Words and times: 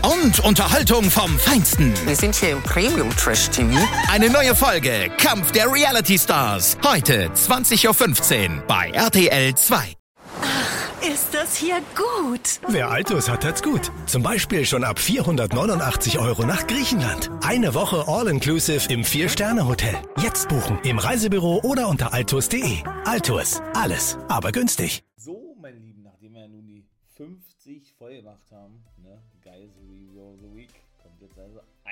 Und 0.00 0.40
Unterhaltung 0.40 1.04
vom 1.10 1.38
Feinsten. 1.38 1.92
Wir 2.06 2.16
sind 2.16 2.34
hier 2.34 2.50
im 2.50 2.62
Premium 2.62 3.10
Trash 3.16 3.50
TV. 3.50 3.78
Eine 4.10 4.30
neue 4.30 4.54
Folge 4.54 5.10
Kampf 5.18 5.52
der 5.52 5.70
Reality 5.72 6.18
Stars. 6.18 6.76
Heute 6.84 7.28
20.15 7.30 8.56
Uhr 8.56 8.62
bei 8.66 8.90
RTL 8.90 9.54
2. 9.54 9.96
Ist 11.12 11.34
das 11.34 11.56
hier 11.56 11.80
gut? 11.96 12.60
Wer 12.68 12.90
Altus 12.90 13.28
hat, 13.28 13.44
hat's 13.44 13.62
gut. 13.62 13.90
Zum 14.06 14.22
Beispiel 14.22 14.64
schon 14.64 14.84
ab 14.84 14.98
489 15.00 16.18
Euro 16.20 16.44
nach 16.46 16.66
Griechenland. 16.66 17.28
Eine 17.42 17.74
Woche 17.74 18.04
All-Inclusive 18.06 18.92
im 18.92 19.04
Vier-Sterne-Hotel. 19.04 19.96
Jetzt 20.22 20.48
buchen 20.48 20.78
im 20.84 20.98
Reisebüro 20.98 21.60
oder 21.64 21.88
unter 21.88 22.12
altus.de. 22.14 22.78
Altus, 23.04 23.60
alles, 23.74 24.16
aber 24.28 24.52
günstig. 24.52 25.02
So, 25.16 25.56
meine 25.60 25.78
Lieben, 25.78 26.02
nachdem 26.02 26.34
wir 26.34 26.42
ja 26.42 26.48
nun 26.48 26.66
die 26.66 26.86
50 27.16 27.94
voll 27.98 28.14
gemacht 28.14 28.50
haben, 28.52 28.81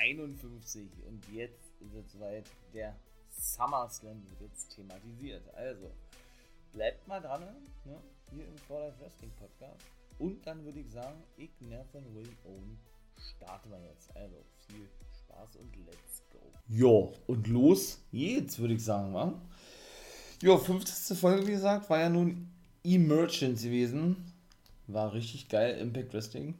51 0.01 0.89
und 1.07 1.23
jetzt 1.31 1.71
ist 1.79 1.93
es 1.93 2.11
soweit, 2.13 2.45
der 2.73 2.95
SummerSlam 3.29 4.23
wird 4.29 4.51
jetzt 4.51 4.75
thematisiert. 4.75 5.43
Also, 5.53 5.91
bleibt 6.73 7.07
mal 7.07 7.21
dran, 7.21 7.41
ne? 7.85 7.97
hier 8.31 8.47
im 8.47 8.57
For 8.57 8.79
Life 8.79 8.99
Wrestling 8.99 9.31
Podcast. 9.37 9.85
Und 10.17 10.45
dann 10.45 10.63
würde 10.65 10.79
ich 10.79 10.89
sagen, 10.91 11.21
ich, 11.37 11.51
Nathan 11.59 12.03
Will 12.15 12.29
Own, 12.45 12.77
starten 13.35 13.69
wir 13.69 13.79
jetzt. 13.83 14.15
Also 14.15 14.35
viel 14.67 14.87
Spaß 15.19 15.55
und 15.57 15.75
let's 15.85 16.23
go. 16.31 16.39
Jo, 16.67 17.13
und 17.27 17.47
los 17.47 17.99
geht's, 18.11 18.57
würde 18.59 18.73
ich 18.73 18.83
sagen, 18.83 19.13
wa? 19.13 19.39
Jo, 20.41 20.57
50. 20.57 21.17
Folge, 21.17 21.47
wie 21.47 21.51
gesagt, 21.51 21.89
war 21.89 21.99
ja 21.99 22.09
nun 22.09 22.51
Emergence 22.83 23.63
gewesen. 23.63 24.33
War 24.87 25.13
richtig 25.13 25.47
geil, 25.49 25.77
Impact 25.77 26.13
Wrestling. 26.13 26.57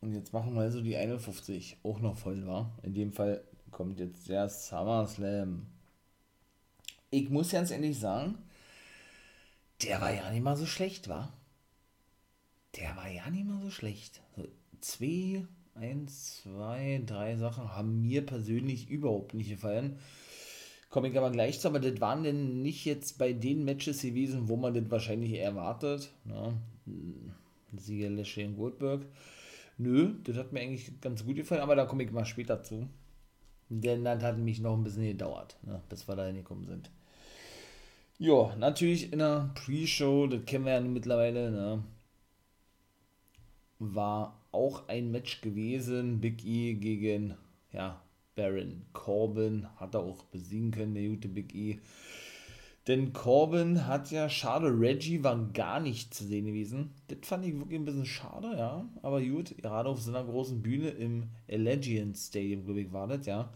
Und 0.00 0.14
jetzt 0.14 0.32
machen 0.32 0.54
wir 0.54 0.62
also 0.62 0.80
die 0.80 0.96
51 0.96 1.78
auch 1.82 2.00
noch 2.00 2.16
voll, 2.16 2.46
war. 2.46 2.76
In 2.82 2.94
dem 2.94 3.12
Fall 3.12 3.42
kommt 3.70 3.98
jetzt 3.98 4.28
der 4.28 4.48
SummerSlam. 4.48 5.66
Ich 7.10 7.30
muss 7.30 7.52
ganz 7.52 7.70
ehrlich 7.70 7.98
sagen, 7.98 8.38
der 9.82 10.00
war 10.00 10.12
ja 10.12 10.30
nicht 10.30 10.42
mal 10.42 10.56
so 10.56 10.66
schlecht, 10.66 11.08
war. 11.08 11.32
Der 12.76 12.96
war 12.96 13.08
ja 13.08 13.28
nicht 13.30 13.46
mal 13.46 13.60
so 13.62 13.70
schlecht. 13.70 14.20
So, 14.36 14.46
zwei, 14.80 15.44
eins, 15.74 16.42
zwei, 16.42 17.02
drei 17.04 17.36
Sachen 17.36 17.74
haben 17.74 18.02
mir 18.02 18.24
persönlich 18.24 18.88
überhaupt 18.88 19.34
nicht 19.34 19.50
gefallen. 19.50 19.98
Komme 20.90 21.08
ich 21.08 21.18
aber 21.18 21.30
gleich 21.30 21.60
zu, 21.60 21.68
aber 21.68 21.80
das 21.80 22.00
waren 22.00 22.22
denn 22.22 22.62
nicht 22.62 22.84
jetzt 22.84 23.18
bei 23.18 23.32
den 23.32 23.64
Matches 23.64 24.02
gewesen, 24.02 24.48
wo 24.48 24.56
man 24.56 24.74
das 24.74 24.90
wahrscheinlich 24.90 25.34
erwartet. 25.34 26.10
Ne? 26.24 26.56
Sieger 27.76 28.10
Lashley 28.10 28.48
Goldberg. 28.48 29.02
Nö, 29.78 30.14
das 30.24 30.36
hat 30.36 30.52
mir 30.52 30.60
eigentlich 30.60 31.00
ganz 31.00 31.24
gut 31.24 31.36
gefallen, 31.36 31.62
aber 31.62 31.76
da 31.76 31.86
komme 31.86 32.02
ich 32.02 32.10
mal 32.10 32.24
später 32.24 32.62
zu. 32.62 32.88
Denn 33.68 34.04
das 34.04 34.22
hat 34.22 34.38
mich 34.38 34.60
noch 34.60 34.76
ein 34.76 34.84
bisschen 34.84 35.04
gedauert, 35.04 35.56
ne, 35.62 35.80
bis 35.88 36.08
wir 36.08 36.16
da 36.16 36.26
hingekommen 36.26 36.66
sind. 36.66 36.90
Ja, 38.18 38.54
natürlich 38.56 39.12
in 39.12 39.20
der 39.20 39.50
Pre-Show, 39.54 40.26
das 40.26 40.44
kennen 40.46 40.64
wir 40.64 40.72
ja 40.72 40.80
mittlerweile, 40.80 41.50
ne, 41.50 41.84
war 43.78 44.40
auch 44.50 44.88
ein 44.88 45.10
Match 45.12 45.40
gewesen. 45.40 46.20
Big 46.20 46.44
E 46.44 46.74
gegen, 46.74 47.34
ja, 47.72 48.02
Baron 48.34 48.84
Corbin 48.92 49.66
hat 49.76 49.94
er 49.94 50.00
auch 50.00 50.24
besiegen 50.24 50.70
können, 50.70 50.94
der 50.94 51.08
gute 51.08 51.28
Big 51.28 51.54
E. 51.54 51.78
Denn 52.88 53.12
Corbin 53.12 53.86
hat 53.86 54.10
ja, 54.10 54.30
schade, 54.30 54.68
Reggie 54.68 55.22
war 55.22 55.36
gar 55.52 55.78
nicht 55.78 56.14
zu 56.14 56.24
sehen 56.24 56.46
gewesen. 56.46 56.94
Das 57.08 57.18
fand 57.22 57.44
ich 57.44 57.54
wirklich 57.54 57.78
ein 57.78 57.84
bisschen 57.84 58.06
schade, 58.06 58.56
ja. 58.56 58.88
Aber 59.02 59.20
gut, 59.20 59.54
gerade 59.58 59.90
auf 59.90 60.00
so 60.00 60.10
einer 60.10 60.24
großen 60.24 60.62
Bühne 60.62 60.88
im 60.88 61.28
Allegiant 61.50 62.16
Stadium, 62.16 62.64
glaube 62.64 62.80
ich, 62.80 62.90
war 62.90 63.06
das, 63.06 63.26
ja. 63.26 63.52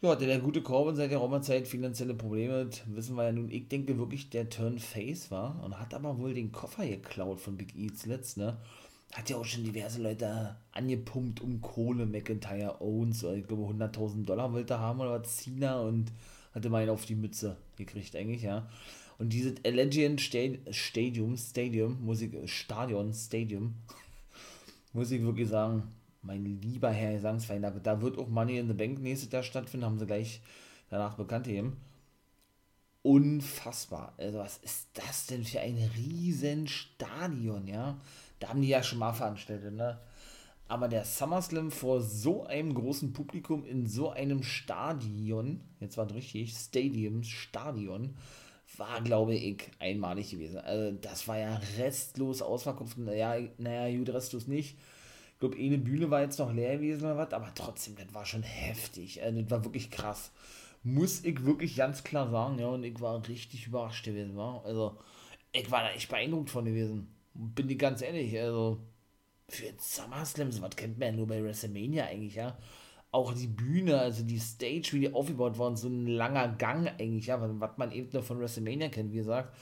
Ja, 0.00 0.16
der, 0.16 0.28
der 0.28 0.38
gute 0.38 0.62
Corbin 0.62 0.96
seit 0.96 1.10
der 1.10 1.18
Roma-Zeit 1.18 1.68
finanzielle 1.68 2.14
Probleme, 2.14 2.70
wissen 2.86 3.14
wir 3.14 3.24
ja 3.24 3.32
nun. 3.32 3.50
Ich 3.50 3.68
denke 3.68 3.98
wirklich, 3.98 4.30
der 4.30 4.48
Turn 4.48 4.78
Face 4.78 5.30
war 5.30 5.62
und 5.62 5.78
hat 5.78 5.92
aber 5.92 6.18
wohl 6.18 6.32
den 6.32 6.50
Koffer 6.50 6.86
geklaut 6.86 7.40
von 7.40 7.58
Big 7.58 7.76
E 7.76 7.92
zuletzt, 7.92 8.38
ne? 8.38 8.56
Hat 9.12 9.28
ja 9.28 9.36
auch 9.36 9.44
schon 9.44 9.64
diverse 9.64 10.02
Leute 10.02 10.56
angepumpt 10.72 11.42
um 11.42 11.60
Kohle, 11.60 12.06
McIntyre 12.06 12.80
Owens, 12.80 13.22
ich 13.22 13.46
glaube 13.46 13.64
100.000 13.64 14.24
Dollar 14.24 14.52
wollte 14.52 14.78
haben 14.78 15.00
oder 15.00 15.20
was, 15.20 15.36
Cena 15.36 15.80
und 15.80 16.10
hatte 16.54 16.70
mal 16.70 16.82
einen 16.82 16.90
auf 16.90 17.04
die 17.04 17.16
Mütze 17.16 17.56
gekriegt 17.76 18.14
eigentlich, 18.16 18.42
ja. 18.42 18.68
Und 19.18 19.32
dieses 19.32 19.64
Allegiant 19.64 20.20
Stadium, 20.20 21.36
Stadium, 21.36 22.04
Musik, 22.04 22.36
Stadion, 22.46 23.12
Stadium, 23.12 23.74
muss 24.92 25.10
ich 25.10 25.22
wirklich 25.22 25.48
sagen, 25.48 25.84
mein 26.22 26.44
lieber 26.44 26.90
Herr 26.90 27.12
Gesangsverein, 27.12 27.62
da, 27.62 27.70
da 27.70 28.00
wird 28.00 28.18
auch 28.18 28.28
Money 28.28 28.58
in 28.58 28.68
the 28.68 28.74
Bank 28.74 29.00
nächstes 29.00 29.30
Jahr 29.30 29.42
stattfinden, 29.42 29.86
haben 29.86 29.98
sie 29.98 30.06
gleich 30.06 30.40
danach 30.88 31.16
bekannt 31.16 31.46
gegeben. 31.46 31.76
Unfassbar. 33.02 34.14
Also, 34.16 34.38
was 34.38 34.56
ist 34.58 34.88
das 34.94 35.26
denn 35.26 35.44
für 35.44 35.60
ein 35.60 35.76
Riesenstadion, 35.96 37.66
ja? 37.66 37.98
Da 38.38 38.48
haben 38.48 38.62
die 38.62 38.68
ja 38.68 38.82
schon 38.82 38.98
mal 38.98 39.12
veranstaltet, 39.12 39.74
ne? 39.74 40.00
Aber 40.66 40.88
der 40.88 41.04
SummerSlam 41.04 41.70
vor 41.70 42.00
so 42.00 42.46
einem 42.46 42.74
großen 42.74 43.12
Publikum 43.12 43.64
in 43.64 43.86
so 43.86 44.10
einem 44.10 44.42
Stadion, 44.42 45.60
jetzt 45.80 45.96
war 45.98 46.06
es 46.06 46.14
richtig, 46.14 46.54
Stadium, 46.54 47.22
Stadion, 47.22 48.16
war, 48.78 49.00
glaube 49.02 49.34
ich, 49.34 49.70
einmalig 49.78 50.30
gewesen. 50.30 50.58
Also, 50.58 50.96
das 51.00 51.28
war 51.28 51.38
ja 51.38 51.60
restlos 51.78 52.42
ausverkauft. 52.42 52.98
Naja, 52.98 53.36
naja, 53.58 53.96
gut, 53.96 54.08
restlos 54.10 54.46
nicht. 54.46 54.76
Ich 55.34 55.40
glaube, 55.40 55.56
eine 55.58 55.78
Bühne 55.78 56.10
war 56.10 56.22
jetzt 56.22 56.38
noch 56.38 56.52
leer 56.52 56.76
gewesen 56.76 57.04
oder 57.04 57.18
was, 57.18 57.32
aber 57.32 57.52
trotzdem, 57.54 57.96
das 57.96 58.12
war 58.14 58.24
schon 58.24 58.42
heftig. 58.42 59.22
Also, 59.22 59.42
das 59.42 59.50
war 59.50 59.64
wirklich 59.64 59.90
krass. 59.90 60.32
Muss 60.82 61.24
ich 61.24 61.44
wirklich 61.44 61.76
ganz 61.76 62.04
klar 62.04 62.30
sagen, 62.30 62.58
ja, 62.58 62.68
und 62.68 62.84
ich 62.84 63.00
war 63.00 63.26
richtig 63.28 63.66
überrascht 63.66 64.04
gewesen, 64.04 64.36
war. 64.36 64.64
Also, 64.64 64.98
ich 65.52 65.70
war 65.70 65.82
da 65.82 65.90
echt 65.90 66.08
beeindruckt 66.08 66.50
von 66.50 66.64
gewesen. 66.64 67.14
Bin 67.34 67.68
ich 67.70 67.78
ganz 67.78 68.02
ehrlich, 68.02 68.38
also, 68.40 68.80
für 69.48 69.72
SummerSlam, 69.78 70.50
was 70.60 70.76
kennt 70.76 70.98
man 70.98 71.08
ja 71.08 71.14
nur 71.16 71.26
bei 71.26 71.42
WrestleMania 71.42 72.06
eigentlich, 72.06 72.34
ja. 72.36 72.56
Auch 73.10 73.32
die 73.32 73.46
Bühne, 73.46 74.00
also 74.00 74.24
die 74.24 74.40
Stage, 74.40 74.90
wie 74.92 75.00
die 75.00 75.12
aufgebaut 75.12 75.56
worden, 75.58 75.76
so 75.76 75.88
ein 75.88 76.06
langer 76.06 76.48
Gang 76.48 76.88
eigentlich, 76.98 77.26
ja, 77.26 77.40
was 77.60 77.76
man 77.76 77.92
eben 77.92 78.10
nur 78.12 78.22
von 78.22 78.40
WrestleMania 78.40 78.88
kennt, 78.88 79.12
wie 79.12 79.18
gesagt, 79.18 79.54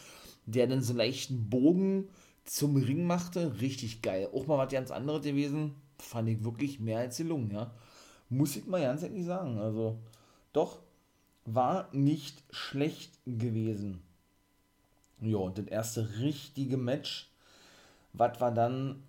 der 0.46 0.66
dann 0.66 0.82
so 0.82 0.92
einen 0.92 0.98
leichten 0.98 1.50
Bogen 1.50 2.08
zum 2.44 2.76
Ring 2.76 3.04
machte, 3.06 3.60
richtig 3.60 4.02
geil. 4.02 4.28
Auch 4.32 4.46
mal 4.46 4.58
was 4.58 4.72
ganz 4.72 4.90
anderes 4.90 5.22
gewesen, 5.22 5.74
fand 5.98 6.28
ich 6.28 6.42
wirklich 6.44 6.80
mehr 6.80 7.00
als 7.00 7.18
gelungen, 7.18 7.50
ja. 7.50 7.72
Muss 8.30 8.56
ich 8.56 8.66
mal 8.66 8.80
ganz 8.80 9.02
ehrlich 9.02 9.26
sagen, 9.26 9.58
also, 9.58 9.98
doch, 10.54 10.78
war 11.44 11.88
nicht 11.92 12.42
schlecht 12.50 13.18
gewesen. 13.26 14.02
Ja, 15.20 15.36
und 15.36 15.58
das 15.58 15.66
erste 15.66 16.18
richtige 16.20 16.76
Match, 16.76 17.30
was 18.12 18.40
war 18.40 18.52
dann 18.52 19.02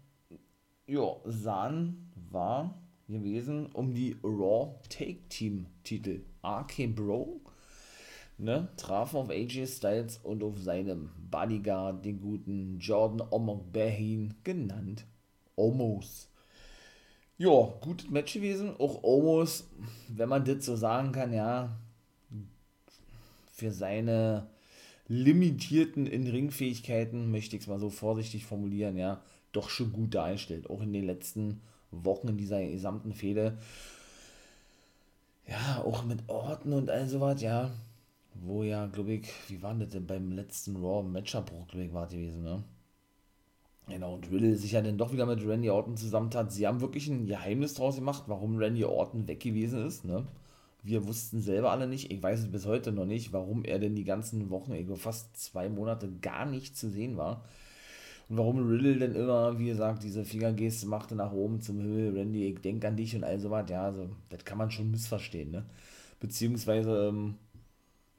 ja, 0.88 1.16
sahen, 1.26 2.12
war 2.32 2.78
gewesen 3.08 3.68
um 3.74 3.94
die 3.94 4.16
Raw 4.24 4.76
Take 4.90 5.28
Team 5.30 5.68
Titel. 5.84 6.22
RK 6.44 6.88
Bro 6.96 7.42
ne, 8.38 8.68
trafen 8.78 9.18
auf 9.18 9.30
AJ 9.30 9.68
Styles 9.68 10.20
und 10.24 10.44
auf 10.44 10.60
seinem 10.60 11.10
Bodyguard, 11.30 12.04
den 12.06 12.22
guten 12.22 12.80
Jordan 12.80 13.28
Omok-Behin, 13.30 14.34
genannt 14.44 15.06
Omos. 15.56 16.30
Ja, 17.38 17.74
gutes 17.82 18.10
Match 18.10 18.34
gewesen. 18.34 18.76
Auch 18.78 19.04
Omos, 19.04 19.68
wenn 20.08 20.30
man 20.30 20.46
das 20.46 20.66
so 20.66 20.76
sagen 20.76 21.12
kann, 21.12 21.34
ja, 21.34 21.78
für 23.52 23.72
seine 23.72 24.48
limitierten 25.08 26.08
In-Ring-Fähigkeiten, 26.08 27.32
möchte 27.32 27.56
ich 27.56 27.64
es 27.64 27.68
mal 27.68 27.80
so 27.80 27.90
vorsichtig 27.90 28.46
formulieren, 28.46 28.98
ja, 28.98 29.22
doch 29.54 29.70
schon 29.70 29.94
gut 29.94 30.14
dargestellt. 30.14 30.70
Auch 30.70 30.82
in 30.82 30.92
den 30.92 31.06
letzten 31.06 31.62
Wochen 31.92 32.28
in 32.28 32.38
dieser 32.38 32.62
gesamten 32.66 33.14
Fehde. 33.14 33.58
Ja, 35.48 35.84
auch 35.84 36.04
mit 36.04 36.28
Orten 36.28 36.74
und 36.74 36.90
all 36.90 37.08
sowas, 37.08 37.42
ja. 37.42 37.72
Wo 38.36 38.64
ja, 38.64 38.88
glaube 38.88 39.14
ich, 39.14 39.30
wie 39.48 39.62
war 39.62 39.74
das 39.76 39.90
denn 39.90 40.08
beim 40.08 40.32
letzten 40.32 40.76
Raw 40.76 41.08
Matchabbruch, 41.08 41.68
glaube 41.68 41.86
ich, 41.86 41.94
war 41.94 42.08
gewesen, 42.08 42.44
ne? 42.44 42.64
Genau, 43.88 44.14
und 44.16 44.32
Riddle 44.32 44.56
sich 44.56 44.72
ja 44.72 44.82
dann 44.82 44.98
doch 44.98 45.12
wieder 45.12 45.26
mit 45.26 45.46
Randy 45.46 45.70
Orton 45.70 45.98
zusammentat. 45.98 46.52
Sie 46.52 46.66
haben 46.66 46.80
wirklich 46.82 47.08
ein 47.08 47.28
Geheimnis 47.28 47.74
draus 47.74 47.96
gemacht, 47.96 48.24
warum 48.28 48.58
Randy 48.58 48.86
Orton 48.86 49.28
weg 49.28 49.42
gewesen 49.42 49.86
ist, 49.86 50.06
ne? 50.06 50.26
Wir 50.84 51.06
wussten 51.08 51.42
selber 51.42 51.72
alle 51.72 51.88
nicht, 51.88 52.12
ich 52.12 52.22
weiß 52.22 52.42
es 52.42 52.52
bis 52.52 52.66
heute 52.66 52.92
noch 52.92 53.06
nicht, 53.06 53.32
warum 53.34 53.64
er 53.64 53.80
denn 53.80 53.96
die 53.96 54.04
ganzen 54.04 54.50
Wochen, 54.50 54.74
ich 54.74 54.88
fast 55.00 55.38
zwei 55.38 55.70
Monate 55.70 56.10
gar 56.22 56.46
nicht 56.46 56.78
zu 56.78 56.90
sehen 56.90 57.18
war. 57.18 57.46
Und 58.30 58.38
warum 58.38 58.68
Riddle 58.68 58.98
denn 58.98 59.16
immer, 59.16 59.58
wie 59.60 59.68
gesagt, 59.68 60.04
diese 60.04 60.24
Fingergeste 60.26 60.88
machte 60.88 61.16
nach 61.16 61.32
oben 61.34 61.62
zum 61.62 61.80
Himmel, 61.80 62.18
Randy, 62.18 62.48
ich 62.48 62.62
denke 62.62 62.88
an 62.88 62.98
dich 62.98 63.16
und 63.16 63.24
all 63.24 63.40
sowas, 63.40 63.66
ja, 63.70 63.84
also, 63.84 64.10
das 64.30 64.46
kann 64.46 64.58
man 64.58 64.72
schon 64.72 64.92
missverstehen, 64.92 65.52
ne? 65.52 65.66
Beziehungsweise, 66.20 67.10
ähm, 67.10 67.36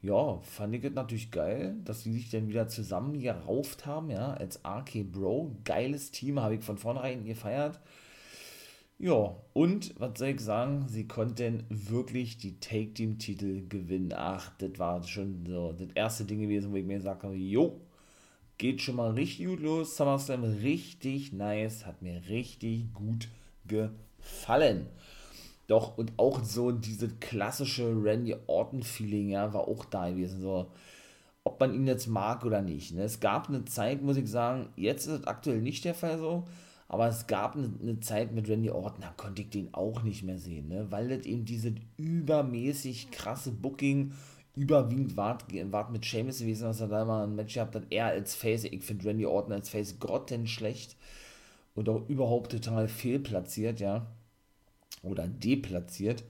ja, 0.01 0.39
fand 0.41 0.75
ich 0.75 0.83
es 0.83 0.93
natürlich 0.93 1.31
geil, 1.31 1.75
dass 1.83 2.03
die 2.03 2.11
sich 2.13 2.29
dann 2.29 2.47
wieder 2.47 2.67
zusammen 2.67 3.19
gerauft 3.19 3.85
haben, 3.87 4.11
ja, 4.11 4.33
als 4.33 4.61
RK 4.63 5.03
Bro. 5.03 5.57
Geiles 5.63 6.11
Team, 6.11 6.39
habe 6.39 6.55
ich 6.55 6.63
von 6.63 6.77
vornherein 6.77 7.25
gefeiert. 7.25 7.79
Ja, 8.97 9.35
und 9.53 9.99
was 9.99 10.19
soll 10.19 10.29
ich 10.29 10.39
sagen, 10.39 10.85
sie 10.87 11.07
konnten 11.07 11.63
wirklich 11.69 12.37
die 12.37 12.59
Take-Team-Titel 12.59 13.67
gewinnen. 13.67 14.13
Ach, 14.15 14.51
das 14.57 14.79
war 14.79 15.03
schon 15.03 15.45
so 15.45 15.73
das 15.73 15.89
erste 15.95 16.23
Ding 16.23 16.39
gewesen, 16.39 16.71
wo 16.71 16.77
ich 16.77 16.85
mir 16.85 16.97
gesagt 16.97 17.23
habe, 17.23 17.35
jo, 17.35 17.81
geht 18.57 18.81
schon 18.81 18.95
mal 18.95 19.11
richtig 19.11 19.47
gut 19.47 19.61
los. 19.61 19.95
SummerSlam 19.95 20.43
richtig 20.43 21.33
nice, 21.33 21.85
hat 21.85 22.01
mir 22.01 22.21
richtig 22.29 22.93
gut 22.93 23.29
gefallen. 23.67 24.87
Doch, 25.67 25.97
und 25.97 26.13
auch 26.17 26.43
so 26.43 26.71
dieses 26.71 27.19
klassische 27.19 27.87
Randy 27.87 28.35
Orton-Feeling, 28.47 29.29
ja, 29.29 29.53
war 29.53 29.67
auch 29.67 29.85
da 29.85 30.09
gewesen. 30.09 30.41
So, 30.41 30.71
ob 31.43 31.59
man 31.59 31.73
ihn 31.73 31.87
jetzt 31.87 32.07
mag 32.07 32.45
oder 32.45 32.61
nicht. 32.61 32.93
Ne? 32.93 33.03
Es 33.03 33.19
gab 33.19 33.49
eine 33.49 33.65
Zeit, 33.65 34.01
muss 34.01 34.17
ich 34.17 34.29
sagen, 34.29 34.69
jetzt 34.75 35.05
ist 35.05 35.21
es 35.21 35.27
aktuell 35.27 35.61
nicht 35.61 35.85
der 35.85 35.95
Fall 35.95 36.17
so, 36.19 36.43
aber 36.87 37.07
es 37.07 37.27
gab 37.27 37.55
eine, 37.55 37.71
eine 37.81 37.99
Zeit 37.99 38.31
mit 38.31 38.49
Randy 38.49 38.69
Orton, 38.69 39.01
da 39.01 39.13
konnte 39.15 39.41
ich 39.41 39.49
den 39.49 39.73
auch 39.73 40.03
nicht 40.03 40.23
mehr 40.23 40.37
sehen, 40.37 40.67
ne? 40.67 40.87
weil 40.91 41.09
das 41.09 41.25
eben 41.25 41.45
dieses 41.45 41.73
übermäßig 41.97 43.11
krasse 43.11 43.51
Booking 43.51 44.11
überwiegend 44.55 45.17
war, 45.17 45.37
war 45.71 45.89
mit 45.91 46.05
Seamus 46.05 46.39
gewesen, 46.39 46.63
dass 46.63 46.81
er 46.81 46.87
da 46.87 47.05
mal 47.05 47.23
ein 47.23 47.35
Match 47.35 47.53
gehabt 47.53 47.75
hat, 47.75 47.83
er 47.89 48.07
als 48.07 48.35
Face, 48.35 48.63
ich 48.63 48.83
finde 48.83 49.05
Randy 49.05 49.25
Orton 49.25 49.53
als 49.53 49.69
Face 49.69 49.99
grottenschlecht 49.99 50.95
und 51.75 51.89
auch 51.89 52.07
überhaupt 52.07 52.51
total 52.51 52.87
fehlplatziert, 52.87 53.79
ja. 53.79 54.07
Oder 55.03 55.27
deplatziert. 55.27 56.23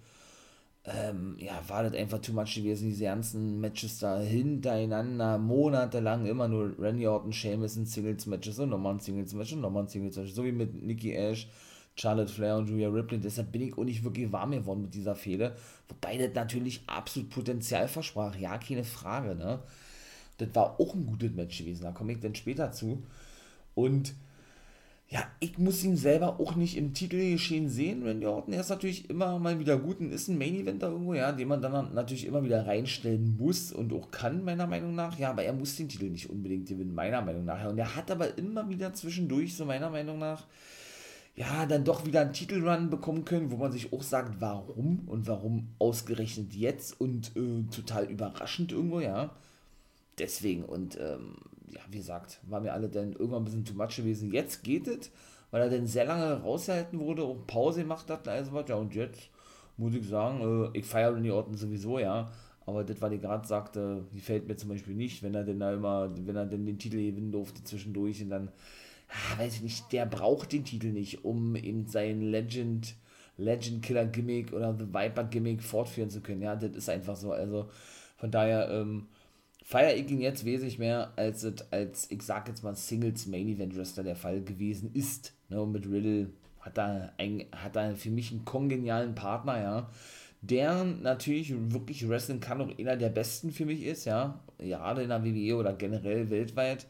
Ähm, 0.88 1.36
ja, 1.40 1.60
war 1.68 1.84
das 1.84 1.94
einfach 1.94 2.20
too 2.20 2.34
much 2.34 2.56
gewesen, 2.56 2.90
diese 2.90 3.06
ganzen 3.06 3.60
Matches 3.60 3.98
da 3.98 4.20
hintereinander, 4.20 5.40
monatelang 5.40 6.28
immer 6.28 6.48
nur 6.48 6.78
Randy 6.78 7.08
Orton, 7.08 7.34
Sheamus 7.34 7.76
in 7.76 7.88
Singles-Matches 7.88 8.60
und 8.60 8.70
nochmal 8.70 8.94
ein 8.94 9.00
Singles-Match 9.00 9.54
und 9.54 9.62
nochmal 9.62 9.84
ein 9.84 9.88
Singles-Match, 9.88 10.34
so 10.34 10.44
wie 10.44 10.52
mit 10.52 10.84
Nikki 10.84 11.14
Ash, 11.14 11.48
Charlotte 11.96 12.32
Flair 12.32 12.58
und 12.58 12.70
Julia 12.70 12.90
Ripley. 12.90 13.20
Deshalb 13.20 13.52
bin 13.52 13.62
ich 13.62 13.78
auch 13.78 13.84
nicht 13.84 14.04
wirklich 14.04 14.32
warm 14.32 14.52
geworden 14.52 14.82
mit 14.82 14.94
dieser 14.94 15.16
Fehde, 15.16 15.56
wobei 15.88 16.18
das 16.18 16.34
natürlich 16.34 16.82
absolut 16.88 17.30
Potenzial 17.30 17.88
versprach, 17.88 18.36
ja, 18.36 18.58
keine 18.58 18.84
Frage, 18.84 19.36
ne. 19.36 19.60
Das 20.38 20.50
war 20.54 20.80
auch 20.80 20.94
ein 20.94 21.06
gutes 21.06 21.32
Match 21.32 21.58
gewesen, 21.60 21.84
da 21.84 21.92
komme 21.92 22.12
ich 22.12 22.20
dann 22.20 22.36
später 22.36 22.72
zu. 22.72 23.02
Und 23.74 24.14
ja, 25.08 25.24
ich 25.40 25.58
muss 25.60 25.84
ihn 25.84 25.98
selber 25.98 26.40
auch 26.40 26.56
nicht 26.56 26.76
im 26.76 26.94
Titelgeschehen 26.94 27.70
sehen. 27.70 28.04
Randy 28.04 28.26
Orton, 28.26 28.54
er 28.54 28.62
ist 28.62 28.70
natürlich 28.70 29.08
immer 29.10 29.38
mal 29.38 29.60
wieder 29.60 29.78
gut 29.78 30.00
und 30.00 30.12
ist 30.12 30.28
ein 30.28 30.38
Main 30.38 30.56
Eventer 30.56 30.90
irgendwo, 30.90 31.14
ja, 31.14 31.32
den 31.32 31.48
man 31.48 31.62
dann 31.62 31.94
natürlich 31.94 32.26
immer 32.26 32.44
wieder 32.44 32.66
reinstellen 32.66 33.38
muss 33.38 33.72
und 33.72 33.94
auch 33.94 34.10
kann, 34.10 34.44
meiner 34.44 34.66
Meinung 34.66 34.96
nach. 34.96 35.18
Ja, 35.20 35.30
aber 35.30 35.44
er 35.44 35.54
muss 35.54 35.76
den 35.76 35.90
Titel 35.90 36.10
nicht 36.10 36.30
unbedingt 36.30 36.68
gewinnen, 36.68 36.96
meiner 36.96 37.22
Meinung 37.22 37.46
nach. 37.46 37.64
Und 37.70 37.78
er 37.78 37.96
hat 37.96 38.10
aber 38.10 38.36
immer 38.38 38.68
wieder 38.68 38.94
zwischendurch, 38.94 39.56
so 39.56 39.64
meiner 39.64 39.92
Meinung 39.92 40.18
nach, 40.18 40.48
ja, 41.36 41.66
dann 41.66 41.84
doch 41.84 42.06
wieder 42.06 42.22
einen 42.22 42.34
Titelrun 42.34 42.90
bekommen 42.90 43.26
können, 43.26 43.52
wo 43.52 43.58
man 43.58 43.72
sich 43.72 43.92
auch 43.92 44.04
sagt, 44.04 44.40
warum 44.40 45.04
und 45.08 45.28
warum 45.28 45.68
ausgerechnet 45.80 46.54
jetzt 46.54 47.00
und 47.00 47.36
äh, 47.36 47.64
total 47.72 48.06
überraschend 48.06 48.72
irgendwo, 48.72 49.02
ja. 49.02 49.32
Deswegen 50.18 50.64
und 50.64 50.98
ähm, 50.98 51.36
ja, 51.72 51.82
wie 51.90 51.98
gesagt, 51.98 52.40
war 52.44 52.62
mir 52.62 52.74
alle 52.74 52.88
dann 52.88 53.12
irgendwann 53.14 53.42
ein 53.42 53.46
bisschen 53.46 53.66
too 53.66 53.74
much 53.74 53.98
gewesen. 53.98 54.32
Jetzt 54.32 54.64
geht 54.64 54.88
es, 54.88 55.12
weil 55.52 55.62
er 55.62 55.70
dann 55.70 55.88
sehr 55.88 56.06
lange 56.06 56.42
rausgehalten 56.42 57.00
wurde, 57.00 57.24
auch 57.24 57.46
Pause 57.48 57.82
gemacht 57.82 58.10
hat, 58.10 58.28
also 58.28 58.54
was, 58.54 58.70
ja, 58.70 58.76
und 58.76 58.96
jetzt 58.96 59.30
muss 59.78 59.94
ich 59.94 60.08
sagen, 60.08 60.72
äh, 60.74 60.78
ich 60.78 60.86
feiere 60.86 61.20
die 61.20 61.32
Orten 61.32 61.58
sowieso, 61.58 62.00
ja, 62.00 62.32
aber 62.66 62.84
das, 62.86 63.02
was 63.02 63.12
ich 63.12 63.22
gerade 63.22 63.48
sagte, 63.48 64.06
die 64.14 64.22
fällt 64.22 64.48
mir 64.48 64.56
zum 64.56 64.70
Beispiel 64.70 64.96
nicht, 64.96 65.22
wenn 65.22 65.36
er 65.36 65.44
denn 65.44 65.60
da 65.60 65.74
immer, 65.74 66.10
wenn 66.16 66.36
er 66.36 66.46
denn 66.46 66.66
den 66.66 66.80
Titel 66.80 66.98
gewinnen 66.98 67.32
durfte 67.32 67.64
zwischendurch 67.64 68.22
und 68.24 68.30
dann, 68.30 68.50
weiß 69.38 69.56
ich 69.56 69.62
nicht, 69.62 69.92
der 69.92 70.06
braucht 70.06 70.52
den 70.52 70.66
Titel 70.66 70.88
nicht, 70.88 71.24
um 71.24 71.56
eben 71.56 71.88
sein 71.88 72.22
Legend, 72.22 72.96
Legend 73.38 73.82
Killer 73.84 74.06
Gimmick 74.06 74.54
oder 74.54 74.76
The 74.78 74.94
Viper 74.94 75.26
Gimmick 75.26 75.62
fortführen 75.62 76.10
zu 76.10 76.22
können, 76.22 76.42
ja, 76.42 76.56
das 76.56 76.76
ist 76.76 76.90
einfach 76.90 77.16
so, 77.16 77.32
also 77.32 77.70
von 78.18 78.32
daher, 78.32 78.70
ähm, 78.70 79.08
feiere 79.66 79.96
ich 79.96 80.10
ihn 80.12 80.22
jetzt 80.22 80.46
wesentlich 80.46 80.78
mehr, 80.78 81.12
als 81.16 81.44
als, 81.72 82.10
ich 82.12 82.22
sag 82.22 82.48
jetzt 82.48 82.64
mal, 82.64 82.76
Singles 82.76 83.26
Main 83.26 83.48
Event 83.48 83.76
Wrestler 83.76 84.04
der 84.04 84.16
Fall 84.16 84.42
gewesen 84.42 84.92
ist. 84.94 85.34
Ne, 85.50 85.60
und 85.60 85.72
mit 85.72 85.88
Riddle 85.88 86.30
hat 86.60 86.78
er, 86.78 87.14
ein, 87.18 87.46
für 87.96 88.12
mich 88.12 88.32
einen 88.32 88.46
kongenialen 88.46 89.16
Partner, 89.16 89.60
ja, 89.62 89.90
der 90.42 90.84
natürlich 90.84 91.54
wirklich 91.74 92.08
wrestlen 92.08 92.40
kann, 92.40 92.62
auch 92.62 92.78
einer 92.78 92.96
der 92.96 93.10
besten 93.10 93.52
für 93.52 93.66
mich 93.66 93.84
ist, 93.84 94.06
ja, 94.06 94.40
gerade 94.60 95.02
in 95.02 95.10
der 95.10 95.24
WWE 95.24 95.56
oder 95.58 95.74
generell 95.74 96.30
weltweit. 96.30 96.86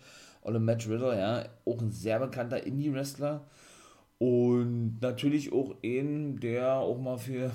Oder 0.45 0.59
Matt 0.59 0.87
Riddle, 0.87 1.17
ja, 1.17 1.45
auch 1.65 1.81
ein 1.81 1.91
sehr 1.91 2.19
bekannter 2.19 2.63
Indie-Wrestler 2.63 3.45
und 4.19 4.99
natürlich 5.01 5.51
auch 5.51 5.75
ein, 5.83 6.39
der 6.39 6.75
auch 6.75 6.99
mal 6.99 7.17
für 7.17 7.51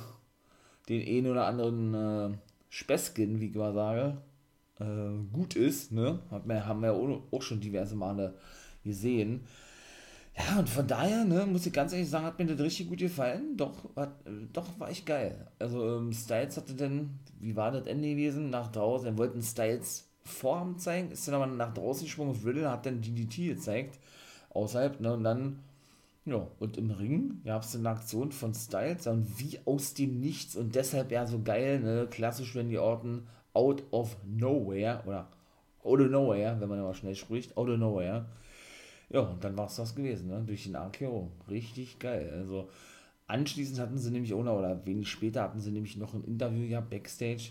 den 0.88 1.06
einen 1.06 1.30
oder 1.30 1.46
anderen 1.46 1.94
äh, 1.94 2.36
Späßchen, 2.68 3.40
wie 3.40 3.46
ich 3.46 3.54
mal 3.54 3.72
sage, 3.72 4.18
äh, 4.80 4.84
gut 5.32 5.54
ist, 5.56 5.92
ne? 5.92 6.20
Hat 6.30 6.48
wir, 6.48 6.66
haben 6.66 6.82
wir 6.82 6.92
auch 6.94 7.42
schon 7.42 7.60
diverse 7.60 7.94
Male 7.96 8.34
gesehen. 8.84 9.42
Ja, 10.36 10.58
und 10.58 10.68
von 10.68 10.86
daher, 10.86 11.24
ne, 11.24 11.46
muss 11.46 11.66
ich 11.66 11.72
ganz 11.72 11.92
ehrlich 11.92 12.08
sagen, 12.10 12.24
hat 12.26 12.38
mir 12.38 12.46
das 12.46 12.60
richtig 12.60 12.88
gut 12.88 12.98
gefallen. 12.98 13.56
Doch, 13.56 13.94
hat, 13.96 14.14
doch 14.52 14.66
war 14.80 14.90
ich 14.90 15.04
geil. 15.04 15.48
Also, 15.58 15.98
ähm, 15.98 16.12
Styles 16.12 16.56
hatte 16.56 16.74
dann, 16.74 17.20
wie 17.40 17.56
war 17.56 17.72
das 17.72 17.86
Ende 17.86 18.08
gewesen? 18.10 18.50
Nach 18.50 18.68
draußen, 18.72 19.06
er 19.08 19.18
wollten 19.18 19.42
Styles 19.42 20.09
Vorhaben 20.24 20.78
zeigen, 20.78 21.10
ist 21.10 21.26
dann 21.26 21.34
aber 21.34 21.46
nach 21.46 21.74
draußen 21.74 22.04
gesprungen 22.04 22.38
Riddle, 22.44 22.70
hat 22.70 22.86
dann 22.86 23.00
DDT 23.00 23.54
gezeigt, 23.54 23.98
außerhalb, 24.50 25.00
ne, 25.00 25.14
und 25.14 25.24
dann, 25.24 25.60
ja, 26.24 26.46
und 26.58 26.76
im 26.76 26.90
Ring 26.90 27.40
gab 27.44 27.62
es 27.62 27.74
eine 27.74 27.88
Aktion 27.88 28.32
von 28.32 28.54
Styles, 28.54 29.06
und 29.06 29.38
wie 29.38 29.58
aus 29.64 29.94
dem 29.94 30.20
Nichts, 30.20 30.56
und 30.56 30.74
deshalb 30.74 31.10
ja 31.10 31.26
so 31.26 31.40
geil, 31.42 31.80
ne, 31.80 32.06
klassisch, 32.10 32.54
wenn 32.54 32.68
die 32.68 32.78
Orten 32.78 33.26
out 33.54 33.82
of 33.90 34.16
nowhere 34.24 35.02
oder 35.06 35.28
out 35.82 36.00
of 36.00 36.10
nowhere, 36.10 36.60
wenn 36.60 36.68
man 36.68 36.78
immer 36.78 36.94
schnell 36.94 37.14
spricht, 37.14 37.56
out 37.56 37.68
of 37.68 37.78
nowhere. 37.78 38.26
Ja, 39.08 39.20
und 39.20 39.42
dann 39.42 39.56
war 39.58 39.66
es 39.66 39.76
das 39.76 39.94
gewesen, 39.94 40.28
ne? 40.28 40.42
Durch 40.46 40.64
den 40.64 40.76
RKO. 40.76 41.32
Richtig 41.48 41.98
geil. 41.98 42.32
Also 42.32 42.68
anschließend 43.26 43.80
hatten 43.80 43.98
sie 43.98 44.10
nämlich 44.10 44.30
noch, 44.30 44.38
oder 44.38 44.86
wenig 44.86 45.08
später 45.08 45.42
hatten 45.42 45.60
sie 45.60 45.72
nämlich 45.72 45.96
noch 45.96 46.14
ein 46.14 46.24
Interview 46.24 46.68
gehabt, 46.68 46.90
Backstage. 46.90 47.50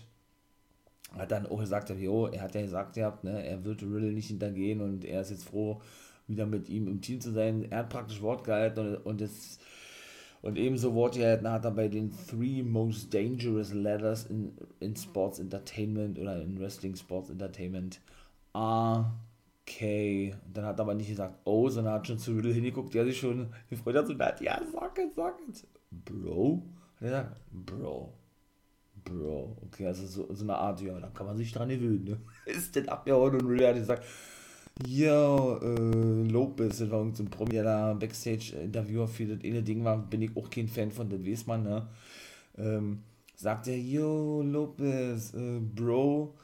Hat 1.18 1.32
dann 1.32 1.46
auch 1.46 1.58
gesagt, 1.58 1.90
jo, 1.90 2.26
er 2.26 2.42
hat 2.42 2.54
ja 2.54 2.62
gesagt 2.62 2.94
gehabt, 2.94 3.24
ne, 3.24 3.44
er 3.44 3.64
wird 3.64 3.82
Riddle 3.82 4.12
nicht 4.12 4.28
hintergehen 4.28 4.80
und 4.80 5.04
er 5.04 5.22
ist 5.22 5.30
jetzt 5.30 5.44
froh, 5.44 5.80
wieder 6.28 6.46
mit 6.46 6.68
ihm 6.68 6.86
im 6.86 7.00
Team 7.00 7.20
zu 7.20 7.32
sein. 7.32 7.66
Er 7.70 7.78
hat 7.78 7.88
praktisch 7.90 8.22
Wort 8.22 8.44
gehalten 8.44 8.80
und, 8.80 8.96
und 8.98 9.20
es 9.20 9.58
und 10.42 10.56
ebenso 10.56 10.94
wurde 10.94 11.20
er 11.20 11.52
hat 11.52 11.66
er 11.66 11.70
bei 11.70 11.88
den 11.88 12.10
Three 12.28 12.62
Most 12.62 13.12
Dangerous 13.12 13.74
Letters 13.74 14.24
in, 14.24 14.52
in 14.80 14.96
Sports 14.96 15.38
Entertainment 15.38 16.18
oder 16.18 16.40
in 16.40 16.58
Wrestling 16.58 16.96
Sports 16.96 17.28
Entertainment 17.28 18.00
K. 19.66 20.32
Und 20.46 20.56
dann 20.56 20.64
hat 20.64 20.78
er 20.78 20.82
aber 20.82 20.94
nicht 20.94 21.08
gesagt 21.08 21.38
oh, 21.44 21.68
sondern 21.68 21.94
hat 21.94 22.06
schon 22.06 22.18
zu 22.18 22.32
Riddle 22.32 22.54
hingeguckt, 22.54 22.94
der 22.94 23.04
sich 23.04 23.18
schon 23.18 23.52
gefreut 23.68 23.96
hat 23.96 24.08
und 24.08 24.20
hat, 24.20 24.40
ja, 24.40 24.60
sag 24.72 24.98
es, 24.98 25.14
sag 25.14 25.34
es. 25.50 25.66
Bro? 25.90 26.62
Hat 26.96 27.02
er 27.02 27.08
gesagt, 27.08 27.36
Bro. 27.50 28.12
Bro. 29.04 29.56
Okay, 29.66 29.86
also 29.86 30.06
so, 30.06 30.34
so 30.34 30.44
eine 30.44 30.56
Art, 30.56 30.80
ja, 30.80 30.98
da 30.98 31.08
kann 31.08 31.26
man 31.26 31.36
sich 31.36 31.52
dran 31.52 31.68
gewöhnen, 31.68 32.04
ne? 32.04 32.16
Ist 32.46 32.76
denn 32.76 32.88
abgehauen 32.88 33.34
und 33.34 33.46
Riddle 33.46 33.68
hat 33.68 33.76
gesagt, 33.76 34.04
ja, 34.86 35.56
äh, 35.58 36.28
Lopez, 36.28 36.78
das 36.78 36.90
war 36.90 36.98
irgendein 36.98 37.26
so 37.26 37.30
Promi, 37.30 37.50
der 37.50 37.64
da 37.64 37.94
Backstage-Interviewer 37.94 39.08
für 39.08 39.26
das 39.26 39.44
eine 39.44 39.62
Ding 39.62 39.84
war, 39.84 39.98
bin 39.98 40.22
ich 40.22 40.36
auch 40.36 40.48
kein 40.48 40.68
Fan 40.68 40.90
von, 40.90 41.08
das 41.08 41.24
weiß 41.24 41.46
man, 41.46 41.62
ne? 41.64 41.86
Ähm, 42.56 43.02
sagt 43.36 43.68
er, 43.68 43.78
yo, 43.78 44.42
Lopez, 44.42 45.34
äh, 45.34 45.60
Bro, 45.60 46.34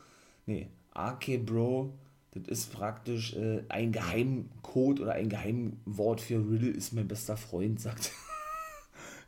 nee, 0.47 0.69
AK 0.93 1.45
Bro, 1.45 1.93
das 2.33 2.49
ist 2.49 2.73
praktisch 2.73 3.35
äh, 3.37 3.63
ein 3.69 3.93
Geheimcode 3.93 5.01
oder 5.01 5.13
ein 5.13 5.29
Geheimwort 5.29 6.21
für 6.21 6.39
Riddle 6.39 6.71
ist 6.71 6.93
mein 6.93 7.09
bester 7.09 7.37
Freund, 7.37 7.81
sagt 7.87 8.13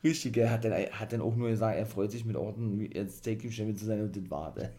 Richtig, 0.04 0.36
er 0.36 0.50
hat 0.50 0.64
dann, 0.64 0.72
hat 0.72 1.12
dann 1.12 1.20
auch 1.20 1.34
nur 1.34 1.48
gesagt, 1.48 1.76
er 1.76 1.86
freut 1.86 2.12
sich 2.12 2.24
mit 2.24 2.36
Orten 2.36 2.88
jetzt 2.92 3.24
Take 3.24 3.42
Him 3.42 3.50
Champion 3.50 3.76
zu 3.76 3.84
sein 3.84 4.00
und 4.00 4.16
das 4.16 4.30
war 4.30 4.54
der. 4.54 4.72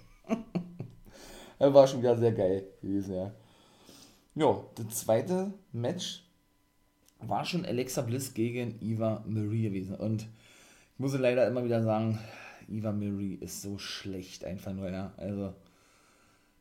war 1.74 1.88
schon 1.88 2.00
wieder 2.00 2.16
sehr 2.16 2.32
geil 2.32 2.66
gewesen, 2.82 3.16
ja. 3.16 3.32
Ja, 4.36 4.64
das 4.76 5.00
zweite 5.00 5.54
Match 5.74 6.24
war 7.20 7.44
schon 7.44 7.66
Alexa 7.66 8.02
Bliss 8.02 8.34
gegen 8.34 8.80
Eva 8.82 9.24
Marie 9.28 9.64
gewesen. 9.64 9.96
Und 9.96 10.22
ich 10.22 11.00
muss 11.00 11.18
leider 11.18 11.48
immer 11.48 11.66
wieder 11.66 11.84
sagen, 11.84 12.20
Eva 12.70 12.92
Marie 12.92 13.36
ist 13.36 13.62
so 13.62 13.78
schlecht 13.78 14.46
einfach 14.46 14.74
nur, 14.74 14.90
ja. 14.90 15.14
Also, 15.18 15.54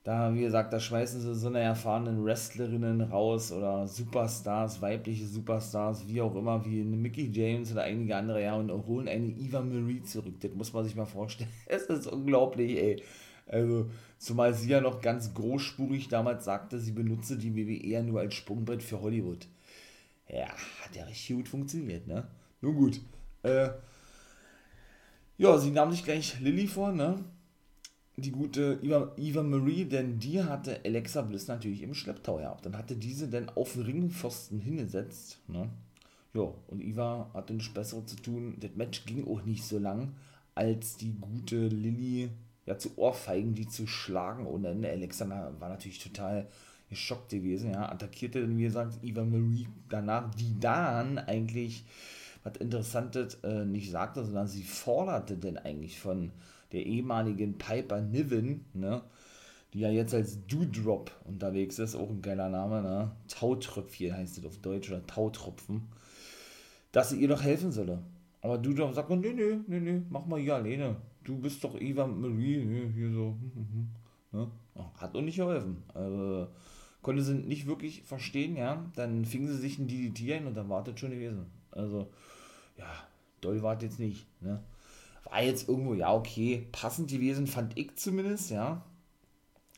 da, 0.08 0.34
wie 0.34 0.40
gesagt, 0.40 0.72
da 0.72 0.80
schmeißen 0.80 1.20
sie 1.20 1.34
so 1.34 1.48
eine 1.48 1.60
erfahrenen 1.60 2.24
Wrestlerinnen 2.24 3.02
raus 3.02 3.52
oder 3.52 3.86
Superstars, 3.86 4.80
weibliche 4.80 5.26
Superstars, 5.26 6.08
wie 6.08 6.22
auch 6.22 6.34
immer, 6.34 6.64
wie 6.64 6.80
eine 6.80 6.96
Mickey 6.96 7.30
James 7.30 7.72
oder 7.72 7.82
einige 7.82 8.16
andere, 8.16 8.42
ja, 8.42 8.54
und 8.54 8.70
holen 8.86 9.06
eine 9.06 9.26
Eva 9.26 9.60
Marie 9.60 10.02
zurück. 10.02 10.40
Das 10.40 10.50
muss 10.52 10.72
man 10.72 10.84
sich 10.84 10.96
mal 10.96 11.04
vorstellen. 11.04 11.50
Es 11.66 11.82
ist 11.82 12.06
unglaublich, 12.06 12.78
ey. 12.78 13.02
Also, 13.48 13.90
zumal 14.16 14.54
sie 14.54 14.70
ja 14.70 14.80
noch 14.80 15.02
ganz 15.02 15.34
großspurig 15.34 16.08
damals 16.08 16.46
sagte, 16.46 16.78
sie 16.78 16.92
benutze 16.92 17.36
die 17.36 17.54
WWE 17.54 17.76
eher 17.76 18.02
nur 18.02 18.20
als 18.20 18.32
Sprungbrett 18.32 18.82
für 18.82 19.02
Hollywood. 19.02 19.46
Ja, 20.26 20.48
hat 20.82 20.96
ja 20.96 21.04
richtig 21.04 21.36
gut 21.36 21.48
funktioniert, 21.48 22.06
ne? 22.06 22.26
Nun 22.62 22.76
gut. 22.76 23.02
Äh, 23.42 23.68
ja, 25.36 25.58
sie 25.58 25.70
nahm 25.70 25.90
sich 25.90 26.02
gleich 26.02 26.40
Lilly 26.40 26.66
vor, 26.66 26.92
ne? 26.92 27.22
Die 28.18 28.32
gute 28.32 28.78
Eva, 28.82 29.12
Eva 29.16 29.42
Marie, 29.42 29.84
denn 29.84 30.18
die 30.18 30.42
hatte 30.42 30.80
Alexa 30.84 31.22
Bliss 31.22 31.46
natürlich 31.46 31.82
im 31.82 31.94
Schlepptau 31.94 32.38
gehabt. 32.38 32.66
Dann 32.66 32.76
hatte 32.76 32.96
diese 32.96 33.28
dann 33.28 33.48
auf 33.50 33.74
den 33.74 33.82
Ringpfosten 33.82 34.60
hingesetzt. 34.60 35.38
Ne? 35.46 35.68
Ja, 36.34 36.52
und 36.66 36.82
Eva 36.82 37.30
hatte 37.32 37.54
nichts 37.54 37.72
Besseres 37.72 38.06
zu 38.06 38.16
tun. 38.16 38.56
Das 38.60 38.74
Match 38.74 39.04
ging 39.06 39.26
auch 39.26 39.42
nicht 39.44 39.64
so 39.64 39.78
lang, 39.78 40.14
als 40.54 40.96
die 40.96 41.14
gute 41.20 41.68
Lilly 41.68 42.30
ja, 42.66 42.76
zu 42.76 42.90
Ohrfeigen, 42.96 43.54
die 43.54 43.68
zu 43.68 43.86
schlagen. 43.86 44.46
Und 44.46 44.64
dann 44.64 44.84
Alexa 44.84 45.28
war 45.28 45.68
natürlich 45.68 46.02
total 46.02 46.48
geschockt 46.90 47.30
gewesen. 47.30 47.70
Ja, 47.70 47.88
attackierte 47.88 48.40
dann, 48.40 48.58
wie 48.58 48.64
gesagt, 48.64 48.98
Eva 49.02 49.24
Marie 49.24 49.68
danach, 49.88 50.34
die 50.34 50.58
dann 50.58 51.18
eigentlich, 51.18 51.84
was 52.42 52.56
Interessantes 52.56 53.34
äh, 53.44 53.64
nicht 53.64 53.90
sagte, 53.90 54.24
sondern 54.24 54.48
sie 54.48 54.64
forderte 54.64 55.36
denn 55.36 55.56
eigentlich 55.56 56.00
von 56.00 56.32
der 56.72 56.84
ehemaligen 56.84 57.58
Piper 57.58 58.00
Niven, 58.00 58.64
ne, 58.74 59.02
die 59.72 59.80
ja 59.80 59.90
jetzt 59.90 60.14
als 60.14 60.46
Doodrop 60.46 61.12
unterwegs 61.24 61.78
ist, 61.78 61.94
auch 61.94 62.10
ein 62.10 62.22
geiler 62.22 62.48
Name, 62.48 62.82
ne, 62.82 63.12
Tautröpfchen 63.28 64.16
heißt 64.16 64.38
es 64.38 64.44
auf 64.44 64.58
Deutsch, 64.58 64.90
oder 64.90 65.06
Tautropfen, 65.06 65.88
dass 66.92 67.10
sie 67.10 67.20
ihr 67.20 67.28
doch 67.28 67.42
helfen 67.42 67.72
solle. 67.72 68.02
Aber 68.40 68.58
Doodrop 68.58 68.94
sagt, 68.94 69.10
nee, 69.10 69.32
nee, 69.32 69.58
nee, 69.66 69.80
nee, 69.80 70.02
mach 70.10 70.26
mal 70.26 70.40
hier 70.40 70.54
alleine. 70.54 70.96
Du 71.24 71.38
bist 71.38 71.62
doch 71.64 71.78
Eva 71.78 72.06
Marie, 72.06 72.64
ne, 72.64 72.90
hier 72.94 73.10
so, 73.10 73.36
hm, 73.40 73.52
hm, 73.54 73.68
hm, 73.72 74.40
ne? 74.40 74.50
hat 74.98 75.14
auch 75.14 75.20
nicht 75.20 75.36
geholfen. 75.36 75.82
Also, 75.92 76.48
konnte 77.02 77.22
sie 77.22 77.34
nicht 77.34 77.66
wirklich 77.66 78.02
verstehen, 78.02 78.56
ja, 78.56 78.84
dann 78.94 79.24
fingen 79.24 79.48
sie 79.48 79.56
sich 79.56 79.78
ein 79.78 79.88
DDT 79.88 80.32
ein 80.32 80.46
und 80.46 80.56
dann 80.56 80.68
war 80.68 80.84
das 80.84 80.98
schon 80.98 81.10
gewesen. 81.10 81.46
Also, 81.70 82.10
ja, 82.76 82.86
doll 83.40 83.62
war 83.62 83.80
jetzt 83.80 83.98
nicht, 83.98 84.26
ne 84.40 84.62
war 85.30 85.42
jetzt 85.42 85.68
irgendwo, 85.68 85.94
ja, 85.94 86.12
okay, 86.12 86.66
passend 86.72 87.10
gewesen, 87.10 87.46
fand 87.46 87.76
ich 87.78 87.96
zumindest, 87.96 88.50
ja. 88.50 88.84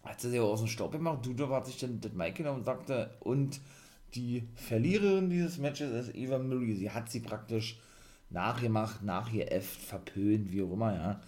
Hat 0.04 0.20
sie 0.20 0.30
sich 0.30 0.40
aus 0.40 0.60
dem 0.60 0.68
Staub 0.68 0.92
gemacht. 0.92 1.24
Dudo 1.26 1.48
hat 1.50 1.66
sich 1.66 1.78
dann 1.78 2.00
das 2.00 2.12
Mic 2.12 2.32
genommen 2.32 2.60
und 2.60 2.64
sagte, 2.64 3.10
und 3.20 3.60
die 4.14 4.48
Verliererin 4.54 5.30
dieses 5.30 5.58
Matches 5.58 6.08
ist 6.08 6.14
Eva 6.14 6.38
Marie. 6.38 6.74
Sie 6.74 6.90
hat 6.90 7.10
sie 7.10 7.20
praktisch 7.20 7.78
nachgemacht, 8.30 9.02
nachgeäfft, 9.02 9.80
verpönt, 9.80 10.52
wie 10.52 10.62
auch 10.62 10.72
immer, 10.72 10.94
ja. 10.94 11.20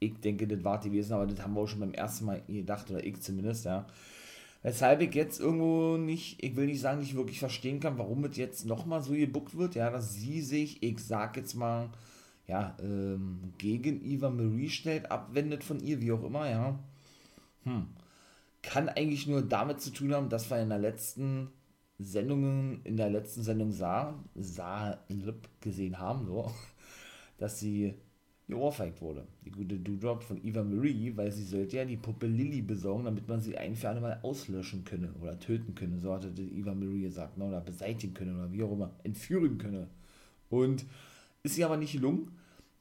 Ich 0.00 0.20
denke, 0.20 0.46
das 0.46 0.62
war 0.62 0.78
gewesen, 0.78 1.14
aber 1.14 1.26
das 1.26 1.42
haben 1.42 1.54
wir 1.54 1.62
auch 1.62 1.66
schon 1.66 1.80
beim 1.80 1.94
ersten 1.94 2.26
Mal 2.26 2.42
gedacht, 2.46 2.90
oder 2.90 3.04
ich 3.04 3.20
zumindest, 3.20 3.64
ja. 3.64 3.86
Weshalb 4.62 5.00
ich 5.00 5.14
jetzt 5.14 5.40
irgendwo 5.40 5.96
nicht, 5.96 6.42
ich 6.42 6.56
will 6.56 6.66
nicht 6.66 6.80
sagen, 6.80 7.00
nicht 7.00 7.14
wirklich 7.14 7.38
verstehen 7.38 7.80
kann, 7.80 7.96
warum 7.96 8.24
es 8.24 8.36
jetzt 8.36 8.66
nochmal 8.66 9.02
so 9.02 9.12
gebuckt 9.12 9.56
wird, 9.56 9.76
ja, 9.76 9.90
dass 9.90 10.14
sie 10.14 10.42
sich, 10.42 10.82
ich 10.82 10.98
sag 11.00 11.36
jetzt 11.36 11.54
mal, 11.54 11.90
ja, 12.48 12.76
ähm, 12.80 13.52
gegen 13.58 14.02
Eva 14.04 14.30
Marie 14.30 14.70
stellt, 14.70 15.10
abwendet 15.12 15.62
von 15.62 15.80
ihr, 15.80 16.00
wie 16.00 16.12
auch 16.12 16.24
immer, 16.24 16.48
ja. 16.48 16.78
Hm. 17.64 17.86
Kann 18.62 18.88
eigentlich 18.88 19.26
nur 19.26 19.42
damit 19.42 19.80
zu 19.80 19.90
tun 19.90 20.14
haben, 20.14 20.30
dass 20.30 20.50
wir 20.50 20.60
in 20.60 20.70
der 20.70 20.78
letzten 20.78 21.48
Sendungen, 21.98 22.80
in 22.84 22.96
der 22.96 23.10
letzten 23.10 23.42
Sendung 23.42 23.70
sah, 23.70 24.14
sah, 24.34 24.98
gesehen 25.60 25.98
haben, 25.98 26.26
so, 26.26 26.50
dass 27.38 27.60
sie 27.60 27.94
geohrfeigt 28.48 29.02
wurde. 29.02 29.26
Die 29.44 29.50
gute 29.50 29.78
Doodrop 29.78 30.22
von 30.22 30.42
Eva 30.42 30.64
Marie, 30.64 31.14
weil 31.16 31.30
sie 31.30 31.44
sollte 31.44 31.76
ja 31.76 31.84
die 31.84 31.98
Puppe 31.98 32.26
Lilly 32.26 32.62
besorgen, 32.62 33.04
damit 33.04 33.28
man 33.28 33.42
sie 33.42 33.58
ein 33.58 33.76
für 33.76 33.90
alle 33.90 34.00
Mal 34.00 34.20
auslöschen 34.22 34.84
könne 34.84 35.12
oder 35.20 35.38
töten 35.38 35.74
könne, 35.74 35.98
so 35.98 36.14
hatte 36.14 36.28
Eva 36.28 36.74
Marie 36.74 37.02
gesagt, 37.02 37.36
ne, 37.36 37.44
oder 37.44 37.60
beseitigen 37.60 38.14
könne 38.14 38.34
oder 38.34 38.50
wie 38.50 38.62
auch 38.62 38.72
immer, 38.72 38.90
entführen 39.04 39.58
könne. 39.58 39.88
Und 40.48 40.86
ist 41.42 41.54
sie 41.54 41.64
aber 41.64 41.76
nicht 41.76 41.92
gelungen, 41.92 42.32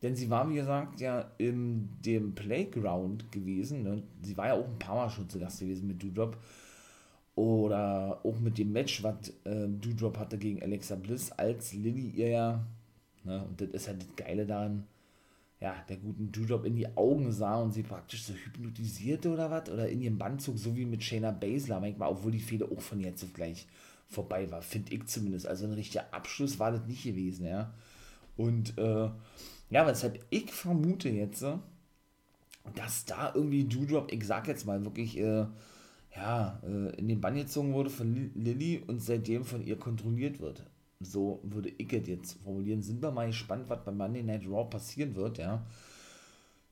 denn 0.01 0.15
sie 0.15 0.29
war, 0.29 0.49
wie 0.49 0.55
gesagt, 0.55 0.99
ja 0.99 1.31
in 1.37 1.89
dem 2.01 2.35
Playground 2.35 3.31
gewesen. 3.31 3.83
Ne? 3.83 4.03
Sie 4.21 4.37
war 4.37 4.47
ja 4.47 4.53
auch 4.53 4.67
ein 4.67 4.79
paar 4.79 4.95
Mal 4.95 5.09
schon 5.09 5.29
zu 5.29 5.39
Gast 5.39 5.59
gewesen 5.59 5.87
mit 5.87 6.01
Doodrop. 6.01 6.37
Oder 7.35 8.19
auch 8.23 8.39
mit 8.39 8.57
dem 8.57 8.71
Match, 8.71 9.03
was 9.03 9.29
äh, 9.43 9.67
Doodrop 9.67 10.17
hatte 10.17 10.39
gegen 10.39 10.61
Alexa 10.61 10.95
Bliss, 10.95 11.31
als 11.31 11.73
Lilly 11.73 12.09
ihr 12.09 12.29
ja, 12.29 12.65
ne? 13.23 13.45
und 13.47 13.61
das 13.61 13.69
ist 13.69 13.87
halt 13.87 14.01
das 14.01 14.15
Geile 14.15 14.47
daran, 14.47 14.87
ja, 15.59 15.75
der 15.87 15.97
guten 15.97 16.31
Doodrop 16.31 16.65
in 16.65 16.75
die 16.75 16.97
Augen 16.97 17.31
sah 17.31 17.57
und 17.57 17.73
sie 17.73 17.83
praktisch 17.83 18.23
so 18.23 18.33
hypnotisierte 18.33 19.29
oder 19.29 19.49
was, 19.49 19.69
oder 19.69 19.89
in 19.89 20.01
ihrem 20.01 20.17
Bandzug, 20.17 20.57
so 20.57 20.75
wie 20.75 20.85
mit 20.85 21.03
Shayna 21.03 21.31
Baszler 21.31 21.79
manchmal, 21.79 22.09
obwohl 22.09 22.31
die 22.31 22.39
Fehde 22.39 22.69
auch 22.71 22.81
von 22.81 22.99
jetzt 22.99 23.23
auf 23.23 23.33
gleich 23.33 23.67
vorbei 24.07 24.49
war, 24.51 24.61
finde 24.61 24.93
ich 24.93 25.05
zumindest. 25.05 25.47
Also 25.47 25.65
ein 25.65 25.73
richtiger 25.73 26.13
Abschluss 26.13 26.59
war 26.59 26.71
das 26.71 26.85
nicht 26.85 27.03
gewesen, 27.03 27.45
ja. 27.45 27.73
Und 28.37 28.77
äh, 28.77 29.09
ja, 29.69 29.85
weshalb 29.87 30.23
ich 30.29 30.51
vermute 30.51 31.09
jetzt, 31.09 31.43
dass 32.75 33.05
da 33.05 33.31
irgendwie 33.33 33.63
Doodrop, 33.65 34.11
ich 34.11 34.25
sag 34.25 34.47
jetzt 34.47 34.65
mal 34.65 34.83
wirklich, 34.83 35.17
äh, 35.17 35.45
ja, 36.15 36.61
äh, 36.63 36.95
in 36.97 37.07
den 37.07 37.21
Bann 37.21 37.35
gezogen 37.35 37.73
wurde 37.73 37.89
von 37.89 38.31
Lilly 38.35 38.83
und 38.87 39.01
seitdem 39.01 39.43
von 39.43 39.65
ihr 39.65 39.77
kontrolliert 39.77 40.39
wird. 40.39 40.63
So 40.99 41.39
würde 41.43 41.69
ich 41.77 41.91
es 41.93 42.07
jetzt 42.07 42.33
formulieren. 42.43 42.81
Sind 42.81 43.01
wir 43.01 43.11
mal 43.11 43.27
gespannt, 43.27 43.65
was 43.69 43.83
bei 43.83 43.91
Monday 43.91 44.23
Night 44.23 44.47
Raw 44.47 44.67
passieren 44.69 45.15
wird, 45.15 45.37
ja. 45.37 45.65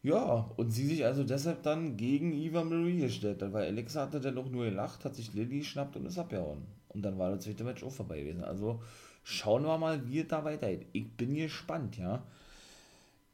Ja, 0.02 0.52
und 0.58 0.70
sie 0.72 0.86
sich 0.86 1.04
also 1.06 1.24
deshalb 1.24 1.64
dann 1.64 1.98
gegen 1.98 2.34
Eva 2.34 2.64
Marie 2.64 3.00
gestellt 3.00 3.42
hat, 3.42 3.54
weil 3.54 3.66
Alexa 3.68 4.02
hatte 4.04 4.20
dann 4.22 4.38
auch 4.38 4.50
nur 4.50 4.66
gelacht, 4.66 5.04
hat 5.04 5.16
sich 5.16 5.34
Lilly 5.34 5.60
geschnappt 5.60 5.96
und 5.96 6.06
ist 6.06 6.20
abgehauen. 6.20 6.64
Und 6.90 7.02
dann 7.02 7.18
war 7.18 7.32
das 7.32 7.44
zweite 7.44 7.64
Match 7.64 7.84
auch 7.84 7.92
vorbei 7.92 8.22
gewesen. 8.22 8.44
Also 8.44 8.82
schauen 9.26 9.64
wir 9.64 9.78
mal, 9.78 10.08
wie 10.08 10.20
es 10.20 10.28
da 10.28 10.46
weitergeht. 10.46 10.86
Ich 10.94 11.12
bin 11.12 11.36
gespannt, 11.36 11.98
ja. 11.98 12.24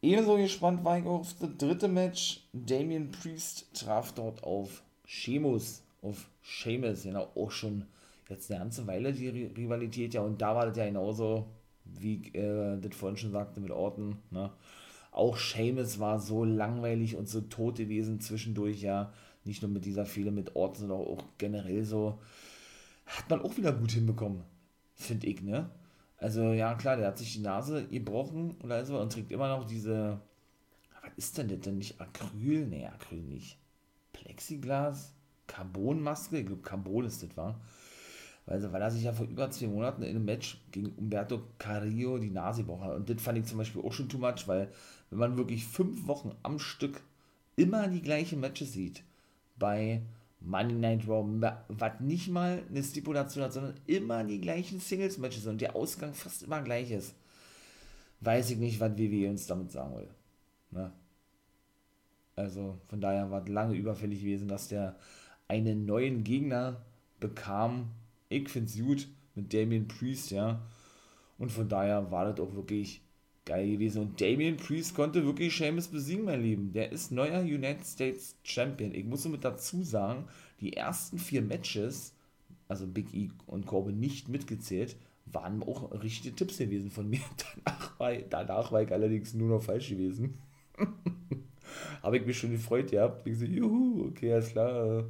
Ebenso 0.01 0.37
gespannt 0.37 0.83
war 0.83 0.97
ich 0.97 1.05
auf 1.05 1.35
das 1.39 1.55
dritte 1.57 1.87
Match. 1.87 2.47
Damien 2.53 3.11
Priest 3.11 3.67
traf 3.73 4.13
dort 4.13 4.43
auf 4.43 4.81
Sheamus, 5.05 5.83
auf 6.01 6.27
Sheamus, 6.41 7.03
genau, 7.03 7.29
auch 7.35 7.51
schon 7.51 7.85
jetzt 8.29 8.49
eine 8.49 8.61
ganze 8.61 8.87
Weile 8.87 9.11
die 9.11 9.27
Rivalität, 9.27 10.13
ja, 10.13 10.21
und 10.21 10.41
da 10.41 10.55
war 10.55 10.65
das 10.65 10.77
ja 10.77 10.85
genauso, 10.85 11.45
wie 11.83 12.25
äh, 12.33 12.79
das 12.79 12.95
vorhin 12.95 13.17
schon 13.17 13.31
sagte 13.31 13.59
mit 13.59 13.71
Orton, 13.71 14.17
ne? 14.31 14.49
Auch 15.11 15.35
Sheamus 15.35 15.99
war 15.99 16.19
so 16.19 16.45
langweilig 16.45 17.17
und 17.17 17.27
so 17.27 17.41
tot 17.41 17.75
gewesen 17.75 18.21
zwischendurch, 18.21 18.81
ja. 18.81 19.11
Nicht 19.43 19.61
nur 19.61 19.69
mit 19.69 19.83
dieser 19.83 20.05
Fehler 20.05 20.31
mit 20.31 20.55
Orton, 20.55 20.87
sondern 20.87 20.99
auch 20.99 21.23
generell 21.37 21.83
so. 21.83 22.17
Hat 23.05 23.29
man 23.29 23.41
auch 23.41 23.57
wieder 23.57 23.73
gut 23.73 23.91
hinbekommen, 23.91 24.41
finde 24.95 25.27
ich, 25.27 25.41
ne? 25.41 25.69
Also 26.21 26.53
ja, 26.53 26.75
klar, 26.75 26.97
der 26.97 27.07
hat 27.07 27.17
sich 27.17 27.33
die 27.33 27.39
Nase 27.39 27.87
gebrochen 27.87 28.55
oder 28.63 28.85
so 28.85 28.99
und 28.99 29.11
trägt 29.11 29.31
immer 29.31 29.49
noch 29.49 29.65
diese, 29.65 30.21
was 31.01 31.11
ist 31.17 31.37
denn 31.39 31.47
das 31.47 31.61
denn 31.61 31.79
nicht? 31.79 31.99
Acryl? 31.99 32.67
Nee, 32.67 32.85
Acryl 32.85 33.23
nicht. 33.23 33.57
Plexiglas? 34.13 35.15
Carbonmaske? 35.47 36.37
Ich 36.37 36.45
glaube, 36.45 36.61
Carbon 36.61 37.05
ist 37.05 37.23
das, 37.23 37.35
war. 37.35 37.59
Also, 38.45 38.71
weil 38.71 38.83
er 38.83 38.91
sich 38.91 39.03
ja 39.03 39.13
vor 39.13 39.25
über 39.25 39.49
zwei 39.49 39.65
Monaten 39.65 40.03
in 40.03 40.09
einem 40.11 40.25
Match 40.25 40.61
gegen 40.71 40.91
Umberto 40.95 41.41
Carrillo 41.57 42.19
die 42.19 42.29
Nase 42.29 42.61
gebrochen 42.61 42.83
hat. 42.83 42.95
Und 42.97 43.09
das 43.09 43.19
fand 43.19 43.39
ich 43.39 43.45
zum 43.45 43.57
Beispiel 43.57 43.81
auch 43.81 43.91
schon 43.91 44.07
too 44.07 44.19
much, 44.19 44.47
weil 44.47 44.71
wenn 45.09 45.19
man 45.19 45.37
wirklich 45.37 45.65
fünf 45.65 46.05
Wochen 46.05 46.35
am 46.43 46.59
Stück 46.59 47.01
immer 47.55 47.87
die 47.87 48.01
gleichen 48.01 48.39
Matches 48.39 48.73
sieht, 48.73 49.03
bei 49.57 50.03
Money 50.41 50.73
Night 50.73 51.07
Raw, 51.07 51.25
was 51.67 51.99
nicht 51.99 52.29
mal 52.29 52.63
eine 52.69 52.83
Stipulation 52.83 53.43
hat, 53.43 53.53
sondern 53.53 53.75
immer 53.87 54.23
die 54.23 54.41
gleichen 54.41 54.79
Singles-Matches 54.79 55.47
und 55.47 55.61
der 55.61 55.75
Ausgang 55.75 56.13
fast 56.13 56.43
immer 56.43 56.61
gleich 56.61 56.91
ist. 56.91 57.15
Weiß 58.21 58.49
ich 58.51 58.57
nicht, 58.57 58.79
was 58.79 58.97
WWE 58.97 59.29
uns 59.29 59.47
damit 59.47 59.71
sagen 59.71 59.95
will. 59.95 60.09
Ne? 60.71 60.91
Also 62.35 62.77
von 62.87 63.01
daher 63.01 63.29
war 63.29 63.43
es 63.43 63.49
lange 63.49 63.75
überfällig 63.75 64.21
gewesen, 64.21 64.47
dass 64.47 64.67
der 64.67 64.95
einen 65.47 65.85
neuen 65.85 66.23
Gegner 66.23 66.81
bekam. 67.19 67.91
Ich 68.29 68.49
finde 68.49 68.69
es 68.69 68.79
gut 68.79 69.07
mit 69.35 69.53
Damien 69.53 69.87
Priest, 69.87 70.31
ja. 70.31 70.61
Und 71.37 71.51
von 71.51 71.67
daher 71.67 72.11
war 72.11 72.31
das 72.31 72.39
auch 72.39 72.53
wirklich 72.55 73.01
geil 73.51 73.69
gewesen. 73.69 74.01
Und 74.01 74.21
Damien 74.21 74.55
Priest 74.55 74.95
konnte 74.95 75.25
wirklich 75.25 75.55
Seamus 75.55 75.89
besiegen, 75.89 76.23
mein 76.23 76.41
Lieben. 76.41 76.71
Der 76.71 76.91
ist 76.91 77.11
neuer 77.11 77.41
United 77.41 77.85
States 77.85 78.37
Champion. 78.43 78.93
Ich 78.95 79.03
muss 79.03 79.23
somit 79.23 79.43
dazu 79.43 79.83
sagen, 79.83 80.25
die 80.61 80.73
ersten 80.73 81.17
vier 81.19 81.41
Matches, 81.41 82.13
also 82.69 82.87
Big 82.87 83.13
E 83.13 83.29
und 83.47 83.65
Corbin 83.65 83.99
nicht 83.99 84.29
mitgezählt, 84.29 84.95
waren 85.25 85.63
auch 85.63 85.91
richtige 86.01 86.33
Tipps 86.33 86.59
gewesen 86.59 86.91
von 86.91 87.09
mir. 87.09 87.19
Danach 87.65 87.99
war, 87.99 88.13
danach 88.13 88.71
war 88.71 88.83
ich 88.83 88.91
allerdings 88.91 89.33
nur 89.33 89.49
noch 89.49 89.63
falsch 89.63 89.89
gewesen. 89.89 90.37
Habe 92.01 92.17
ich 92.17 92.25
mich 92.25 92.37
schon 92.37 92.51
gefreut 92.51 92.91
gehabt. 92.91 93.27
Ich 93.27 93.37
so, 93.37 93.45
juhu, 93.45 94.07
okay, 94.07 94.33
alles 94.33 94.51
klar. 94.51 95.05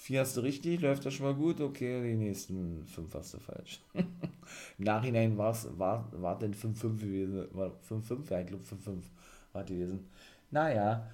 Vier 0.00 0.20
hast 0.20 0.34
du 0.38 0.40
richtig, 0.40 0.80
läuft 0.80 1.04
das 1.04 1.12
schon 1.12 1.26
mal 1.26 1.34
gut. 1.34 1.60
Okay, 1.60 2.02
die 2.02 2.16
nächsten 2.16 2.86
fünf 2.86 3.14
hast 3.14 3.34
du 3.34 3.38
falsch. 3.38 3.80
Im 3.94 4.84
Nachhinein 4.84 5.36
war 5.36 5.50
es 5.50 5.64
denn 5.64 6.54
5-5 6.54 6.96
gewesen. 6.96 7.46
5-5? 7.86 8.30
Ja, 8.30 8.40
ich 8.40 8.46
glaube 8.46 8.64
5-5 8.64 9.02
war 9.52 9.62
gewesen. 9.62 10.08
Naja, 10.50 11.06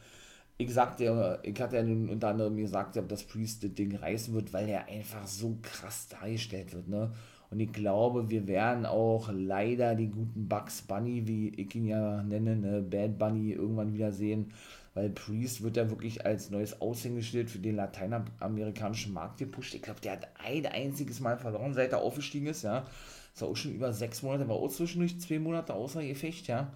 ich 0.57 0.73
sagte 0.73 1.41
ich 1.43 1.61
hatte 1.61 1.77
ja 1.77 1.83
nun 1.83 2.09
unter 2.09 2.29
anderem 2.29 2.57
gesagt, 2.57 2.97
dass 3.11 3.25
Priest 3.25 3.65
das 3.65 3.75
Ding 3.75 3.97
reißen 3.97 4.33
wird, 4.33 4.53
weil 4.53 4.69
er 4.69 4.87
einfach 4.87 5.27
so 5.27 5.59
krass 5.63 6.07
dargestellt 6.09 6.73
wird, 6.73 6.87
ne? 6.87 7.13
Und 7.51 7.61
ich 7.61 7.73
glaube, 7.73 8.31
wir 8.31 8.47
werden 8.47 8.87
auch 8.87 9.31
leider 9.33 9.95
den 9.95 10.13
guten 10.13 10.49
Bugs 10.49 10.83
Bunny, 10.83 11.27
wie 11.27 11.49
ich 11.51 11.75
ihn 11.75 11.87
ja 11.87 12.23
nenne, 12.23 12.57
ne, 12.57 12.83
Bad 12.83 13.19
Bunny, 13.19 13.53
irgendwann 13.53 13.93
wieder 13.93 14.13
sehen, 14.13 14.53
weil 14.97 15.11
Priest 15.11 15.63
wird 15.63 15.77
ja 15.77 15.91
wirklich 15.91 16.25
als 16.25 16.49
neues 16.49 16.81
Aushängeschild 16.81 17.51
für 17.51 17.59
den 17.59 17.77
lateinamerikanischen 17.77 19.13
Markt 19.13 19.37
gepusht. 19.37 19.75
Ich 19.75 19.83
glaube, 19.83 20.01
der 20.01 20.13
hat 20.13 20.29
ein 20.43 20.65
einziges 20.65 21.21
Mal 21.21 21.37
verloren, 21.37 21.75
seit 21.75 21.93
er 21.93 22.01
aufgestiegen 22.01 22.47
ist, 22.47 22.63
ja. 22.63 22.87
Ist 23.35 23.43
auch 23.43 23.55
schon 23.55 23.75
über 23.75 23.93
sechs 23.93 24.23
Monate, 24.23 24.49
war 24.49 24.57
auch 24.57 24.71
zwischendurch 24.71 25.21
zwei 25.21 25.39
Monate 25.39 25.75
außer 25.75 26.03
Gefecht, 26.03 26.47
ja. 26.47 26.73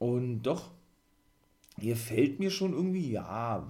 Und 0.00 0.42
doch, 0.42 0.72
gefällt 1.78 2.40
mir 2.40 2.50
schon 2.50 2.72
irgendwie, 2.72 3.12
ja. 3.12 3.64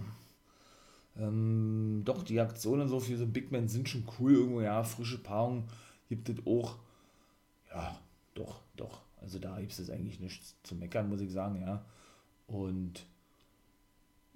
Ähm, 1.19 2.01
doch, 2.07 2.23
die 2.23 2.41
Aktionen 2.41 2.89
so 2.89 3.01
für 3.01 3.19
so 3.19 3.27
Big 3.27 3.53
Men 3.53 3.69
sind 3.69 3.87
schon 3.87 4.09
cool 4.19 4.33
irgendwo, 4.33 4.63
ja. 4.63 4.83
Frische 4.83 5.19
Paarung 5.19 5.65
gibt 6.09 6.31
es 6.31 6.39
auch. 6.47 6.77
Ja, 7.69 8.01
doch, 8.33 8.63
doch. 8.77 9.03
Also 9.21 9.39
da 9.39 9.61
gibt 9.61 9.79
es 9.79 9.91
eigentlich 9.91 10.21
nichts 10.21 10.57
zu 10.63 10.75
meckern, 10.75 11.11
muss 11.11 11.21
ich 11.21 11.33
sagen, 11.33 11.61
ja. 11.61 11.85
Und 12.47 13.05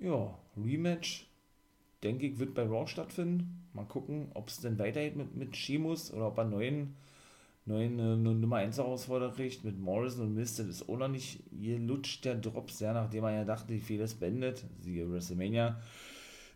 ja, 0.01 0.39
Rematch, 0.57 1.27
denke 2.03 2.27
ich, 2.27 2.39
wird 2.39 2.55
bei 2.55 2.63
Raw 2.63 2.87
stattfinden. 2.87 3.69
Mal 3.73 3.85
gucken, 3.85 4.31
ob 4.35 4.49
es 4.49 4.61
denn 4.61 4.79
weitergeht 4.79 5.17
mit, 5.17 5.37
mit 5.37 5.57
Sheamus 5.57 6.13
oder 6.13 6.29
ob 6.29 6.39
er 6.39 6.45
neuen 6.45 6.97
neuen 7.67 7.99
äh, 7.99 8.17
Nummer 8.17 8.57
1 8.57 8.79
Herausforderer 8.79 9.33
kriegt 9.33 9.65
mit 9.65 9.79
Morrison 9.79 10.27
und 10.27 10.35
Mist, 10.35 10.59
das 10.59 10.67
ist 10.67 10.89
auch 10.89 10.99
noch 10.99 11.09
nicht 11.09 11.43
lutscht 11.53 12.25
der 12.25 12.35
Drops, 12.37 12.81
ja, 12.81 12.93
nachdem 12.93 13.25
er 13.25 13.33
ja 13.33 13.45
dachte, 13.45 13.73
die 13.73 13.81
Fehler 13.81 14.07
beendet, 14.19 14.65
siehe 14.81 15.11
WrestleMania. 15.11 15.81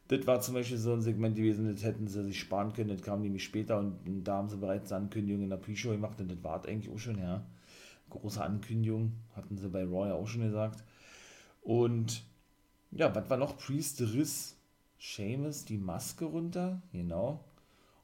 Das 0.09 0.27
war 0.27 0.41
zum 0.41 0.55
Beispiel 0.55 0.77
so 0.77 0.93
ein 0.93 1.01
Segment 1.01 1.37
gewesen, 1.37 1.73
das 1.73 1.83
hätten 1.83 2.09
sie 2.09 2.25
sich 2.25 2.39
sparen 2.39 2.73
können, 2.73 2.91
das 2.91 3.03
kam 3.03 3.23
nämlich 3.23 3.45
später 3.45 3.79
und, 3.79 4.07
und 4.07 4.25
da 4.25 4.35
haben 4.35 4.49
sie 4.49 4.59
bereits 4.59 4.93
eine 4.93 5.05
Ankündigung 5.05 5.43
in 5.43 5.51
der 5.51 5.57
Pre-Show 5.57 5.93
gemacht 5.93 6.21
und 6.21 6.31
das 6.31 6.43
war 6.43 6.65
eigentlich 6.67 6.93
auch 6.93 6.99
schon, 6.99 7.19
ja. 7.19 7.45
Große 8.11 8.43
Ankündigung, 8.43 9.13
hatten 9.35 9.57
sie 9.57 9.69
bei 9.69 9.83
Raw 9.83 10.09
ja 10.09 10.15
auch 10.15 10.27
schon 10.27 10.43
gesagt. 10.43 10.85
Und 11.63 12.23
ja, 12.95 13.15
was 13.15 13.29
war 13.29 13.37
noch? 13.37 13.57
Priest 13.59 14.01
riss 14.01 14.57
Seamus 14.99 15.65
die 15.65 15.79
Maske 15.79 16.25
runter, 16.25 16.83
genau 16.93 17.45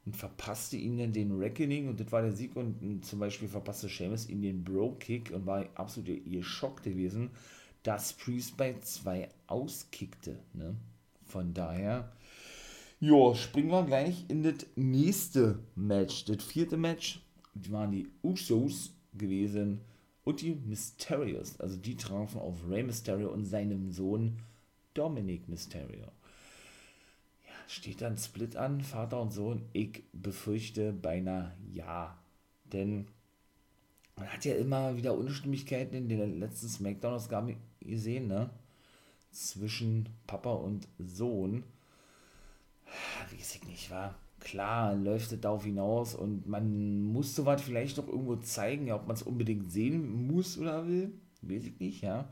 und 0.05 0.15
verpasste 0.15 0.77
ihnen 0.77 1.13
den 1.13 1.31
Reckoning 1.37 1.87
und 1.87 1.99
das 1.99 2.11
war 2.11 2.21
der 2.21 2.31
Sieg 2.31 2.55
und, 2.55 3.05
zum 3.05 3.19
Beispiel 3.19 3.47
verpasste 3.47 3.87
Seamus 3.87 4.27
ihnen 4.27 4.41
den 4.41 4.63
Bro-Kick 4.63 5.31
und 5.31 5.45
war 5.45 5.65
absolut 5.75 6.25
ihr 6.25 6.43
Schock 6.43 6.81
gewesen, 6.83 7.29
dass 7.83 8.13
Priest 8.13 8.57
bei 8.57 8.75
2 8.79 9.29
auskickte. 9.47 10.39
Ne? 10.53 10.75
Von 11.25 11.53
daher, 11.53 12.11
ja, 12.99 13.35
springen 13.35 13.69
wir 13.69 13.85
gleich 13.85 14.25
in 14.27 14.43
das 14.43 14.65
nächste 14.75 15.59
Match. 15.75 16.25
Das 16.25 16.43
vierte 16.43 16.77
Match 16.77 17.21
die 17.53 17.71
waren 17.71 17.91
die 17.91 18.07
Usos 18.23 18.93
gewesen 19.13 19.81
und 20.23 20.41
die 20.41 20.55
Mysterios. 20.55 21.59
Also 21.59 21.77
die 21.77 21.95
trafen 21.95 22.39
auf 22.39 22.55
Rey 22.69 22.83
Mysterio 22.83 23.31
und 23.31 23.45
seinem 23.45 23.91
Sohn 23.91 24.37
Dominic 24.93 25.47
Mysterio 25.47 26.11
steht 27.71 28.01
dann 28.01 28.17
Split 28.17 28.55
an, 28.55 28.81
Vater 28.81 29.21
und 29.21 29.31
Sohn? 29.31 29.63
Ich 29.73 30.03
befürchte 30.11 30.91
beinahe 30.91 31.55
ja. 31.71 32.17
Denn 32.65 33.07
man 34.17 34.27
hat 34.31 34.45
ja 34.45 34.55
immer 34.55 34.97
wieder 34.97 35.17
Unstimmigkeiten 35.17 35.95
in 35.95 36.09
den 36.09 36.39
letzten 36.39 36.67
Smackdown-Ausgaben 36.67 37.55
gesehen, 37.79 38.27
ne? 38.27 38.49
Zwischen 39.31 40.09
Papa 40.27 40.51
und 40.51 40.87
Sohn. 40.99 41.63
Ich 43.39 43.63
nicht, 43.65 43.89
war. 43.89 44.15
Klar, 44.41 44.95
läuft 44.95 45.31
es 45.31 45.39
darauf 45.39 45.63
hinaus 45.63 46.15
und 46.15 46.47
man 46.47 47.03
muss 47.03 47.35
sowas 47.35 47.61
vielleicht 47.61 47.97
doch 47.97 48.07
irgendwo 48.07 48.35
zeigen, 48.37 48.87
ja, 48.87 48.95
ob 48.95 49.07
man 49.07 49.15
es 49.15 49.23
unbedingt 49.23 49.71
sehen 49.71 50.27
muss 50.27 50.57
oder 50.57 50.87
will. 50.87 51.13
Weiß 51.41 51.63
ich 51.63 51.79
nicht, 51.79 52.01
ja. 52.01 52.27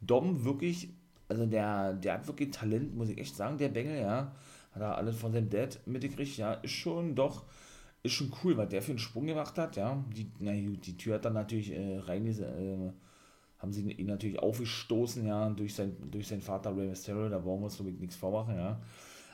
Dom 0.00 0.44
wirklich, 0.44 0.90
also 1.28 1.46
der, 1.46 1.94
der 1.94 2.14
hat 2.14 2.26
wirklich 2.26 2.50
Talent, 2.50 2.94
muss 2.94 3.08
ich 3.08 3.18
echt 3.18 3.36
sagen, 3.36 3.58
der 3.58 3.68
Bengel, 3.68 4.00
ja 4.00 4.32
hat 4.76 4.82
er 4.82 4.96
alles 4.98 5.16
von 5.16 5.32
seinem 5.32 5.48
Dad 5.50 5.80
mitgekriegt, 5.86 6.36
ja, 6.36 6.54
ist 6.54 6.72
schon 6.72 7.14
doch, 7.14 7.44
ist 8.02 8.12
schon 8.12 8.32
cool, 8.44 8.56
was 8.56 8.68
der 8.68 8.82
für 8.82 8.92
einen 8.92 8.98
Sprung 8.98 9.26
gemacht 9.26 9.56
hat, 9.58 9.76
ja. 9.76 10.04
Die, 10.14 10.30
na, 10.38 10.52
die 10.52 10.96
Tür 10.96 11.14
hat 11.14 11.24
dann 11.24 11.32
natürlich 11.32 11.72
äh, 11.72 11.98
rein, 11.98 12.26
äh, 12.26 12.92
haben 13.58 13.72
sie 13.72 13.90
ihn 13.90 14.06
natürlich 14.06 14.38
aufgestoßen, 14.38 15.26
ja, 15.26 15.48
durch, 15.50 15.74
sein, 15.74 15.96
durch 16.10 16.28
seinen 16.28 16.42
Vater 16.42 16.76
Rey 16.76 16.88
Mysterio, 16.88 17.28
da 17.28 17.38
brauchen 17.38 17.60
wir 17.60 17.64
uns, 17.64 17.76
glaube 17.76 17.90
ich, 17.90 17.98
nichts 17.98 18.16
vormachen, 18.16 18.56
ja. 18.56 18.80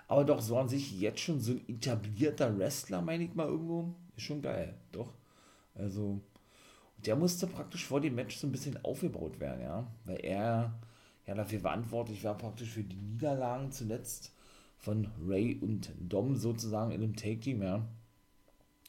Aber 0.09 0.25
doch 0.25 0.41
so 0.41 0.57
an 0.59 0.69
sich 0.69 1.01
jetzt 1.01 1.21
schon 1.21 1.41
so 1.41 1.53
ein 1.53 1.69
etablierter 1.69 2.57
Wrestler, 2.59 3.03
meine 3.03 3.25
ich 3.25 3.35
mal 3.35 3.49
irgendwo, 3.49 3.95
ist 4.17 4.25
schon 4.25 4.43
geil, 4.43 4.75
doch. 4.93 5.13
Also, 5.75 6.21
der 6.99 7.17
musste 7.17 7.47
praktisch 7.49 7.85
vor 7.85 8.01
dem 8.01 8.15
Match 8.15 8.37
so 8.37 8.47
ein 8.47 8.53
bisschen 8.53 8.79
aufgebaut 8.85 9.41
werden, 9.41 9.63
ja, 9.63 9.87
weil 10.05 10.21
er 10.25 10.79
ja 11.27 11.35
dafür 11.35 11.61
verantwortlich 11.61 12.25
war, 12.25 12.37
praktisch 12.37 12.71
für 12.71 12.83
die 12.83 12.97
Niederlagen 12.97 13.71
zuletzt 13.73 14.33
von 14.79 15.09
Ray 15.27 15.59
und 15.61 15.93
Dom 16.01 16.37
sozusagen 16.37 16.91
in 16.91 17.03
einem 17.03 17.17
Take-Team, 17.17 17.63
ja. 17.63 17.87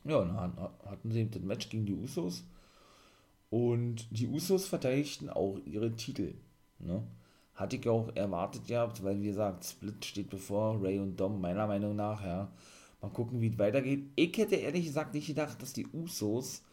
Ja, 0.06 0.18
und 0.18 0.36
dann 0.36 0.58
hatten 0.86 1.12
sie 1.12 1.30
das 1.30 1.42
Match 1.42 1.70
gegen 1.70 1.86
die 1.86 1.94
Usos. 1.94 2.44
Und 3.50 4.08
die 4.10 4.28
Usos 4.28 4.66
verteidigten 4.66 5.30
auch 5.30 5.60
ihre 5.66 5.96
Titel. 5.96 6.34
Ne? 6.80 7.04
Hatte 7.54 7.76
ich 7.76 7.88
auch 7.88 8.14
erwartet 8.16 8.68
gehabt, 8.68 9.04
weil 9.04 9.22
wie 9.22 9.28
gesagt, 9.28 9.64
Split 9.64 10.04
steht 10.04 10.30
bevor, 10.30 10.84
Ray 10.84 11.00
und 11.00 11.18
Dom, 11.18 11.40
meiner 11.40 11.68
Meinung 11.68 11.96
nach, 11.96 12.26
ja. 12.26 12.52
Mal 13.02 13.10
gucken, 13.10 13.42
wie 13.42 13.50
es 13.50 13.60
weitergeht. 13.60 14.06
Ich 14.16 14.36
hätte 14.38 14.56
ehrlich 14.56 14.86
gesagt 14.86 15.14
nicht 15.14 15.28
gedacht, 15.28 15.62
dass 15.62 15.74
die 15.74 15.88
Usos 15.88 16.64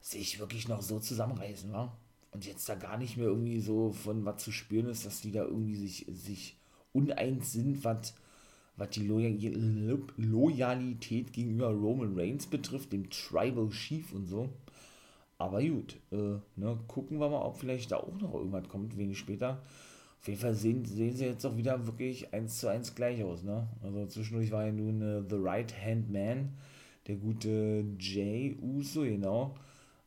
sich 0.00 0.38
wirklich 0.38 0.66
noch 0.66 0.82
so 0.82 0.98
zusammenreißen, 0.98 1.72
wa? 1.72 1.92
Und 2.32 2.46
jetzt 2.46 2.68
da 2.68 2.76
gar 2.76 2.96
nicht 2.96 3.16
mehr 3.16 3.26
irgendwie 3.26 3.58
so 3.60 3.90
von 3.92 4.24
was 4.24 4.42
zu 4.42 4.52
spüren 4.52 4.86
ist, 4.86 5.04
dass 5.04 5.20
die 5.20 5.32
da 5.32 5.44
irgendwie 5.44 5.74
sich, 5.74 6.06
sich 6.08 6.56
uneins 6.92 7.52
sind, 7.52 7.84
was 7.84 8.14
die 8.92 9.06
Loyalität 9.06 11.32
gegenüber 11.32 11.70
Roman 11.70 12.16
Reigns 12.16 12.46
betrifft, 12.46 12.92
dem 12.92 13.10
Tribal 13.10 13.68
Chief 13.70 14.12
und 14.12 14.26
so. 14.26 14.48
Aber 15.38 15.60
gut, 15.62 15.96
äh, 16.12 16.38
ne, 16.56 16.78
gucken 16.86 17.18
wir 17.18 17.30
mal, 17.30 17.42
ob 17.42 17.56
vielleicht 17.56 17.90
da 17.92 17.96
auch 17.96 18.20
noch 18.20 18.34
irgendwas 18.34 18.68
kommt, 18.68 18.96
wenig 18.96 19.18
später. 19.18 19.60
Auf 20.20 20.28
jeden 20.28 20.40
Fall 20.40 20.54
sehen, 20.54 20.84
sehen 20.84 21.16
sie 21.16 21.24
jetzt 21.24 21.44
auch 21.46 21.56
wieder 21.56 21.86
wirklich 21.86 22.32
eins 22.34 22.58
zu 22.58 22.68
eins 22.68 22.94
gleich 22.94 23.24
aus. 23.24 23.42
Ne? 23.42 23.66
Also 23.82 24.06
zwischendurch 24.06 24.52
war 24.52 24.66
ja 24.66 24.72
nun 24.72 25.00
äh, 25.00 25.22
The 25.28 25.36
Right 25.38 25.74
Hand 25.82 26.12
Man, 26.12 26.52
der 27.06 27.16
gute 27.16 27.86
Jay 27.98 28.54
Uso, 28.60 29.02
genau 29.02 29.56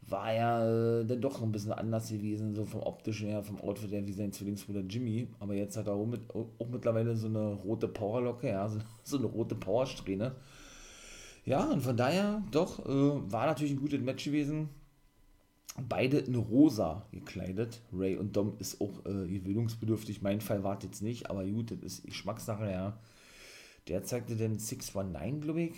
war 0.10 0.34
ja 0.34 1.00
äh, 1.00 1.06
dann 1.06 1.22
doch 1.22 1.42
ein 1.42 1.52
bisschen 1.52 1.72
anders 1.74 2.10
gewesen, 2.10 2.56
so 2.56 2.66
vom 2.66 2.82
optischen 2.82 3.28
her, 3.28 3.44
vom 3.44 3.60
Outfit 3.62 3.92
her, 3.92 4.06
wie 4.06 4.14
sein 4.14 4.32
Zwillingsbruder 4.32 4.82
Jimmy. 4.82 5.28
Aber 5.40 5.54
jetzt 5.54 5.78
hat 5.78 5.88
er 5.88 5.94
auch, 5.94 6.06
mit, 6.06 6.22
auch 6.34 6.68
mittlerweile 6.72 7.16
so 7.16 7.28
eine 7.28 7.54
rote 7.54 7.88
Powerlocke, 7.88 8.50
ja, 8.50 8.68
so, 8.70 8.80
so 9.04 9.18
eine 9.18 9.28
rote 9.28 9.56
Powersträhne. 9.56 10.36
Ja, 11.46 11.66
und 11.66 11.82
von 11.82 11.98
daher, 11.98 12.42
doch, 12.52 12.86
äh, 12.86 13.32
war 13.32 13.46
natürlich 13.46 13.74
ein 13.74 13.82
gutes 13.82 14.02
Match 14.02 14.26
gewesen. 14.26 14.70
Beide 15.90 16.20
in 16.20 16.36
rosa 16.36 17.06
gekleidet. 17.12 17.82
Ray 17.92 18.16
und 18.16 18.36
Dom 18.38 18.54
ist 18.60 18.80
auch 18.80 19.06
äh, 19.06 19.28
gewöhnungsbedürftig. 19.28 20.22
Mein 20.22 20.40
Fall 20.40 20.64
war 20.64 20.80
jetzt 20.84 21.02
nicht, 21.02 21.30
aber 21.30 21.44
gut, 21.46 21.72
das 21.72 21.80
ist 21.82 22.06
Geschmackssache, 22.06 22.70
ja. 22.70 22.98
Der 23.88 24.04
zeigte 24.04 24.36
dann 24.36 24.60
619, 24.60 25.42
glaube 25.42 25.64
ich 25.64 25.74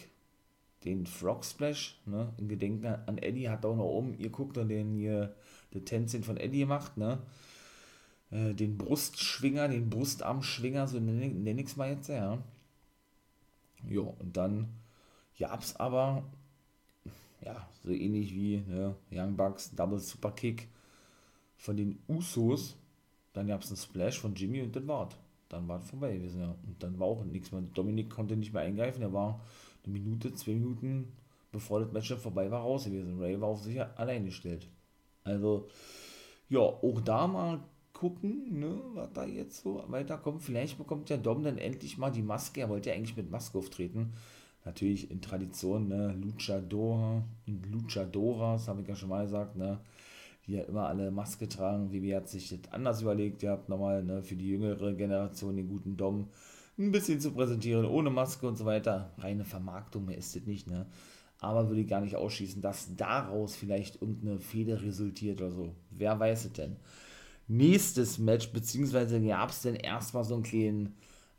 den 0.85 1.05
Frog 1.05 1.43
Splash, 1.43 1.99
ne, 2.05 2.33
in 2.37 2.47
Gedenken 2.47 2.85
an 2.85 3.17
Eddie, 3.17 3.49
hat 3.49 3.65
auch 3.65 3.75
noch 3.75 3.85
oben, 3.85 4.17
ihr 4.17 4.29
guckt 4.29 4.57
dann 4.57 4.69
den 4.69 4.93
hier, 4.93 5.35
der 5.73 5.83
Tänzchen 5.83 6.23
von 6.23 6.37
Eddie 6.37 6.59
gemacht, 6.59 6.97
ne, 6.97 7.19
äh, 8.31 8.53
den 8.53 8.77
Brustschwinger, 8.77 9.67
den 9.67 9.89
Brustarmschwinger, 9.89 10.87
so 10.87 10.99
nenne 10.99 11.27
nenn 11.27 11.59
ich 11.59 11.67
es 11.67 11.75
mal 11.75 11.89
jetzt, 11.89 12.09
ja. 12.09 12.37
Jo, 13.87 14.15
und 14.19 14.37
dann 14.37 14.69
gab's 15.37 15.75
aber, 15.75 16.23
ja, 17.41 17.67
so 17.83 17.91
ähnlich 17.91 18.33
wie 18.33 18.57
ne, 18.67 18.95
Young 19.11 19.35
Bucks 19.35 19.73
Double 19.75 19.99
Super 19.99 20.31
Kick 20.31 20.67
von 21.57 21.77
den 21.77 21.99
Usos, 22.07 22.77
dann 23.33 23.47
gab 23.47 23.61
es 23.61 23.69
einen 23.69 23.77
Splash 23.77 24.19
von 24.19 24.35
Jimmy 24.35 24.61
und 24.61 24.75
das 24.75 24.87
war's. 24.87 25.15
Dann 25.49 25.67
war 25.67 25.79
es 25.79 25.89
vorbei 25.89 26.15
ja. 26.15 26.55
Und 26.65 26.81
dann 26.81 26.97
war 26.99 27.07
auch 27.07 27.23
nichts 27.23 27.51
mehr. 27.51 27.61
Dominik 27.73 28.09
konnte 28.09 28.35
nicht 28.35 28.53
mehr 28.53 28.63
eingreifen, 28.63 29.01
er 29.01 29.13
war 29.13 29.41
eine 29.85 29.93
Minute, 29.93 30.33
zwei 30.33 30.53
Minuten 30.53 31.13
bevor 31.55 31.79
das 31.79 31.91
Match 31.91 32.13
vorbei 32.15 32.51
war, 32.51 32.61
raus 32.61 32.85
gewesen. 32.85 33.19
Ray 33.19 33.39
war 33.39 33.49
auf 33.49 33.61
sich 33.61 33.81
allein 33.81 34.25
gestellt. 34.25 34.67
Also, 35.23 35.67
ja, 36.49 36.59
auch 36.59 37.01
da 37.01 37.27
mal 37.27 37.61
gucken, 37.93 38.59
ne, 38.59 38.77
was 38.93 39.13
da 39.13 39.25
jetzt 39.25 39.63
so 39.63 39.83
weiterkommt. 39.87 40.43
Vielleicht 40.43 40.77
bekommt 40.77 41.09
der 41.09 41.17
Dom 41.17 41.43
dann 41.43 41.57
endlich 41.57 41.97
mal 41.97 42.11
die 42.11 42.21
Maske. 42.21 42.61
Er 42.61 42.69
wollte 42.69 42.89
ja 42.89 42.95
eigentlich 42.95 43.15
mit 43.15 43.31
Maske 43.31 43.57
auftreten. 43.57 44.13
Natürlich 44.65 45.09
in 45.09 45.21
Tradition, 45.21 45.87
ne, 45.87 46.13
Luchador 46.21 47.23
und 47.47 47.65
Luchadoras, 47.71 48.67
habe 48.67 48.81
ich 48.81 48.87
ja 48.87 48.95
schon 48.95 49.09
mal 49.09 49.23
gesagt, 49.23 49.55
ne, 49.55 49.79
die 50.45 50.53
ja 50.53 50.63
immer 50.63 50.87
alle 50.87 51.09
Maske 51.09 51.47
tragen. 51.47 51.91
Wie 51.91 52.15
hat 52.15 52.27
sich 52.27 52.49
das 52.49 52.71
anders 52.73 53.01
überlegt? 53.01 53.41
Ihr 53.43 53.51
habt 53.51 53.69
nochmal, 53.69 54.03
ne, 54.03 54.21
für 54.21 54.35
die 54.35 54.49
jüngere 54.49 54.93
Generation 54.93 55.55
den 55.55 55.69
guten 55.69 55.95
Dom 55.95 56.27
ein 56.77 56.91
bisschen 56.91 57.19
zu 57.19 57.31
präsentieren, 57.31 57.85
ohne 57.85 58.09
Maske 58.09 58.47
und 58.47 58.57
so 58.57 58.65
weiter. 58.65 59.13
Reine 59.17 59.45
Vermarktung, 59.45 60.05
mehr 60.05 60.17
ist 60.17 60.35
das 60.35 60.43
nicht, 60.43 60.67
ne. 60.67 60.87
Aber 61.39 61.67
würde 61.67 61.81
ich 61.81 61.87
gar 61.87 62.01
nicht 62.01 62.15
ausschließen, 62.15 62.61
dass 62.61 62.95
daraus 62.95 63.55
vielleicht 63.55 64.01
irgendeine 64.01 64.39
Fehde 64.39 64.81
resultiert 64.81 65.41
oder 65.41 65.51
so. 65.51 65.75
Wer 65.91 66.19
weiß 66.19 66.45
es 66.45 66.53
denn? 66.53 66.77
nächstes 67.47 68.17
Match, 68.17 68.51
beziehungsweise 68.51 69.21
gab 69.21 69.49
es 69.49 69.61
denn 69.61 69.75
erstmal 69.75 70.23
so 70.23 70.35
einen 70.35 70.43
kleinen, 70.43 70.95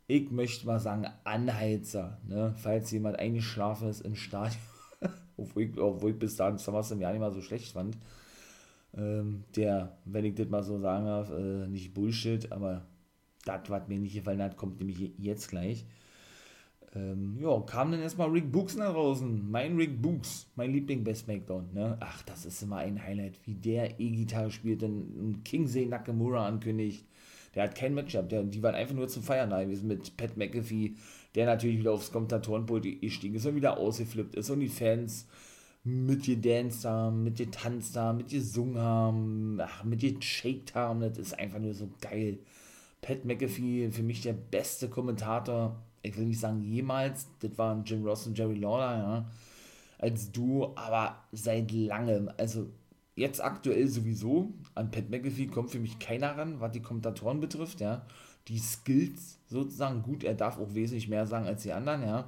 ich 0.07 0.31
möchte 0.31 0.65
mal 0.65 0.79
sagen, 0.79 1.07
Anheizer, 1.23 2.19
ne? 2.25 2.53
falls 2.57 2.91
jemand 2.91 3.19
eingeschlafen 3.19 3.89
ist 3.89 4.01
im 4.01 4.15
Stadion, 4.15 4.61
obwohl, 5.37 5.63
ich, 5.63 5.77
obwohl 5.77 6.11
ich 6.11 6.19
bis 6.19 6.35
dahin 6.35 6.57
SummerSlam 6.57 7.01
ja 7.01 7.11
nicht 7.11 7.19
mal 7.19 7.31
so 7.31 7.41
schlecht 7.41 7.73
fand, 7.73 7.97
ähm, 8.95 9.43
der, 9.55 9.97
wenn 10.05 10.25
ich 10.25 10.35
das 10.35 10.47
mal 10.47 10.63
so 10.63 10.79
sagen 10.79 11.05
darf, 11.05 11.29
äh, 11.31 11.67
nicht 11.67 11.93
Bullshit, 11.93 12.51
aber 12.51 12.85
das, 13.47 13.69
was 13.69 13.87
mir 13.87 13.97
nicht 13.97 14.15
gefallen 14.15 14.41
hat, 14.41 14.57
kommt 14.57 14.79
nämlich 14.79 15.13
jetzt 15.17 15.49
gleich. 15.49 15.85
Ähm, 16.95 17.37
ja, 17.39 17.59
kam 17.61 17.91
dann 17.91 18.01
erstmal 18.01 18.29
Rick 18.29 18.51
Books 18.51 18.75
nach 18.75 18.93
draußen. 18.93 19.49
Mein 19.49 19.75
Rick 19.75 20.01
Books, 20.01 20.47
mein 20.55 20.71
Liebling 20.71 21.03
bei 21.03 21.13
SmackDown. 21.13 21.69
Ne? 21.73 21.97
Ach, 21.99 22.23
das 22.23 22.45
ist 22.45 22.61
immer 22.63 22.77
ein 22.77 23.01
Highlight, 23.01 23.39
wie 23.45 23.55
der 23.55 23.99
E-Gitarre 23.99 24.51
spielt, 24.51 24.81
dann 24.81 25.41
Kingsey 25.43 25.85
Nakamura 25.85 26.47
ankündigt. 26.47 27.05
Der 27.55 27.63
hat 27.63 27.75
kein 27.75 27.93
Matchup, 27.93 28.29
der, 28.29 28.43
die 28.43 28.61
waren 28.61 28.75
einfach 28.75 28.95
nur 28.95 29.07
zum 29.07 29.23
Feiern 29.23 29.49
da 29.49 29.63
gewesen 29.63 29.87
mit 29.87 30.15
Pat 30.15 30.37
McAfee, 30.37 30.95
der 31.35 31.45
natürlich 31.47 31.79
wieder 31.79 31.93
aufs 31.93 32.11
Kommentatorenpult 32.11 33.01
gestiegen 33.01 33.35
ist 33.35 33.45
und 33.45 33.55
wieder 33.55 33.77
ausgeflippt 33.77 34.35
ist 34.35 34.49
und 34.49 34.59
die 34.59 34.67
Fans 34.67 35.27
mit 35.83 36.25
gedanced 36.25 36.85
haben, 36.85 37.23
mit 37.23 37.37
getanzt 37.37 37.95
haben, 37.95 38.17
mit 38.17 38.29
gesungen 38.29 38.77
haben, 38.77 39.57
ach, 39.61 39.83
mit 39.83 40.01
geshaked 40.01 40.75
haben, 40.75 40.99
das 40.99 41.17
ist 41.17 41.39
einfach 41.39 41.59
nur 41.59 41.73
so 41.73 41.89
geil. 42.01 42.39
Pat 43.01 43.25
McAfee, 43.25 43.91
für 43.91 44.03
mich 44.03 44.21
der 44.21 44.33
beste 44.33 44.89
Kommentator 44.89 45.77
ich 46.07 46.17
will 46.17 46.25
nicht 46.25 46.39
sagen 46.39 46.61
jemals, 46.61 47.27
das 47.39 47.57
waren 47.57 47.83
Jim 47.83 48.05
Ross 48.05 48.27
und 48.27 48.37
Jerry 48.37 48.55
Lawler, 48.55 48.97
ja, 48.97 49.25
als 49.99 50.31
Duo, 50.31 50.73
aber 50.75 51.23
seit 51.31 51.71
langem, 51.71 52.29
also 52.37 52.69
jetzt 53.15 53.43
aktuell 53.43 53.87
sowieso, 53.87 54.53
an 54.75 54.91
Pat 54.91 55.09
McAfee 55.09 55.47
kommt 55.47 55.71
für 55.71 55.79
mich 55.79 55.99
keiner 55.99 56.37
ran, 56.37 56.59
was 56.59 56.71
die 56.71 56.81
Kommentatoren 56.81 57.39
betrifft, 57.39 57.81
ja, 57.81 58.05
die 58.47 58.59
Skills 58.59 59.39
sozusagen, 59.47 60.03
gut, 60.03 60.23
er 60.23 60.35
darf 60.35 60.59
auch 60.59 60.73
wesentlich 60.73 61.09
mehr 61.09 61.25
sagen 61.25 61.47
als 61.47 61.63
die 61.63 61.73
anderen, 61.73 62.03
ja, 62.03 62.27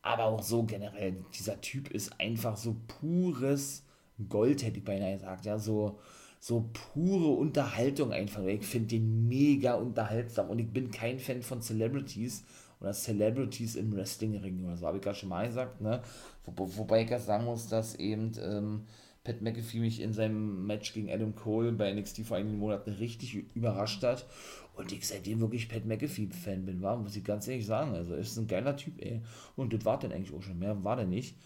aber 0.00 0.24
auch 0.24 0.42
so 0.42 0.64
generell, 0.64 1.24
dieser 1.34 1.60
Typ 1.60 1.90
ist 1.90 2.20
einfach 2.20 2.56
so 2.56 2.76
pures 3.00 3.84
Gold, 4.28 4.62
hätte 4.62 4.78
ich 4.78 4.84
beinahe 4.84 5.14
gesagt, 5.14 5.44
ja, 5.44 5.58
so, 5.58 5.98
so 6.42 6.68
pure 6.72 7.36
Unterhaltung 7.36 8.12
einfach. 8.12 8.44
Ich 8.46 8.66
finde 8.66 8.88
den 8.88 9.28
mega 9.28 9.74
unterhaltsam 9.74 10.50
und 10.50 10.58
ich 10.58 10.68
bin 10.68 10.90
kein 10.90 11.20
Fan 11.20 11.40
von 11.40 11.62
Celebrities, 11.62 12.42
oder 12.80 12.92
Celebrities 12.92 13.76
im 13.76 13.94
Wrestling-Ring 13.94 14.64
oder 14.64 14.76
so, 14.76 14.88
habe 14.88 14.96
ich 14.96 15.04
gerade 15.04 15.16
schon 15.16 15.28
mal 15.28 15.46
gesagt, 15.46 15.80
ne? 15.80 16.02
Wo, 16.44 16.68
wobei 16.76 17.04
ich 17.04 17.10
ja 17.10 17.20
sagen 17.20 17.44
muss, 17.44 17.68
dass 17.68 17.94
eben 17.94 18.32
ähm, 18.42 18.82
Pat 19.22 19.40
McAfee 19.40 19.78
mich 19.78 20.00
in 20.00 20.12
seinem 20.12 20.66
Match 20.66 20.92
gegen 20.92 21.12
Adam 21.12 21.32
Cole 21.36 21.70
bei 21.70 21.92
NXT 21.92 22.26
vor 22.26 22.38
einigen 22.38 22.58
Monaten 22.58 22.90
richtig 22.90 23.36
überrascht 23.54 24.02
hat 24.02 24.26
und 24.74 24.90
ich 24.90 25.06
seitdem 25.06 25.40
wirklich 25.40 25.68
Pat 25.68 25.84
McAfee-Fan 25.84 26.66
bin, 26.66 26.82
war, 26.82 26.96
muss 26.96 27.14
ich 27.14 27.22
ganz 27.22 27.46
ehrlich 27.46 27.66
sagen. 27.66 27.94
Also 27.94 28.16
ist 28.16 28.36
ein 28.36 28.48
geiler 28.48 28.76
Typ, 28.76 29.00
ey. 29.00 29.22
Und 29.54 29.72
das 29.72 29.84
war 29.84 30.00
dann 30.00 30.10
eigentlich 30.10 30.34
auch 30.34 30.42
schon, 30.42 30.58
mehr 30.58 30.82
war 30.82 30.96
der 30.96 31.06
nicht. 31.06 31.36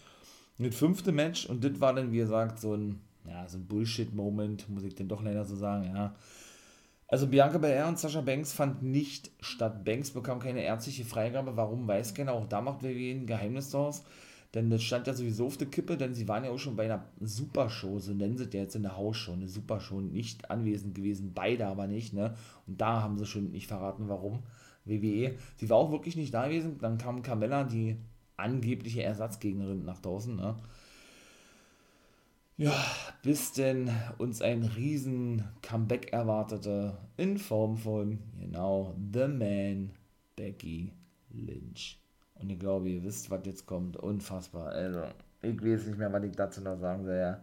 Das 0.57 0.75
fünfte 0.75 1.13
Match 1.13 1.45
und 1.45 1.63
das 1.63 1.79
war 1.81 1.93
dann, 1.93 2.13
wie 2.13 2.17
gesagt, 2.17 2.61
so 2.61 2.75
ein, 2.75 3.01
ja, 3.29 3.49
so 3.49 3.59
ein 3.59 3.67
Bullshit-Moment, 3.67 4.69
muss 4.69 4.85
ich 4.85 4.95
denn 4.95 5.09
doch 5.09 5.23
leider 5.23 5.45
so 5.45 5.57
sagen, 5.57 5.95
ja. 5.95 6.15
Also 7.09 7.29
Bianca 7.29 7.59
Belair 7.59 7.87
und 7.87 7.99
Sascha 7.99 8.21
Banks 8.21 8.53
fand 8.53 8.83
nicht 8.83 9.31
statt. 9.41 9.85
Banks 9.85 10.11
bekam 10.11 10.41
keine 10.41 10.63
ärztliche 10.63 11.05
Freigabe. 11.05 11.57
Warum, 11.57 11.87
weiß 11.87 12.15
keiner. 12.15 12.33
Auch 12.33 12.47
da 12.47 12.61
macht 12.61 12.83
WWE 12.83 13.13
ein 13.13 13.27
Geheimnis 13.27 13.71
draus. 13.71 14.03
Denn 14.55 14.71
das 14.71 14.83
stand 14.83 15.07
ja 15.07 15.13
sowieso 15.13 15.47
auf 15.47 15.57
der 15.57 15.69
Kippe, 15.69 15.97
denn 15.97 16.15
sie 16.15 16.27
waren 16.29 16.45
ja 16.45 16.51
auch 16.51 16.59
schon 16.59 16.77
bei 16.77 16.87
einer 16.87 17.05
Supershow, 17.21 17.99
so 17.99 18.15
nennen 18.15 18.39
sie 18.39 18.45
es 18.45 18.55
ja 18.55 18.61
jetzt 18.61 18.75
in 18.75 18.83
der 18.83 18.97
Hausshow, 18.97 19.33
eine 19.33 19.49
Supershow, 19.49 20.01
nicht 20.01 20.51
anwesend 20.51 20.95
gewesen, 20.95 21.33
beide 21.35 21.67
aber 21.67 21.87
nicht, 21.87 22.15
ne? 22.15 22.35
Und 22.67 22.81
da 22.81 23.03
haben 23.03 23.19
sie 23.19 23.27
schon 23.27 23.51
nicht 23.51 23.67
verraten, 23.67 24.09
warum. 24.09 24.45
WWE. 24.87 25.35
Sie 25.57 25.69
war 25.69 25.77
auch 25.77 25.91
wirklich 25.91 26.17
nicht 26.17 26.33
da 26.33 26.47
gewesen. 26.47 26.79
Dann 26.81 26.97
kam 26.97 27.23
Carmella, 27.23 27.65
die 27.65 27.97
angebliche 28.37 29.03
Ersatzgegnerin, 29.03 29.85
nach 29.85 29.99
draußen, 29.99 30.35
ne? 30.35 30.57
Ja, 32.59 32.75
bis 33.23 33.53
denn 33.53 33.91
uns 34.17 34.41
ein 34.41 34.63
riesen 34.63 35.45
Comeback 35.61 36.13
erwartete 36.15 36.97
in 37.19 37.37
Form 37.37 37.77
von, 37.77 38.19
genau, 38.41 38.95
The 39.13 39.29
Man, 39.29 39.91
Becky 40.37 40.95
Lynch. 41.31 42.01
Und 42.35 42.49
ich 42.51 42.59
glaube, 42.59 42.89
ihr 42.89 43.05
wisst, 43.05 43.31
was 43.31 43.45
jetzt 43.45 43.67
kommt. 43.67 43.99
Unfassbar. 43.99 44.69
Also, 44.69 45.03
ich 45.43 45.63
weiß 45.63 45.87
nicht 45.87 45.99
mehr, 45.99 46.11
was 46.11 46.25
ich 46.25 46.33
dazu 46.33 46.63
noch 46.63 46.79
sagen 46.79 47.05
soll. 47.05 47.17
Ja. 47.17 47.43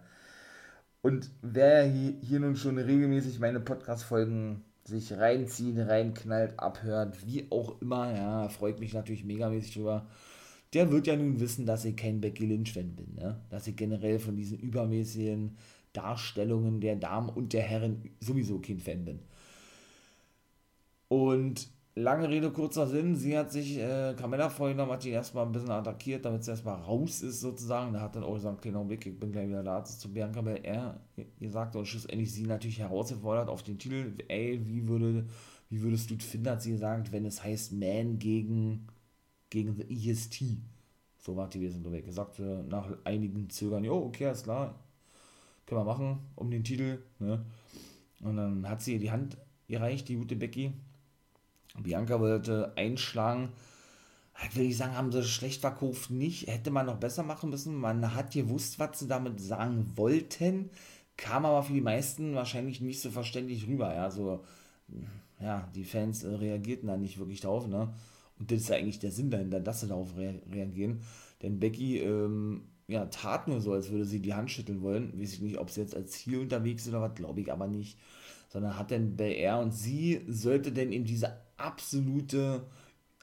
Und 1.04 1.30
wer 1.43 1.84
hier, 1.84 2.39
nun 2.39 2.56
schon 2.56 2.80
regelmäßig 2.80 3.39
meine 3.39 3.60
Podcast-Folgen 3.60 4.63
sich 4.84 5.13
reinzieht, 5.13 5.78
reinknallt, 5.78 6.60
abhört, 6.60 7.26
wie 7.26 7.45
auch 7.52 7.80
immer, 7.82 8.12
ja, 8.15 8.49
freut 8.49 8.80
mich 8.80 8.93
natürlich 8.93 9.23
megamäßig 9.23 9.76
drüber 9.76 10.08
der 10.73 10.91
wird 10.91 11.07
ja 11.07 11.15
nun 11.15 11.39
wissen, 11.39 11.65
dass 11.65 11.86
ich 11.86 11.95
kein 11.95 12.21
Becky 12.21 12.45
Lynch-Fan 12.45 12.95
bin. 12.95 13.15
Ne? 13.15 13.39
Dass 13.49 13.67
ich 13.67 13.75
generell 13.75 14.19
von 14.19 14.36
diesen 14.36 14.57
übermäßigen 14.59 15.55
Darstellungen 15.93 16.81
der 16.81 16.95
Damen 16.95 17.29
und 17.29 17.53
der 17.53 17.62
Herren 17.62 18.09
sowieso 18.19 18.59
kein 18.59 18.79
Fan 18.79 19.05
bin. 19.05 19.19
Und 21.07 21.69
lange 21.95 22.27
Rede, 22.27 22.51
kurzer 22.51 22.88
Sinn, 22.88 23.15
sie 23.15 23.38
hat 23.38 23.51
sich, 23.51 23.77
äh, 23.77 24.15
Carmella 24.17 24.49
vorhin 24.49 24.77
noch 24.77 24.89
hat 24.89 25.03
die 25.03 25.12
erstmal 25.12 25.45
ein 25.45 25.51
bisschen 25.51 25.69
attackiert, 25.69 26.25
damit 26.25 26.43
sie 26.43 26.51
erstmal 26.51 26.81
raus 26.81 27.21
ist 27.21 27.41
sozusagen. 27.41 27.93
Da 27.93 28.01
hat 28.01 28.15
dann 28.15 28.23
auch 28.23 28.33
gesagt, 28.33 28.63
kleiner 28.63 28.83
Blick, 28.83 29.05
ich 29.05 29.19
bin 29.19 29.31
gleich 29.31 29.47
wieder 29.47 29.63
da 29.63 29.83
zu 29.83 30.12
Bianca 30.12 30.41
Belair 30.41 30.99
gesagt 31.39 31.75
und 31.75 31.86
schlussendlich 31.86 32.33
sie 32.33 32.43
natürlich 32.43 32.79
herausgefordert 32.79 33.49
auf 33.49 33.62
den 33.62 33.77
Titel, 33.77 34.15
ey, 34.27 34.59
wie 34.65 34.88
würde, 34.88 35.27
wie 35.69 35.81
würdest 35.83 36.09
du 36.09 36.17
finden, 36.17 36.49
hat 36.49 36.63
sie 36.63 36.71
gesagt, 36.71 37.12
wenn 37.12 37.25
es 37.25 37.43
heißt 37.43 37.73
Man 37.73 38.17
gegen 38.17 38.88
gegen 39.54 39.76
die 39.76 40.10
EST. 40.10 40.44
So 41.20 41.36
war 41.36 41.48
die 41.48 41.62
Wesen 41.62 41.89
weg. 41.92 42.08
Er 42.08 42.13
sagte 42.13 42.66
nach 42.68 42.89
einigen 43.06 43.50
Zögern, 43.50 43.84
jo, 43.84 43.96
okay, 43.96 44.32
ist 44.32 44.44
klar, 44.44 44.76
können 45.66 45.82
wir 45.82 45.86
machen, 45.86 46.20
um 46.36 46.50
den 46.50 46.63
Titel. 46.63 47.04
Ne? 47.20 47.46
Und 48.22 48.38
dann 48.38 48.68
hat 48.68 48.82
sie 48.82 48.98
die 48.98 49.12
Hand 49.12 49.38
gereicht, 49.68 50.10
die 50.10 50.16
gute 50.16 50.36
Becky. 50.36 50.74
Bianca 51.82 52.20
wollte 52.20 52.74
einschlagen. 52.76 53.50
Ich 54.50 54.56
will 54.56 54.66
nicht 54.66 54.78
sagen, 54.78 54.98
haben 54.98 55.12
sie 55.12 55.24
schlecht 55.24 55.62
verkauft, 55.62 56.10
nicht. 56.10 56.48
Hätte 56.48 56.72
man 56.72 56.88
noch 56.88 56.98
besser 56.98 57.22
machen 57.22 57.52
müssen. 57.52 57.76
Man 57.76 58.16
hat 58.16 58.34
gewusst, 58.34 58.80
was 58.80 59.00
sie 59.00 59.08
damit 59.08 59.39
sagen 59.39 59.94
wollten. 59.96 60.72
Kam 61.16 61.46
aber 61.46 61.62
für 61.62 61.74
die 61.74 61.82
meisten 61.82 62.34
wahrscheinlich 62.34 62.82
nicht 62.82 63.02
so 63.02 63.12
verständlich 63.12 63.68
rüber. 63.68 63.94
Ja, 63.94 64.10
so, 64.10 64.44
ja 65.39 65.70
die 65.76 65.86
Fans 65.86 66.24
äh, 66.24 66.30
reagierten 66.30 66.88
da 66.88 66.98
nicht 66.98 67.20
wirklich 67.20 67.42
drauf. 67.42 67.68
Ne? 67.68 67.94
Und 68.39 68.52
das 68.52 68.62
ist 68.62 68.72
eigentlich 68.72 69.00
der 69.00 69.12
Sinn 69.12 69.30
dahinter, 69.30 69.60
dass 69.60 69.82
sie 69.82 69.88
darauf 69.88 70.17
re 70.17 70.41
reagieren. 70.52 71.02
Denn 71.41 71.60
Becky 71.60 72.00
ähm, 72.00 72.63
ja, 72.88 73.06
tat 73.06 73.48
nur 73.48 73.62
so, 73.62 73.74
als 73.74 73.89
würde 73.91 74.06
sie 74.06 74.19
die 74.19 74.34
Hand 74.34 74.52
schütteln 74.52 74.82
wollen. 74.82 75.19
Weiß 75.19 75.34
ich 75.34 75.41
nicht, 75.41 75.58
ob 75.58 75.69
sie 75.69 75.82
jetzt 75.82 75.96
als 75.96 76.12
Ziel 76.12 76.39
unterwegs 76.39 76.84
ist 76.84 76.89
oder 76.89 77.02
was, 77.02 77.15
glaube 77.15 77.41
ich 77.41 77.52
aber 77.52 77.67
nicht. 77.67 77.98
Sondern 78.50 78.78
hat 78.78 78.91
denn 78.91 79.15
BR 79.15 79.60
und 79.60 79.72
sie 79.72 80.22
sollte 80.28 80.72
denn 80.72 80.91
eben 80.91 81.06
diese 81.06 81.38
absolute, 81.58 82.63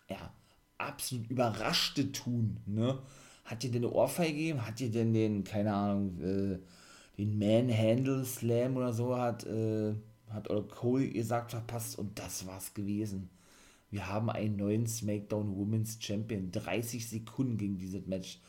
ja, 0.08 0.32
absolut 0.78 1.30
überraschte 1.30 2.12
tun, 2.12 2.58
ne? 2.66 2.98
Hat 3.44 3.64
ihr 3.64 3.70
denn 3.70 3.84
eine 3.84 3.92
Ohrfeige 3.92 4.32
gegeben? 4.32 4.66
Hat 4.66 4.80
ihr 4.80 4.90
denn 4.90 5.12
den, 5.12 5.44
keine 5.44 5.74
Ahnung, 5.74 6.20
äh, 6.20 6.58
den 7.18 7.38
Manhandle 7.38 8.24
Slam 8.24 8.76
oder 8.76 8.92
so 8.92 9.16
hat, 9.16 9.44
äh, 9.44 9.94
hat 10.30 10.48
Cole 10.68 11.10
gesagt, 11.10 11.50
verpasst 11.50 11.98
und 11.98 12.18
das 12.18 12.46
war's 12.46 12.72
gewesen 12.74 13.28
wir 13.90 14.08
haben 14.08 14.30
einen 14.30 14.56
neuen 14.56 14.86
SmackDown 14.86 15.56
Women's 15.56 15.98
Champion. 16.00 16.50
30 16.52 17.08
Sekunden 17.08 17.56
ging 17.56 17.78
dieses 17.78 18.06
Match. 18.06 18.40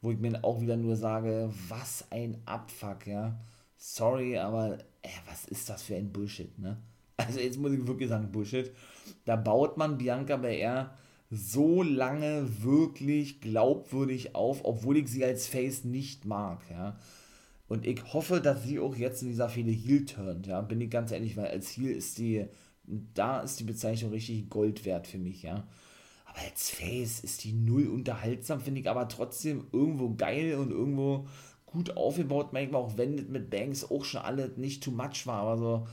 Wo 0.00 0.10
ich 0.10 0.18
mir 0.18 0.44
auch 0.44 0.60
wieder 0.60 0.76
nur 0.76 0.96
sage, 0.96 1.50
was 1.68 2.06
ein 2.10 2.38
Abfuck, 2.44 3.06
ja. 3.06 3.38
Sorry, 3.76 4.36
aber 4.38 4.78
ey, 5.02 5.10
was 5.28 5.44
ist 5.46 5.68
das 5.68 5.82
für 5.82 5.96
ein 5.96 6.12
Bullshit, 6.12 6.56
ne? 6.58 6.78
Also 7.16 7.40
jetzt 7.40 7.58
muss 7.58 7.72
ich 7.72 7.86
wirklich 7.86 8.08
sagen, 8.08 8.30
Bullshit. 8.30 8.72
Da 9.24 9.36
baut 9.36 9.76
man 9.76 9.98
Bianca 9.98 10.36
Belair 10.36 10.94
so 11.30 11.82
lange 11.82 12.62
wirklich 12.62 13.40
glaubwürdig 13.40 14.34
auf, 14.34 14.64
obwohl 14.64 14.96
ich 14.96 15.08
sie 15.08 15.24
als 15.24 15.46
Face 15.46 15.84
nicht 15.84 16.24
mag, 16.24 16.62
ja. 16.70 16.98
Und 17.68 17.86
ich 17.86 18.02
hoffe, 18.14 18.40
dass 18.40 18.64
sie 18.64 18.78
auch 18.78 18.96
jetzt 18.96 19.22
in 19.22 19.28
dieser 19.28 19.50
Fehde 19.50 19.70
Heel 19.70 20.06
turnt, 20.06 20.46
ja, 20.46 20.60
bin 20.62 20.80
ich 20.80 20.90
ganz 20.90 21.12
ehrlich, 21.12 21.36
weil 21.36 21.48
als 21.48 21.76
Heel 21.76 21.90
ist 21.90 22.18
die, 22.18 22.46
da 23.14 23.40
ist 23.40 23.60
die 23.60 23.64
Bezeichnung 23.64 24.12
richtig 24.12 24.48
Gold 24.50 24.84
wert 24.84 25.06
für 25.06 25.18
mich, 25.18 25.42
ja. 25.42 25.66
Aber 26.24 26.38
als 26.40 26.70
Face 26.70 27.20
ist 27.20 27.44
die 27.44 27.52
null 27.52 27.88
unterhaltsam, 27.88 28.60
finde 28.60 28.80
ich, 28.80 28.88
aber 28.88 29.08
trotzdem 29.08 29.66
irgendwo 29.72 30.14
geil 30.14 30.54
und 30.56 30.70
irgendwo 30.70 31.26
gut 31.66 31.96
aufgebaut, 31.96 32.52
manchmal 32.52 32.82
auch 32.82 32.96
wenn 32.96 33.16
das 33.16 33.26
mit 33.26 33.50
Banks 33.50 33.84
auch 33.90 34.04
schon 34.04 34.22
alles 34.22 34.56
nicht 34.56 34.82
too 34.82 34.90
much 34.90 35.26
war, 35.26 35.42
aber 35.42 35.56
so, 35.58 35.86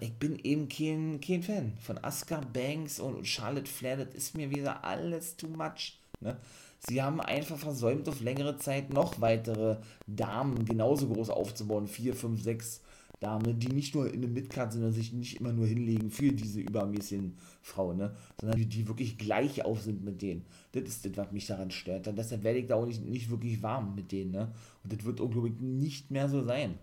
ich 0.00 0.12
bin 0.14 0.38
eben 0.38 0.68
kein, 0.68 1.20
kein 1.20 1.42
Fan 1.42 1.72
von 1.80 1.98
Asuka 2.02 2.40
Banks 2.52 3.00
und 3.00 3.26
Charlotte 3.26 3.70
Flair, 3.70 3.96
das 3.96 4.14
ist 4.14 4.36
mir 4.36 4.50
wieder 4.50 4.84
alles 4.84 5.36
too 5.36 5.48
much. 5.48 5.98
Ne? 6.20 6.36
Sie 6.78 7.02
haben 7.02 7.20
einfach 7.20 7.58
versäumt, 7.58 8.08
auf 8.08 8.20
längere 8.20 8.56
Zeit 8.56 8.92
noch 8.92 9.20
weitere 9.20 9.76
Damen 10.06 10.64
genauso 10.64 11.08
groß 11.08 11.28
aufzubauen. 11.30 11.86
Vier, 11.86 12.14
fünf, 12.14 12.42
sechs 12.42 12.80
Damen, 13.20 13.58
die 13.58 13.68
nicht 13.68 13.94
nur 13.94 14.12
in 14.12 14.22
der 14.22 14.30
Midcard 14.30 14.72
sind 14.72 14.82
und 14.82 14.92
sich 14.92 15.12
nicht 15.12 15.40
immer 15.40 15.52
nur 15.52 15.66
hinlegen 15.66 16.10
für 16.10 16.32
diese 16.32 16.60
übermäßigen 16.60 17.36
Frauen, 17.60 17.98
ne? 17.98 18.16
sondern 18.40 18.58
die, 18.58 18.64
die 18.64 18.88
wirklich 18.88 19.18
gleich 19.18 19.62
auf 19.62 19.82
sind 19.82 20.02
mit 20.02 20.22
denen. 20.22 20.46
Das 20.72 20.84
ist 20.84 21.04
das, 21.04 21.16
was 21.16 21.30
mich 21.30 21.46
daran 21.46 21.70
stört. 21.70 22.08
Und 22.08 22.16
deshalb 22.16 22.44
werde 22.44 22.60
ich 22.60 22.66
da 22.66 22.76
auch 22.76 22.86
nicht, 22.86 23.04
nicht 23.04 23.28
wirklich 23.28 23.62
warm 23.62 23.94
mit 23.94 24.10
denen. 24.10 24.30
Ne? 24.30 24.50
Und 24.82 24.92
das 24.92 25.04
wird 25.04 25.20
auch, 25.20 25.30
glaube 25.30 25.48
ich, 25.48 25.60
nicht 25.60 26.10
mehr 26.10 26.30
so 26.30 26.42
sein. 26.42 26.78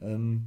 Ähm, 0.00 0.46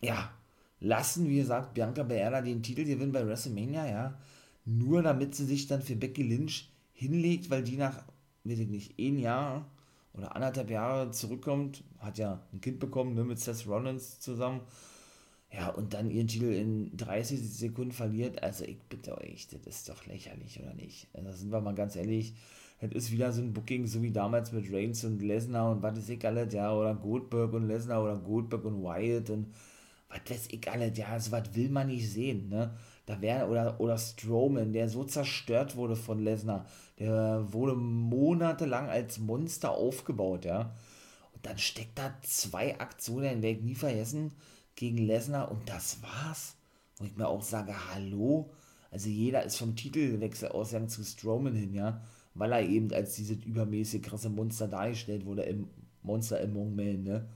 ja, 0.00 0.30
lassen, 0.78 1.28
wie 1.28 1.38
gesagt, 1.38 1.74
Bianca 1.74 2.04
Belair 2.04 2.40
den 2.42 2.62
Titel 2.62 2.84
gewinnen 2.84 3.10
bei 3.10 3.26
WrestleMania, 3.26 3.88
ja, 3.88 4.18
nur 4.64 5.02
damit 5.02 5.34
sie 5.34 5.44
sich 5.44 5.66
dann 5.66 5.82
für 5.82 5.96
Becky 5.96 6.22
Lynch 6.22 6.70
hinlegt, 6.92 7.50
weil 7.50 7.64
die 7.64 7.76
nach, 7.76 8.04
weiß 8.44 8.60
ich 8.60 8.68
nicht, 8.68 8.94
ein 8.98 9.18
Jahr 9.18 9.68
oder 10.18 10.34
anderthalb 10.36 10.70
Jahre 10.70 11.10
zurückkommt, 11.12 11.84
hat 11.98 12.18
ja 12.18 12.42
ein 12.52 12.60
Kind 12.60 12.80
bekommen, 12.80 13.14
ne, 13.14 13.24
mit 13.24 13.38
Seth 13.38 13.66
Rollins 13.66 14.20
zusammen, 14.20 14.60
ja, 15.50 15.70
und 15.70 15.94
dann 15.94 16.10
ihren 16.10 16.28
Titel 16.28 16.52
in 16.52 16.94
30 16.96 17.40
Sekunden 17.40 17.92
verliert, 17.92 18.42
also 18.42 18.64
ich 18.64 18.78
bitte 18.88 19.16
euch, 19.18 19.48
das 19.48 19.66
ist 19.66 19.88
doch 19.88 20.04
lächerlich, 20.06 20.60
oder 20.60 20.74
nicht? 20.74 21.08
Also 21.14 21.32
sind 21.32 21.50
wir 21.52 21.60
mal 21.60 21.74
ganz 21.74 21.96
ehrlich, 21.96 22.34
das 22.80 22.92
ist 22.92 23.12
wieder 23.12 23.32
so 23.32 23.42
ein 23.42 23.52
Booking, 23.54 23.86
so 23.86 24.02
wie 24.02 24.12
damals 24.12 24.52
mit 24.52 24.72
Reigns 24.72 25.04
und 25.04 25.22
Lesnar 25.22 25.72
und 25.72 25.82
was 25.82 25.98
ist 25.98 26.10
ich 26.10 26.24
alles, 26.26 26.52
ja, 26.52 26.72
oder 26.72 26.94
Goldberg 26.94 27.52
und 27.54 27.66
Lesnar 27.66 28.02
oder 28.02 28.16
Goldberg 28.18 28.64
und 28.64 28.82
Wyatt 28.82 29.30
und 29.30 29.46
was 30.08 30.20
weiß 30.28 30.48
ich 30.50 30.70
alles, 30.70 30.96
ja, 30.98 31.08
also 31.08 31.32
was 31.32 31.54
will 31.54 31.70
man 31.70 31.88
nicht 31.88 32.10
sehen, 32.10 32.48
ne? 32.48 32.76
Da 33.08 33.22
wäre, 33.22 33.48
oder, 33.48 33.80
oder 33.80 33.96
Strowman, 33.96 34.74
der 34.74 34.86
so 34.90 35.02
zerstört 35.02 35.76
wurde 35.76 35.96
von 35.96 36.22
Lesnar, 36.22 36.66
der 36.98 37.42
wurde 37.50 37.74
monatelang 37.74 38.90
als 38.90 39.18
Monster 39.18 39.70
aufgebaut, 39.70 40.44
ja. 40.44 40.74
Und 41.32 41.46
dann 41.46 41.56
steckt 41.56 41.98
da 41.98 42.12
zwei 42.20 42.78
Aktionen, 42.78 43.42
ich 43.42 43.62
nie 43.62 43.74
vergessen, 43.74 44.32
gegen 44.74 44.98
Lesnar 44.98 45.50
und 45.50 45.66
das 45.70 46.02
war's. 46.02 46.56
Wo 46.98 47.06
ich 47.06 47.16
mir 47.16 47.28
auch 47.28 47.40
sage, 47.40 47.72
hallo? 47.94 48.50
Also 48.90 49.08
jeder 49.08 49.42
ist 49.42 49.56
vom 49.56 49.74
Titelwechsel 49.74 50.50
ausgegangen 50.50 50.90
zu 50.90 51.02
Strowman 51.02 51.54
hin, 51.54 51.72
ja, 51.72 52.02
weil 52.34 52.52
er 52.52 52.60
eben 52.60 52.92
als 52.92 53.14
dieses 53.14 53.42
übermäßig 53.42 54.02
krasse 54.02 54.28
Monster 54.28 54.68
dargestellt 54.68 55.24
wurde, 55.24 55.44
im 55.44 55.70
Monster 56.02 56.42
Among 56.42 56.74
Men, 56.74 57.04
ne? 57.04 57.26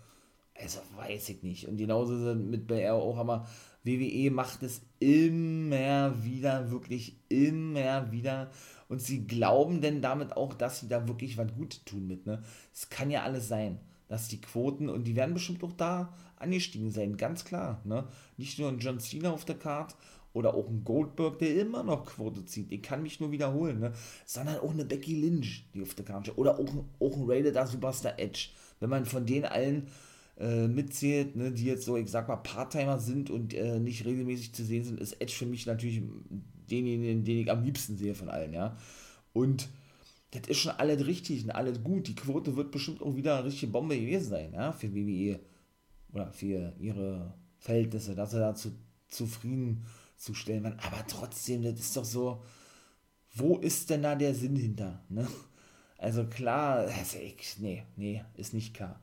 Also 0.54 0.80
weiß 0.96 1.30
ich 1.30 1.42
nicht. 1.42 1.66
Und 1.66 1.78
genauso 1.78 2.12
mit 2.35 2.66
BR 2.66 2.94
auch 2.94 3.16
aber 3.16 3.46
WWE 3.85 4.31
macht 4.31 4.62
es 4.62 4.83
immer 5.01 6.25
wieder, 6.25 6.71
wirklich 6.71 7.16
immer 7.29 8.12
wieder. 8.12 8.51
Und 8.88 9.01
sie 9.01 9.27
glauben 9.27 9.81
denn 9.81 10.03
damit 10.03 10.37
auch, 10.37 10.55
dass 10.55 10.81
sie 10.81 10.88
da 10.88 11.09
wirklich 11.09 11.37
was 11.38 11.53
Gutes 11.55 11.85
tun 11.85 12.07
mit, 12.07 12.27
ne? 12.27 12.42
Es 12.73 12.88
kann 12.90 13.11
ja 13.11 13.23
alles 13.23 13.49
sein, 13.49 13.81
dass 14.09 14.29
die 14.29 14.40
Quoten, 14.40 14.88
und 14.88 15.05
die 15.05 15.16
werden 15.16 15.35
bestimmt 15.35 15.64
auch 15.64 15.73
da 15.73 16.14
angestiegen 16.37 16.90
sein, 16.90 17.16
ganz 17.16 17.45
klar, 17.45 17.81
ne? 17.85 18.07
Nicht 18.37 18.59
nur 18.59 18.68
ein 18.68 18.79
John 18.79 19.01
Cena 19.01 19.31
auf 19.31 19.45
der 19.45 19.59
Karte 19.59 19.95
oder 20.35 20.55
auch 20.55 20.68
ein 20.68 20.85
Goldberg, 20.85 21.38
der 21.38 21.61
immer 21.61 21.83
noch 21.83 22.05
Quote 22.05 22.45
zieht. 22.45 22.71
Ich 22.71 22.83
kann 22.83 23.03
mich 23.03 23.18
nur 23.18 23.33
wiederholen, 23.33 23.81
ne? 23.81 23.92
Sondern 24.27 24.59
auch 24.59 24.71
eine 24.71 24.85
Becky 24.85 25.21
Lynch, 25.21 25.66
die 25.75 25.83
auf 25.83 25.95
der 25.95 26.05
Karte 26.05 26.31
steht. 26.31 26.38
Oder 26.38 26.59
auch, 26.59 26.68
auch 27.01 27.16
ein 27.16 27.25
Rated 27.27 27.68
Superstar 27.68 28.18
Edge. 28.18 28.51
Wenn 28.81 28.90
man 28.90 29.07
von 29.07 29.27
denen 29.27 29.45
allen 29.45 29.88
äh, 30.42 30.66
mitzählt, 30.66 31.37
ne, 31.37 31.52
die 31.52 31.66
jetzt 31.66 31.85
so, 31.85 31.96
ich 31.96 32.11
sag 32.11 32.26
mal, 32.26 32.37
Parttimer 32.37 32.98
sind 32.98 33.31
und 33.31 33.55
äh, 33.55 33.78
nicht 33.78 34.05
regelmäßig 34.05 34.52
zu 34.52 34.64
sehen 34.64 34.83
sind, 34.83 35.00
ist 35.00 35.20
Edge 35.20 35.33
für 35.33 35.46
mich 35.46 35.66
natürlich 35.66 36.02
denjenigen, 36.68 37.24
den 37.24 37.38
ich 37.38 37.50
am 37.50 37.62
liebsten 37.62 37.96
sehe 37.96 38.14
von 38.14 38.28
allen, 38.28 38.52
ja. 38.52 38.76
Und 39.33 39.68
das 40.33 40.48
ist 40.48 40.59
schon 40.59 40.72
alles 40.72 41.07
richtig 41.07 41.44
und 41.44 41.50
alles 41.50 41.85
gut. 41.85 42.09
Die 42.09 42.16
Quote 42.16 42.57
wird 42.57 42.72
bestimmt 42.72 43.02
auch 43.02 43.14
wieder 43.14 43.37
eine 43.37 43.46
richtige 43.46 43.70
Bombe 43.70 43.98
gewesen 43.98 44.31
sein, 44.31 44.52
ja, 44.52 44.72
für 44.72 44.92
WWE 44.92 45.38
oder 46.12 46.33
für 46.33 46.74
ihre 46.81 47.35
Verhältnisse, 47.59 48.16
dass 48.16 48.33
sie 48.33 48.40
da 48.40 48.55
zu, 48.55 48.72
zufrieden 49.09 49.85
zu 50.16 50.35
stellen 50.35 50.64
waren. 50.64 50.78
Aber 50.81 51.07
trotzdem, 51.07 51.62
das 51.62 51.78
ist 51.78 51.96
doch 51.96 52.05
so, 52.05 52.42
wo 53.35 53.59
ist 53.59 53.90
denn 53.90 54.02
da 54.02 54.16
der 54.16 54.35
Sinn 54.35 54.57
hinter, 54.57 55.05
ne? 55.09 55.28
Also 55.98 56.24
klar, 56.24 56.78
also 56.78 57.18
ich, 57.18 57.59
nee, 57.61 57.85
nee, 57.94 58.24
ist 58.35 58.55
nicht 58.55 58.74
klar. 58.74 59.00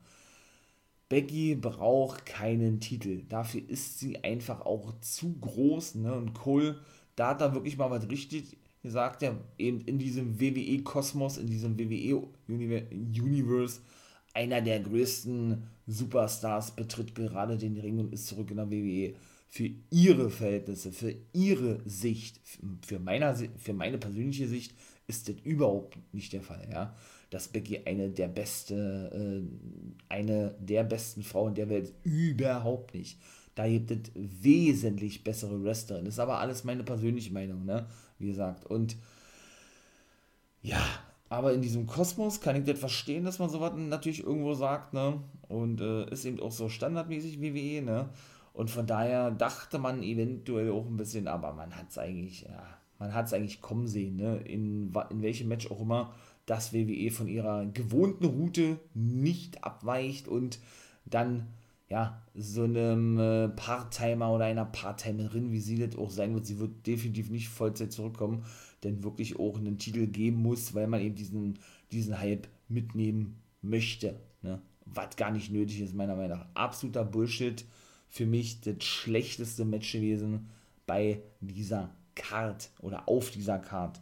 Becky 1.10 1.56
braucht 1.56 2.24
keinen 2.24 2.80
Titel. 2.80 3.24
Dafür 3.28 3.68
ist 3.68 3.98
sie 3.98 4.22
einfach 4.22 4.60
auch 4.60 4.94
zu 5.00 5.34
groß. 5.40 5.96
Ne? 5.96 6.14
Und 6.14 6.34
Cole, 6.34 6.78
da 7.16 7.30
hat 7.30 7.42
er 7.42 7.52
wirklich 7.52 7.76
mal 7.76 7.90
was 7.90 8.08
richtig 8.08 8.56
gesagt. 8.80 9.22
Ja, 9.22 9.36
eben 9.58 9.80
in 9.82 9.98
diesem 9.98 10.40
WWE-Kosmos, 10.40 11.38
in 11.38 11.48
diesem 11.48 11.76
WWE-Universe, 11.78 13.80
einer 14.34 14.60
der 14.60 14.78
größten 14.78 15.64
Superstars 15.88 16.76
betritt 16.76 17.16
gerade 17.16 17.58
den 17.58 17.76
Ring 17.76 17.98
und 17.98 18.14
ist 18.14 18.28
zurück 18.28 18.52
in 18.52 18.58
der 18.58 18.70
WWE. 18.70 19.14
Für 19.48 19.68
ihre 19.90 20.30
Verhältnisse, 20.30 20.92
für 20.92 21.16
ihre 21.32 21.80
Sicht, 21.84 22.40
für, 22.86 23.00
meiner, 23.00 23.34
für 23.34 23.72
meine 23.72 23.98
persönliche 23.98 24.46
Sicht 24.46 24.76
ist 25.08 25.28
das 25.28 25.34
überhaupt 25.42 25.98
nicht 26.14 26.32
der 26.32 26.42
Fall. 26.42 26.68
Ja? 26.70 26.94
Dass 27.30 27.48
Becky 27.48 27.80
eine 27.86 28.10
der 28.10 28.28
beste, 28.28 29.10
äh, 29.14 30.12
eine 30.12 30.54
der 30.58 30.84
besten 30.84 31.22
Frauen 31.22 31.54
der 31.54 31.68
Welt 31.68 31.92
überhaupt 32.02 32.94
nicht. 32.94 33.18
Da 33.54 33.68
gibt 33.68 33.90
es 33.90 33.98
wesentlich 34.14 35.24
bessere 35.24 35.62
Wrestlerinnen. 35.62 36.06
Das 36.06 36.14
ist 36.14 36.20
aber 36.20 36.38
alles 36.38 36.64
meine 36.64 36.82
persönliche 36.82 37.32
Meinung, 37.32 37.64
ne? 37.64 37.86
Wie 38.18 38.28
gesagt. 38.28 38.66
Und 38.66 38.96
ja, 40.62 40.80
aber 41.28 41.52
in 41.54 41.62
diesem 41.62 41.86
Kosmos 41.86 42.40
kann 42.40 42.56
ich 42.56 42.64
das 42.64 42.78
verstehen, 42.78 43.24
dass 43.24 43.38
man 43.38 43.50
sowas 43.50 43.72
natürlich 43.76 44.24
irgendwo 44.24 44.54
sagt, 44.54 44.92
ne? 44.92 45.20
Und 45.48 45.80
äh, 45.80 46.10
ist 46.10 46.24
eben 46.24 46.40
auch 46.40 46.52
so 46.52 46.68
standardmäßig 46.68 47.40
WWE, 47.40 47.82
ne? 47.82 48.08
Und 48.52 48.70
von 48.70 48.86
daher 48.86 49.30
dachte 49.30 49.78
man 49.78 50.02
eventuell 50.02 50.70
auch 50.72 50.86
ein 50.86 50.96
bisschen, 50.96 51.28
aber 51.28 51.52
man 51.52 51.76
hat 51.76 51.90
es 51.90 51.98
eigentlich, 51.98 52.42
ja, 52.42 52.66
man 52.98 53.14
hat 53.14 53.26
es 53.26 53.32
eigentlich 53.32 53.60
kommen 53.60 53.86
sehen, 53.86 54.16
ne? 54.16 54.38
In, 54.38 54.92
in 55.10 55.22
welchem 55.22 55.48
Match 55.48 55.70
auch 55.70 55.80
immer 55.80 56.12
dass 56.50 56.72
WWE 56.72 57.12
von 57.12 57.28
ihrer 57.28 57.64
gewohnten 57.66 58.24
Route 58.24 58.80
nicht 58.92 59.62
abweicht 59.62 60.26
und 60.26 60.58
dann 61.04 61.46
ja, 61.88 62.20
so 62.34 62.64
einem 62.64 63.20
äh, 63.20 63.48
Part-Timer 63.50 64.32
oder 64.32 64.46
einer 64.46 64.64
Part-Timerin, 64.64 65.52
wie 65.52 65.60
sie 65.60 65.78
das 65.78 65.96
auch 65.96 66.10
sein 66.10 66.34
wird, 66.34 66.46
sie 66.46 66.58
wird 66.58 66.88
definitiv 66.88 67.30
nicht 67.30 67.48
Vollzeit 67.48 67.92
zurückkommen, 67.92 68.44
denn 68.82 69.04
wirklich 69.04 69.38
auch 69.38 69.58
einen 69.58 69.78
Titel 69.78 70.08
geben 70.08 70.42
muss, 70.42 70.74
weil 70.74 70.88
man 70.88 71.00
eben 71.00 71.14
diesen, 71.14 71.60
diesen 71.92 72.18
Hype 72.18 72.48
mitnehmen 72.68 73.40
möchte. 73.62 74.18
Ne? 74.42 74.60
Was 74.86 75.14
gar 75.14 75.30
nicht 75.30 75.52
nötig 75.52 75.80
ist, 75.80 75.94
meiner 75.94 76.16
Meinung 76.16 76.38
nach. 76.38 76.46
Absoluter 76.54 77.04
Bullshit. 77.04 77.64
Für 78.08 78.26
mich 78.26 78.60
das 78.60 78.82
schlechteste 78.82 79.64
Match 79.64 79.92
gewesen 79.92 80.50
bei 80.84 81.20
dieser 81.40 81.94
Card 82.16 82.70
oder 82.80 83.08
auf 83.08 83.30
dieser 83.30 83.60
Card. 83.60 84.00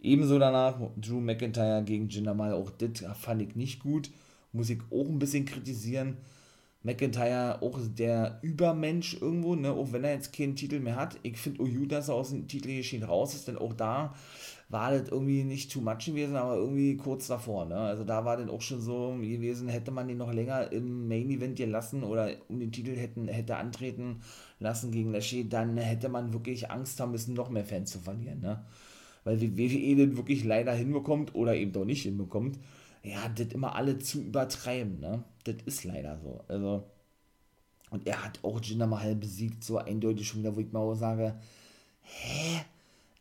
Ebenso 0.00 0.38
danach 0.38 0.78
Drew 0.96 1.20
McIntyre 1.20 1.82
gegen 1.84 2.08
Jinder 2.08 2.34
Mahal, 2.34 2.54
auch 2.54 2.70
das 2.70 3.04
fand 3.18 3.42
ich 3.42 3.56
nicht 3.56 3.80
gut. 3.80 4.10
Muss 4.52 4.70
ich 4.70 4.80
auch 4.90 5.06
ein 5.08 5.18
bisschen 5.18 5.44
kritisieren. 5.44 6.16
McIntyre 6.82 7.60
auch 7.60 7.78
der 7.98 8.38
Übermensch 8.42 9.20
irgendwo, 9.20 9.56
ne? 9.56 9.72
auch 9.72 9.92
wenn 9.92 10.04
er 10.04 10.14
jetzt 10.14 10.32
keinen 10.32 10.54
Titel 10.54 10.78
mehr 10.78 10.94
hat. 10.94 11.18
Ich 11.24 11.36
finde 11.36 11.62
Oyu, 11.62 11.86
dass 11.86 12.08
er 12.08 12.14
aus 12.14 12.30
dem 12.30 12.46
Titel 12.46 12.68
geschehen 12.68 13.02
raus 13.02 13.34
ist, 13.34 13.48
denn 13.48 13.58
auch 13.58 13.74
da 13.74 14.14
war 14.68 14.92
das 14.92 15.08
irgendwie 15.08 15.42
nicht 15.44 15.72
too 15.72 15.80
much 15.80 16.06
gewesen, 16.06 16.36
aber 16.36 16.56
irgendwie 16.56 16.96
kurz 16.96 17.26
davor. 17.26 17.64
Ne? 17.64 17.76
Also 17.76 18.04
da 18.04 18.24
war 18.24 18.36
das 18.36 18.48
auch 18.48 18.60
schon 18.60 18.80
so 18.80 19.16
gewesen, 19.16 19.68
hätte 19.68 19.90
man 19.90 20.08
ihn 20.08 20.18
noch 20.18 20.32
länger 20.32 20.70
im 20.70 21.08
Main 21.08 21.30
Event 21.30 21.56
gelassen 21.56 22.04
oder 22.04 22.30
um 22.48 22.60
den 22.60 22.70
Titel 22.70 22.94
hätten, 22.94 23.26
hätte 23.28 23.56
antreten 23.56 24.20
lassen 24.60 24.92
gegen 24.92 25.12
Lashley, 25.12 25.48
dann 25.48 25.76
hätte 25.78 26.08
man 26.08 26.32
wirklich 26.32 26.70
Angst 26.70 27.00
haben 27.00 27.12
müssen, 27.12 27.34
noch 27.34 27.50
mehr 27.50 27.64
Fans 27.64 27.90
zu 27.90 27.98
verlieren. 27.98 28.40
Ne? 28.40 28.62
Weil 29.28 29.38
WWE 29.58 30.06
das 30.06 30.16
wirklich 30.16 30.42
leider 30.42 30.72
hinbekommt 30.72 31.34
oder 31.34 31.54
eben 31.54 31.72
doch 31.72 31.84
nicht 31.84 32.02
hinbekommt, 32.02 32.58
ja, 33.02 33.28
das 33.28 33.48
immer 33.48 33.74
alle 33.74 33.98
zu 33.98 34.22
übertreiben, 34.22 35.00
ne? 35.00 35.22
Das 35.44 35.56
ist 35.66 35.84
leider 35.84 36.18
so. 36.18 36.40
Also, 36.48 36.84
und 37.90 38.06
er 38.06 38.24
hat 38.24 38.42
auch 38.42 38.58
Jinder 38.62 38.86
Mahal 38.86 39.16
besiegt, 39.16 39.62
so 39.62 39.76
eindeutig 39.76 40.26
schon 40.26 40.40
wieder, 40.40 40.56
wo 40.56 40.60
ich 40.60 40.72
mal 40.72 40.80
auch 40.80 40.94
sage, 40.94 41.34
hä? 42.00 42.60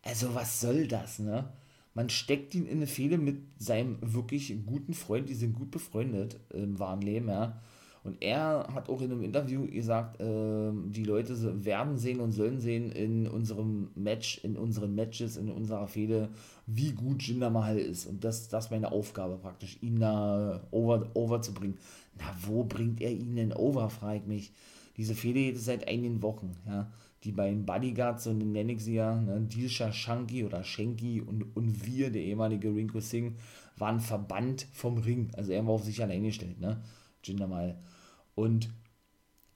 Also, 0.01 0.33
was 0.33 0.61
soll 0.61 0.87
das, 0.87 1.19
ne? 1.19 1.49
Man 1.93 2.09
steckt 2.09 2.55
ihn 2.55 2.67
in 2.67 2.77
eine 2.77 2.87
Fehde 2.87 3.17
mit 3.17 3.41
seinem 3.59 3.97
wirklich 4.01 4.55
guten 4.65 4.93
Freund, 4.93 5.27
die 5.27 5.35
sind 5.35 5.55
gut 5.55 5.71
befreundet 5.71 6.39
im 6.53 6.79
wahren 6.79 7.01
Leben, 7.01 7.27
ja. 7.27 7.61
Und 8.07 8.21
er 8.21 8.65
hat 8.73 8.87
auch 8.87 9.01
in 9.01 9.11
einem 9.11 9.21
Interview 9.21 9.67
gesagt, 9.67 10.21
äh, 10.21 10.71
die 10.85 11.03
Leute 11.03 11.65
werden 11.65 11.97
sehen 11.97 12.21
und 12.21 12.31
sollen 12.31 12.61
sehen 12.61 12.89
in 12.93 13.27
unserem 13.27 13.89
Match, 13.95 14.37
in 14.45 14.55
unseren 14.55 14.95
Matches, 14.95 15.35
in 15.35 15.51
unserer 15.51 15.87
Fehde, 15.87 16.29
wie 16.67 16.93
gut 16.93 17.21
Jinder 17.21 17.49
Mahal 17.49 17.77
ist. 17.77 18.05
Und 18.05 18.23
das, 18.23 18.47
ist 18.47 18.71
meine 18.71 18.93
Aufgabe 18.93 19.37
praktisch, 19.37 19.77
ihn 19.81 19.99
da 19.99 20.61
over, 20.71 21.09
over 21.15 21.41
zu 21.41 21.53
bringen. 21.53 21.77
Na, 22.17 22.33
wo 22.47 22.63
bringt 22.63 23.01
er 23.01 23.11
ihn 23.11 23.35
denn 23.35 23.51
over, 23.51 23.89
frage 23.89 24.19
ich 24.19 24.25
mich. 24.25 24.51
Diese 24.95 25.13
Fehde 25.13 25.41
geht 25.41 25.59
seit 25.59 25.85
einigen 25.85 26.21
Wochen, 26.21 26.55
ja. 26.65 26.89
Die 27.25 27.31
beiden 27.33 27.65
Bodyguards, 27.65 28.23
so 28.23 28.31
nenne 28.31 28.71
ich 28.71 28.83
sie 28.83 28.93
ja, 28.95 29.19
ne, 29.19 29.41
Dilsha 29.41 29.91
Shanky 29.91 30.45
oder 30.45 30.63
Shanky 30.63 31.19
und, 31.19 31.57
und 31.57 31.85
wir, 31.85 32.09
der 32.09 32.21
ehemalige 32.21 32.73
Rinko 32.73 33.01
Singh, 33.01 33.35
waren 33.75 33.99
verbannt 33.99 34.65
vom 34.71 34.97
Ring. 34.97 35.29
Also 35.35 35.51
er 35.51 35.65
war 35.65 35.73
auf 35.73 35.83
sich 35.83 36.01
allein 36.01 36.23
gestellt, 36.23 36.61
ne? 36.61 36.79
Jinder 37.23 37.47
Mahal. 37.47 37.75
Und 38.37 38.69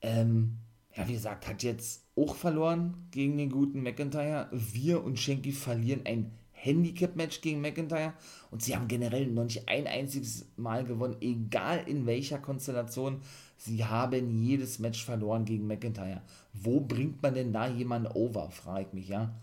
ähm, 0.02 0.58
ja, 0.96 1.08
wie 1.08 1.14
gesagt, 1.14 1.48
hat 1.48 1.62
jetzt 1.62 2.04
auch 2.16 2.34
verloren 2.34 3.08
gegen 3.12 3.38
den 3.38 3.52
guten 3.52 3.84
McIntyre. 3.84 4.50
Wir 4.52 5.04
und 5.04 5.20
Shanky 5.20 5.52
verlieren 5.52 6.02
ein 6.06 6.32
Handicap-Match 6.54 7.42
gegen 7.42 7.62
McIntyre 7.62 8.14
und 8.50 8.64
sie 8.64 8.76
haben 8.76 8.88
generell 8.88 9.28
noch 9.28 9.44
nicht 9.44 9.70
ein 9.70 9.86
einziges 9.86 10.48
Mal 10.58 10.84
gewonnen, 10.84 11.16
egal 11.22 11.84
in 11.88 12.08
welcher 12.08 12.40
Konstellation. 12.40 13.22
Sie 13.56 13.86
haben 13.86 14.44
jedes 14.44 14.80
Match 14.80 15.06
verloren 15.06 15.46
gegen 15.46 15.68
McIntyre. 15.68 16.24
Wo 16.54 16.80
bringt 16.80 17.22
man 17.22 17.36
denn 17.36 17.54
da 17.54 17.68
jemanden 17.68 18.12
over, 18.12 18.50
frage 18.50 18.88
ich 18.88 18.94
mich, 18.94 19.10
ja. 19.10 19.36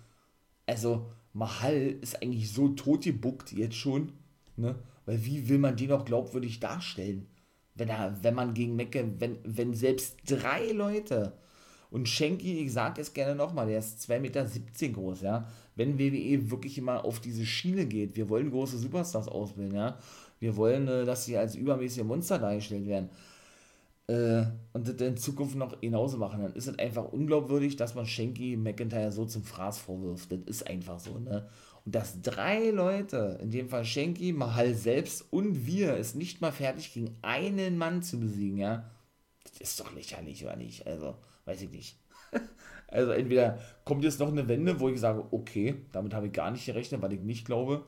Also, 0.67 1.13
Mahal 1.33 1.97
ist 2.01 2.21
eigentlich 2.21 2.53
so 2.53 2.71
tot 2.71 3.05
gebuckt 3.05 3.53
jetzt 3.53 3.77
schon, 3.77 4.13
ne? 4.57 4.75
Weil 5.07 5.25
wie 5.25 5.49
will 5.49 5.59
man 5.59 5.77
den 5.77 5.93
auch 5.93 6.05
glaubwürdig 6.05 6.59
darstellen? 6.59 7.29
Wenn, 7.79 7.89
er, 7.89 8.17
wenn 8.23 8.35
man 8.35 8.55
gegen 8.55 8.77
Mecke, 8.77 9.05
wenn, 9.19 9.39
wenn 9.45 9.75
selbst 9.75 10.17
drei 10.27 10.73
Leute 10.73 11.33
und 11.91 12.09
Schenki, 12.09 12.59
ich 12.59 12.73
sage 12.73 13.01
es 13.01 13.15
gerne 13.15 13.35
nochmal, 13.35 13.67
der 13.67 13.79
ist 13.79 14.11
2,17 14.11 14.21
Meter 14.21 14.47
groß, 14.93 15.23
ja. 15.23 15.49
Wenn 15.75 15.99
WWE 15.99 16.51
wirklich 16.51 16.77
immer 16.77 17.05
auf 17.05 17.21
diese 17.21 17.47
Schiene 17.47 17.87
geht, 17.87 18.17
wir 18.17 18.29
wollen 18.29 18.51
große 18.51 18.79
Superstars 18.79 19.29
ausbilden, 19.29 19.77
ja. 19.77 19.99
Wir 20.41 20.57
wollen, 20.57 20.87
äh, 20.89 21.05
dass 21.05 21.25
sie 21.25 21.37
als 21.37 21.55
übermäßige 21.55 22.05
Monster 22.05 22.39
dargestellt 22.39 22.87
werden. 22.87 23.09
Äh, 24.09 24.45
und 24.73 24.89
das 24.89 24.97
in 24.97 25.17
Zukunft 25.17 25.57
noch 25.57 25.81
genauso 25.81 26.17
machen, 26.19 26.43
dann 26.43 26.55
ist 26.55 26.67
es 26.67 26.79
einfach 26.79 27.13
unglaubwürdig, 27.13 27.77
dass 27.77 27.95
man 27.95 28.07
Schenki 28.07 28.57
McIntyre 28.57 29.13
so 29.13 29.25
zum 29.25 29.43
Fraß 29.43 29.79
vorwirft. 29.79 30.33
Das 30.33 30.41
ist 30.47 30.67
einfach 30.67 30.99
so, 30.99 31.19
ne? 31.19 31.49
Und 31.85 31.95
dass 31.95 32.21
drei 32.23 32.71
Leute, 32.71 33.39
in 33.43 33.51
dem 33.51 33.69
Fall 33.69 33.85
Schenki, 33.85 34.33
Mahal 34.33 34.75
selbst 34.75 35.27
und 35.31 35.67
wir, 35.67 35.97
es 35.97 36.15
nicht 36.15 36.41
mal 36.41 36.53
fertig 36.53 36.93
gegen 36.93 37.17
einen 37.23 37.79
Mann 37.79 38.03
zu 38.03 38.21
besiegen, 38.21 38.59
ja, 38.59 38.91
das 39.45 39.61
ist 39.61 39.81
doch 39.81 39.95
lächerlich, 39.95 40.45
oder 40.45 40.57
nicht? 40.57 40.87
Also, 40.87 41.17
weiß 41.45 41.63
ich 41.63 41.71
nicht. 41.71 41.99
also, 42.89 43.13
entweder 43.13 43.59
kommt 43.85 44.05
jetzt 44.05 44.21
noch 44.21 44.29
eine 44.29 44.49
Wende, 44.49 44.79
wo 44.81 44.89
ich 44.89 45.01
sage, 45.01 45.25
okay, 45.31 45.77
damit 45.93 46.15
habe 46.15 46.27
ich 46.27 46.33
gar 46.33 46.51
nicht 46.51 46.67
gerechnet, 46.67 47.03
weil 47.03 47.13
ich 47.13 47.21
nicht 47.21 47.47
glaube. 47.47 47.85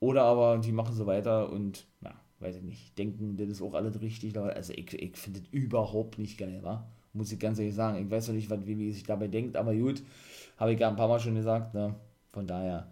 Oder 0.00 0.22
aber 0.22 0.58
die 0.58 0.72
machen 0.72 0.94
so 0.94 1.06
weiter 1.06 1.50
und, 1.50 1.86
na, 2.00 2.14
weiß 2.40 2.56
ich 2.56 2.62
nicht, 2.62 2.98
denken, 2.98 3.36
das 3.36 3.48
ist 3.48 3.62
auch 3.62 3.74
alles 3.74 4.00
richtig. 4.00 4.36
Also, 4.38 4.72
ich, 4.72 4.92
ich 4.94 5.16
finde 5.16 5.40
das 5.40 5.48
überhaupt 5.50 6.18
nicht 6.18 6.38
geil, 6.38 6.60
wa? 6.62 6.88
Muss 7.12 7.32
ich 7.32 7.38
ganz 7.38 7.58
ehrlich 7.58 7.74
sagen. 7.74 8.04
Ich 8.04 8.10
weiß 8.10 8.28
noch 8.28 8.34
nicht, 8.34 8.50
was 8.50 8.66
wie 8.66 8.92
sich 8.92 9.02
dabei 9.02 9.28
denkt, 9.28 9.56
aber 9.56 9.74
gut, 9.74 10.02
habe 10.56 10.72
ich 10.72 10.80
ja 10.80 10.88
ein 10.88 10.96
paar 10.96 11.08
Mal 11.08 11.20
schon 11.20 11.34
gesagt, 11.34 11.74
ne? 11.74 11.94
Von 12.38 12.46
daher, 12.46 12.86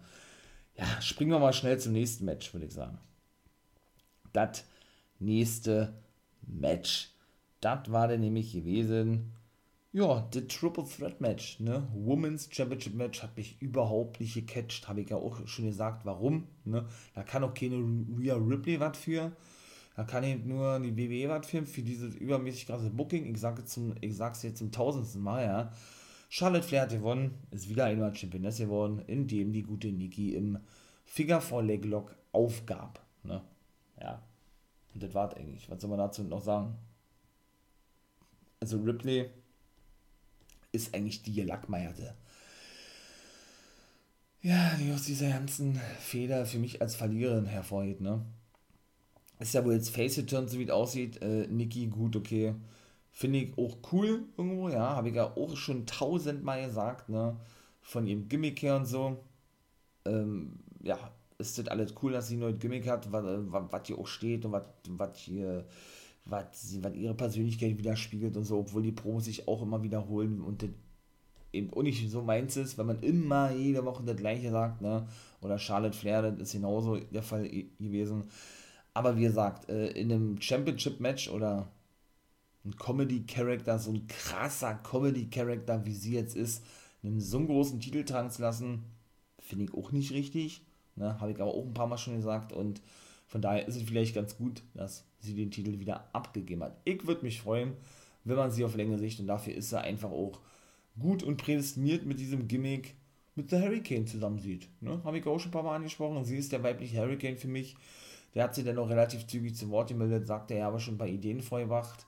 ja, 0.75 1.01
springen 1.01 1.31
wir 1.31 1.39
mal 1.39 1.53
schnell 1.53 1.79
zum 1.79 1.93
nächsten 1.93 2.25
Match, 2.25 2.53
würde 2.53 2.65
ich 2.65 2.73
sagen. 2.73 2.97
Das 4.33 4.65
nächste 5.19 5.93
Match, 6.41 7.13
das 7.61 7.89
war 7.89 8.09
dann 8.09 8.19
nämlich 8.19 8.51
gewesen, 8.51 9.31
ja, 9.93 10.27
das 10.31 10.47
Triple 10.49 10.83
Threat 10.83 11.21
Match, 11.21 11.61
ne? 11.61 11.87
Women's 11.93 12.49
Championship 12.51 12.95
Match 12.95 13.23
hat 13.23 13.37
mich 13.37 13.55
überhaupt 13.61 14.19
nicht 14.19 14.33
gecatcht, 14.33 14.89
habe 14.89 14.99
ich 14.99 15.11
ja 15.11 15.15
auch 15.15 15.47
schon 15.47 15.67
gesagt, 15.67 16.05
warum, 16.05 16.49
ne? 16.65 16.85
Da 17.15 17.23
kann 17.23 17.45
auch 17.45 17.53
keine 17.53 17.77
Rhea 18.19 18.35
Ripley 18.35 18.81
was 18.81 18.97
für. 18.97 19.31
Da 19.95 20.03
kann 20.03 20.25
eben 20.25 20.49
nur 20.49 20.77
die 20.81 20.97
WWE 20.97 21.29
was 21.29 21.47
für, 21.47 21.65
für 21.65 21.83
dieses 21.83 22.15
übermäßig 22.15 22.65
krasse 22.65 22.89
Booking. 22.89 23.33
Ich 23.33 23.39
sage 23.39 23.61
es 23.61 24.43
jetzt 24.43 24.57
zum 24.57 24.73
tausendsten 24.73 25.21
Mal, 25.21 25.45
ja. 25.45 25.71
Charlotte 26.29 26.67
Flair 26.67 26.81
hat 26.83 26.89
gewonnen, 26.89 27.37
ist 27.51 27.69
wieder 27.69 27.85
einmal 27.85 28.13
Championess 28.15 28.57
geworden, 28.57 29.01
indem 29.07 29.53
die 29.53 29.63
gute 29.63 29.87
Nikki 29.87 30.35
im 30.35 30.59
Figure 31.05 31.41
4 31.41 31.61
Leg 31.61 31.85
Lock 31.85 32.15
aufgab. 32.33 33.01
Ne? 33.23 33.41
Ja. 34.01 34.21
Und 34.93 35.03
das 35.03 35.13
war's 35.13 35.35
eigentlich. 35.35 35.69
Was 35.69 35.81
soll 35.81 35.89
man 35.89 35.99
dazu 35.99 36.23
noch 36.23 36.41
sagen? 36.41 36.75
Also 38.59 38.77
Ripley 38.79 39.29
ist 40.71 40.93
eigentlich 40.93 41.21
die 41.21 41.33
Gelackmeierte. 41.33 42.13
Ja, 44.41 44.75
die 44.75 44.91
aus 44.91 45.03
dieser 45.03 45.29
ganzen 45.29 45.79
Feder 45.99 46.45
für 46.45 46.59
mich 46.59 46.81
als 46.81 46.95
Verliererin 46.95 47.45
hervorhebt, 47.45 48.01
ne? 48.01 48.23
Ist 49.39 49.53
ja 49.53 49.63
wohl 49.63 49.73
jetzt 49.73 49.89
Face 49.89 50.23
Turn, 50.25 50.47
so 50.47 50.57
wie 50.57 50.63
es 50.63 50.69
aussieht. 50.69 51.21
Äh, 51.21 51.47
Nikki, 51.47 51.87
gut, 51.87 52.15
okay 52.15 52.55
Finde 53.17 53.39
ich 53.39 53.57
auch 53.57 53.77
cool 53.91 54.25
irgendwo, 54.37 54.69
ja. 54.69 54.95
Habe 54.95 55.09
ich 55.09 55.15
ja 55.15 55.25
auch 55.35 55.57
schon 55.57 55.87
tausendmal 55.87 56.67
gesagt, 56.67 57.09
ne? 57.09 57.35
Von 57.81 58.05
ihrem 58.05 58.29
Gimmick 58.29 58.61
her 58.61 58.75
und 58.75 58.85
so. 58.85 59.17
Ähm, 60.05 60.59
ja, 60.83 60.99
ist 61.39 61.57
das 61.57 61.67
alles 61.67 61.95
cool, 62.03 62.11
dass 62.11 62.27
sie 62.27 62.37
ein 62.37 62.59
Gimmick 62.59 62.87
hat, 62.87 63.11
was, 63.11 63.87
hier 63.87 63.97
auch 63.97 64.05
steht 64.05 64.45
und 64.45 64.51
was, 64.51 65.17
hier, 65.17 65.65
was, 66.25 66.71
ihre 66.93 67.15
Persönlichkeit 67.15 67.79
widerspiegelt 67.79 68.37
und 68.37 68.43
so, 68.43 68.59
obwohl 68.59 68.83
die 68.83 68.91
Promos 68.91 69.25
sich 69.25 69.47
auch 69.47 69.63
immer 69.63 69.81
wiederholen 69.81 70.39
und 70.39 70.61
das 70.61 70.69
eben 71.53 71.73
auch 71.73 71.81
nicht 71.81 72.11
so 72.11 72.21
meins 72.21 72.55
ist, 72.55 72.77
wenn 72.77 72.85
man 72.85 73.01
immer 73.01 73.51
jede 73.51 73.83
Woche 73.83 74.03
das 74.03 74.17
gleiche 74.17 74.51
sagt, 74.51 74.81
ne? 74.83 75.07
Oder 75.41 75.57
Charlotte 75.57 75.97
Flair, 75.97 76.21
das 76.21 76.39
ist 76.39 76.51
genauso 76.51 76.97
der 76.97 77.23
Fall 77.23 77.49
gewesen. 77.79 78.25
Aber 78.93 79.17
wie 79.17 79.23
gesagt, 79.23 79.69
äh, 79.69 79.87
in 79.93 80.11
einem 80.11 80.39
Championship-Match 80.39 81.29
oder 81.31 81.67
ein 82.67 82.75
Comedy-Character, 82.75 83.79
so 83.79 83.91
ein 83.91 84.07
krasser 84.07 84.75
Comedy-Character, 84.75 85.85
wie 85.85 85.93
sie 85.93 86.13
jetzt 86.13 86.35
ist, 86.35 86.63
einen 87.03 87.21
so 87.21 87.43
großen 87.43 87.79
Titel 87.79 88.03
tragen 88.03 88.29
zu 88.29 88.41
lassen, 88.41 88.83
finde 89.39 89.65
ich 89.65 89.73
auch 89.73 89.91
nicht 89.91 90.11
richtig. 90.11 90.61
Ne? 90.95 91.19
Habe 91.19 91.31
ich 91.31 91.39
aber 91.39 91.53
auch 91.53 91.65
ein 91.65 91.73
paar 91.73 91.87
Mal 91.87 91.97
schon 91.97 92.17
gesagt 92.17 92.51
und 92.53 92.81
von 93.27 93.41
daher 93.41 93.67
ist 93.67 93.75
es 93.75 93.83
vielleicht 93.83 94.15
ganz 94.15 94.37
gut, 94.37 94.63
dass 94.73 95.05
sie 95.19 95.33
den 95.33 95.51
Titel 95.51 95.79
wieder 95.79 96.09
abgegeben 96.13 96.63
hat. 96.63 96.77
Ich 96.85 97.05
würde 97.07 97.23
mich 97.23 97.41
freuen, 97.41 97.73
wenn 98.23 98.35
man 98.35 98.51
sie 98.51 98.65
auf 98.65 98.75
längere 98.75 98.99
Sicht 98.99 99.19
und 99.19 99.27
dafür 99.27 99.53
ist 99.53 99.71
er 99.71 99.81
einfach 99.81 100.11
auch 100.11 100.39
gut 100.99 101.23
und 101.23 101.37
prädestiniert 101.37 102.05
mit 102.05 102.19
diesem 102.19 102.47
Gimmick 102.47 102.95
mit 103.35 103.51
der 103.51 103.61
Hurricane 103.61 104.07
zusammen 104.07 104.39
sieht. 104.39 104.67
Ne? 104.81 104.99
Habe 105.03 105.19
ich 105.19 105.25
auch 105.27 105.39
schon 105.39 105.49
ein 105.49 105.53
paar 105.53 105.63
Mal 105.63 105.75
angesprochen. 105.75 106.25
Sie 106.25 106.37
ist 106.37 106.51
der 106.51 106.63
weibliche 106.63 106.97
Hurricane 106.97 107.37
für 107.37 107.47
mich. 107.47 107.75
Der 108.33 108.43
hat 108.43 108.55
sie 108.55 108.63
dann 108.63 108.79
auch 108.79 108.89
relativ 108.89 109.27
zügig 109.27 109.55
zu 109.55 109.69
Wort 109.69 109.89
gemeldet, 109.89 110.25
sagte 110.25 110.55
er 110.55 110.67
aber 110.67 110.79
schon 110.79 110.97
paar 110.97 111.07
Ideen 111.07 111.41
vorgebracht 111.41 112.07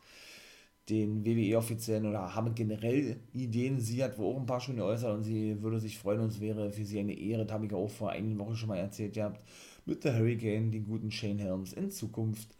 den 0.89 1.25
WWE-Offiziellen 1.25 2.06
oder 2.06 2.34
haben 2.36 2.56
generell 2.56 3.17
Ideen. 3.34 3.80
Sie 3.80 4.04
hat 4.04 4.17
wohl 4.17 4.34
auch 4.34 4.39
ein 4.39 4.45
paar 4.45 4.60
schon 4.60 4.78
geäußert 4.78 5.13
und 5.13 5.23
sie 5.23 5.62
würde 5.62 5.80
sich 5.80 5.97
freuen 5.97 6.21
und 6.21 6.30
es 6.30 6.41
wäre 6.41 6.71
für 6.71 6.86
sie 6.86 6.99
eine 6.99 7.13
Ehre, 7.13 7.45
das 7.45 7.54
habe 7.54 7.65
ich 7.65 7.73
auch 7.73 7.89
vor 7.89 8.12
einigen 8.12 8.39
Wochen 8.39 8.56
schon 8.56 8.69
mal 8.69 8.78
erzählt 8.78 9.13
gehabt, 9.13 9.41
mit 9.86 10.04
der 10.04 10.17
Hurricane, 10.17 10.71
den 10.71 10.86
guten 10.86 11.12
Shane 11.12 11.39
Helms, 11.39 11.73
in 11.73 11.91
Zukunft 11.91 12.56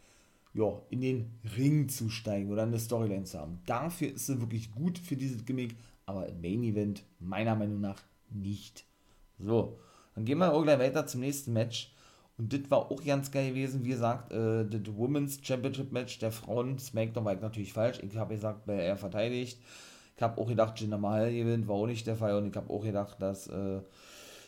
ja, 0.52 0.82
in 0.90 1.00
den 1.00 1.30
Ring 1.56 1.88
zu 1.88 2.08
steigen 2.08 2.50
oder 2.50 2.64
eine 2.64 2.78
Storyline 2.78 3.24
zu 3.24 3.38
haben. 3.38 3.60
Dafür 3.66 4.08
ist 4.08 4.26
sie 4.26 4.40
wirklich 4.40 4.72
gut 4.72 4.98
für 4.98 5.16
dieses 5.16 5.44
Gimmick, 5.44 5.76
aber 6.06 6.26
im 6.28 6.40
Main 6.40 6.62
Event 6.64 7.04
meiner 7.20 7.54
Meinung 7.54 7.80
nach 7.80 8.02
nicht. 8.30 8.84
So, 9.38 9.78
dann 10.14 10.24
gehen 10.24 10.38
wir 10.38 10.52
auch 10.52 10.62
gleich 10.62 10.78
weiter 10.78 11.06
zum 11.06 11.20
nächsten 11.20 11.52
Match. 11.52 11.94
Und 12.40 12.54
das 12.54 12.70
war 12.70 12.90
auch 12.90 13.04
ganz 13.04 13.30
geil 13.30 13.50
gewesen. 13.50 13.84
Wie 13.84 13.90
gesagt, 13.90 14.32
äh, 14.32 14.64
das 14.64 14.96
Women's 14.96 15.40
Championship 15.42 15.92
Match 15.92 16.18
der 16.20 16.32
Frauen, 16.32 16.78
SmackDown 16.78 17.26
war 17.26 17.34
ich 17.34 17.42
natürlich 17.42 17.74
falsch. 17.74 17.98
Ich 18.02 18.16
habe 18.16 18.34
gesagt, 18.34 18.62
wer 18.64 18.82
er 18.82 18.96
verteidigt. 18.96 19.60
Ich 20.16 20.22
habe 20.22 20.40
auch 20.40 20.48
gedacht, 20.48 20.80
Jinder 20.80 20.96
Mahal 20.96 21.34
gewinnt, 21.34 21.68
war 21.68 21.74
auch 21.74 21.86
nicht 21.86 22.06
der 22.06 22.16
Fall. 22.16 22.34
Und 22.38 22.48
ich 22.48 22.56
habe 22.56 22.72
auch 22.72 22.82
gedacht, 22.82 23.20
dass, 23.20 23.46
äh, 23.48 23.80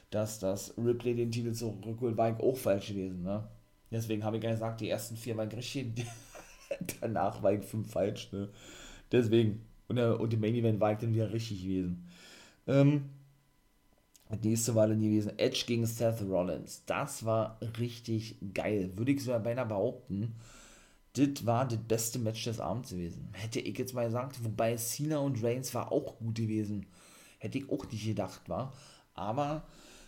dass 0.08 0.38
das 0.38 0.72
Ripley 0.78 1.16
den 1.16 1.30
Titel 1.30 1.52
zurückholt, 1.52 2.16
war 2.16 2.30
ich 2.30 2.40
auch 2.42 2.56
falsch 2.56 2.88
gewesen. 2.88 3.24
Ne? 3.24 3.46
Deswegen 3.90 4.24
habe 4.24 4.38
ich 4.38 4.42
gesagt, 4.42 4.80
die 4.80 4.88
ersten 4.88 5.18
vier 5.18 5.36
waren 5.36 5.50
richtig. 5.50 6.06
Danach 7.02 7.42
war 7.42 7.52
ich 7.52 7.62
fünf 7.62 7.92
falsch. 7.92 8.32
Ne? 8.32 8.48
Deswegen. 9.12 9.66
Und, 9.88 9.96
der, 9.96 10.18
und 10.18 10.32
im 10.32 10.40
Main 10.40 10.54
Event 10.54 10.80
war 10.80 10.92
ich 10.92 10.98
dann 10.98 11.12
wieder 11.12 11.30
richtig 11.30 11.60
gewesen. 11.62 12.08
Ähm, 12.66 13.10
nächste 14.40 14.74
war 14.74 14.88
dann 14.88 15.00
gewesen 15.00 15.38
Edge 15.38 15.64
gegen 15.66 15.86
Seth 15.86 16.22
Rollins. 16.22 16.82
Das 16.86 17.24
war 17.24 17.58
richtig 17.78 18.36
geil. 18.54 18.90
Würde 18.96 19.12
ich 19.12 19.22
sogar 19.22 19.40
beinahe 19.40 19.66
behaupten. 19.66 20.34
Das 21.14 21.44
war 21.44 21.66
das 21.66 21.78
beste 21.78 22.18
Match 22.18 22.44
des 22.44 22.60
Abends 22.60 22.90
gewesen. 22.90 23.28
Hätte 23.32 23.60
ich 23.60 23.76
jetzt 23.76 23.94
mal 23.94 24.06
gesagt. 24.06 24.42
Wobei 24.42 24.76
Cena 24.76 25.18
und 25.18 25.42
Reigns 25.42 25.74
war 25.74 25.92
auch 25.92 26.18
gut 26.18 26.36
gewesen. 26.36 26.86
Hätte 27.38 27.58
ich 27.58 27.70
auch 27.70 27.84
nicht 27.90 28.06
gedacht, 28.06 28.48
war. 28.48 28.72
Aber 29.14 29.64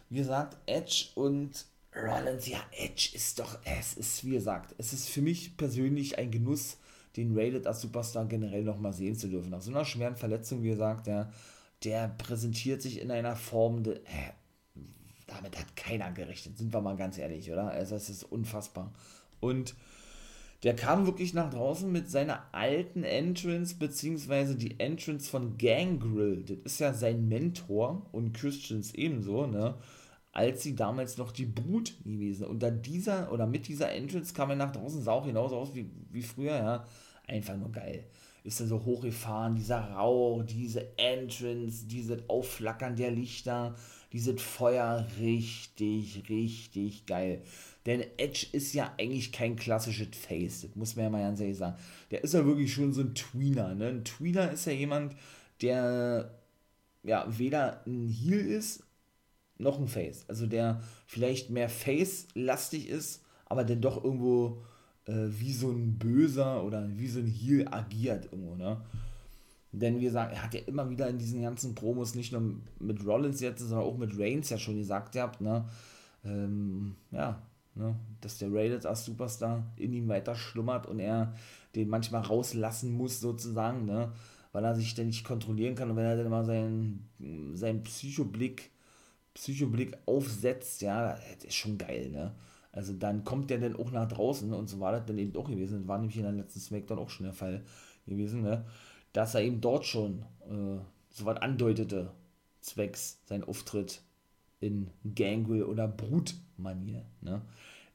wie 0.09 0.19
gesagt, 0.19 0.57
Edge 0.67 1.07
und 1.15 1.67
Rollins, 1.95 2.49
ja, 2.49 2.59
Edge 2.73 3.11
ist 3.13 3.39
doch, 3.39 3.59
es 3.65 3.95
ist, 3.95 4.25
wie 4.25 4.33
gesagt, 4.33 4.75
es 4.79 4.93
ist 4.93 5.09
für 5.09 5.23
mich 5.23 5.57
persönlich 5.57 6.19
ein 6.19 6.31
Genuss, 6.31 6.79
den 7.17 7.39
Rated 7.39 7.67
als 7.67 7.81
Superstar 7.81 8.27
generell 8.27 8.65
nochmal 8.65 8.93
sehen 8.93 9.15
zu 9.15 9.29
dürfen. 9.29 9.51
Nach 9.51 9.61
so 9.61 9.71
einer 9.71 9.85
schweren 9.85 10.17
Verletzung, 10.17 10.63
wie 10.63 10.71
gesagt, 10.71 11.07
der, 11.07 11.33
der 11.85 12.09
präsentiert 12.09 12.83
sich 12.83 13.01
in 13.01 13.11
einer 13.11 13.37
Form, 13.37 13.83
de, 13.83 13.97
äh, 13.97 14.33
damit 15.27 15.59
hat 15.59 15.77
keiner 15.77 16.13
gerechnet, 16.13 16.59
sind 16.59 16.73
wir 16.73 16.81
mal 16.81 16.97
ganz 16.97 17.19
ehrlich, 17.19 17.51
oder? 17.51 17.71
Also 17.71 17.95
es 17.97 18.09
ist 18.09 18.25
unfassbar. 18.25 18.93
Und 19.41 19.75
der 20.63 20.75
kam 20.75 21.05
wirklich 21.05 21.35
nach 21.35 21.51
draußen 21.51 21.93
mit 21.93 22.11
seiner 22.11 22.43
alten 22.53 23.05
Entrance, 23.05 23.75
beziehungsweise 23.75 24.57
die 24.57 24.81
Entrance 24.81 25.29
von 25.29 25.59
Gangrel. 25.59 26.43
Das 26.43 26.57
ist 26.65 26.81
ja 26.81 26.95
sein 26.95 27.29
Mentor 27.29 28.07
und 28.13 28.33
Christians 28.33 28.95
ebenso, 28.95 29.47
ne? 29.47 29.75
Als 30.33 30.63
sie 30.63 30.75
damals 30.75 31.19
noch 31.19 31.33
die 31.33 31.45
Brut 31.45 31.95
gewesen. 32.03 32.47
Und 32.47 32.63
dann 32.63 32.81
dieser, 32.83 33.31
oder 33.31 33.47
mit 33.47 33.69
dieser 33.69 33.93
Entrance 33.93 34.33
kam 34.33 34.51
er 34.51 34.57
nach 34.57 34.73
draußen, 34.73 35.03
sah 35.03 35.13
auch 35.13 35.27
genauso 35.27 35.57
aus 35.57 35.75
wie, 35.75 35.91
wie 36.11 36.23
früher, 36.23 36.57
ja. 36.57 36.87
Einfach 37.27 37.57
nur 37.57 37.71
geil. 37.71 38.05
Ist 38.45 38.61
dann 38.61 38.69
so 38.69 38.85
hochgefahren, 38.85 39.57
dieser 39.57 39.81
Rauch, 39.93 40.45
diese 40.45 40.97
Entrance, 40.99 41.87
dieses 41.87 42.29
Aufflackern 42.29 42.95
der 42.95 43.11
Lichter, 43.11 43.75
dieses 44.13 44.41
Feuer, 44.41 45.07
richtig, 45.19 46.29
richtig 46.29 47.07
geil. 47.07 47.43
Denn 47.87 48.05
Edge 48.19 48.47
ist 48.53 48.75
ja 48.75 48.93
eigentlich 48.99 49.33
kein 49.33 49.57
klassisches 49.57 50.17
Face, 50.17 50.61
das 50.61 50.77
muss 50.77 50.95
man 50.95 51.07
ja 51.07 51.11
mal 51.11 51.23
ganz 51.23 51.41
ehrlich 51.41 51.57
sagen. 51.57 51.77
Der 52.11 52.23
ist 52.23 52.35
ja 52.35 52.45
wirklich 52.45 52.73
schon 52.73 52.93
so 52.93 53.01
ein 53.01 53.15
Tweener. 53.15 53.75
Ne? 53.75 53.89
Ein 53.89 54.05
Tweener 54.05 54.53
ist 54.53 54.67
ja 54.67 54.73
jemand, 54.73 55.17
der 55.63 56.39
ja 57.03 57.27
weder 57.27 57.83
ein 57.87 58.09
Heel 58.09 58.39
ist, 58.39 58.85
noch 59.59 59.79
ein 59.79 59.89
Face. 59.89 60.25
Also 60.29 60.47
der 60.47 60.83
vielleicht 61.07 61.51
mehr 61.51 61.69
Face-lastig 61.69 62.89
ist, 62.89 63.25
aber 63.47 63.65
dann 63.65 63.81
doch 63.81 64.03
irgendwo 64.03 64.63
äh, 65.07 65.13
wie 65.29 65.53
so 65.53 65.71
ein 65.71 65.99
Böser 65.99 66.65
oder 66.65 66.89
wie 66.97 67.09
so 67.09 67.21
ein 67.21 67.27
Heel 67.27 67.69
agiert 67.71 68.27
irgendwo, 68.33 68.55
ne? 68.55 68.81
Denn 69.73 69.99
wie 69.99 70.05
gesagt, 70.05 70.33
er 70.33 70.43
hat 70.45 70.55
ja 70.55 70.61
immer 70.67 70.89
wieder 70.89 71.09
in 71.09 71.19
diesen 71.19 71.43
ganzen 71.43 71.75
Promos 71.75 72.15
nicht 72.15 72.33
nur 72.33 72.43
mit 72.79 73.05
Rollins 73.05 73.41
jetzt, 73.41 73.61
sondern 73.61 73.81
auch 73.81 73.99
mit 73.99 74.17
Reigns 74.19 74.51
ja 74.51 74.59
schon 74.59 74.77
gesagt 74.77 75.13
gehabt, 75.13 75.41
ne? 75.41 75.65
Ähm, 76.25 76.95
ja, 77.11 77.43
Ne? 77.75 77.97
Dass 78.21 78.39
der 78.39 78.53
Rated 78.53 78.87
als 78.87 79.05
Superstar 79.05 79.65
in 79.77 79.93
ihm 79.93 80.09
weiter 80.09 80.35
schlummert 80.37 80.87
und 80.87 81.01
er 81.01 81.35
den 81.75 81.89
manchmal 81.89 82.23
rauslassen 82.23 82.93
muss, 82.93 83.21
sozusagen, 83.21 83.85
ne? 83.85 84.13
weil 84.53 84.65
er 84.65 84.77
sich 84.77 84.97
nicht 84.97 85.25
kontrollieren 85.25 85.75
kann 85.75 85.91
und 85.91 85.97
wenn 85.97 86.05
er 86.05 86.17
dann 86.17 86.31
mal 86.31 86.45
seinen, 86.45 87.09
seinen 87.55 87.83
Psychoblick, 87.83 88.71
Psychoblick 89.35 89.97
aufsetzt, 90.07 90.83
ja, 90.83 91.19
das 91.35 91.45
ist 91.45 91.57
schon 91.57 91.77
geil, 91.77 92.11
ne? 92.11 92.33
Also 92.75 92.93
dann 92.93 93.25
kommt 93.25 93.51
der 93.51 93.59
dann 93.59 93.77
auch 93.77 93.93
nach 93.93 94.09
draußen 94.09 94.53
und 94.53 94.69
so 94.69 94.81
war 94.81 94.93
das 94.93 95.07
dann 95.07 95.19
eben 95.19 95.37
auch 95.37 95.49
gewesen. 95.49 95.81
Das 95.81 95.89
war 95.89 95.99
nämlich 95.99 96.17
in 96.17 96.25
der 96.25 96.33
letzten 96.33 96.61
Smackdown 96.61 96.99
auch 96.99 97.11
schon 97.11 97.25
der 97.25 97.33
Fall 97.33 97.63
gewesen, 98.07 98.43
ne? 98.43 98.65
Dass 99.13 99.37
er 99.37 99.43
eben 99.43 99.61
dort 99.61 99.87
schon 99.87 100.23
äh, 100.41 100.81
so 101.11 101.25
was 101.25 101.37
andeutete, 101.37 102.11
zwecks 102.61 103.21
sein 103.27 103.45
Auftritt 103.45 104.03
in 104.59 104.91
Gangrel 105.15 105.63
oder 105.63 105.87
Brutmanier. 105.87 107.05
Ne? 107.21 107.43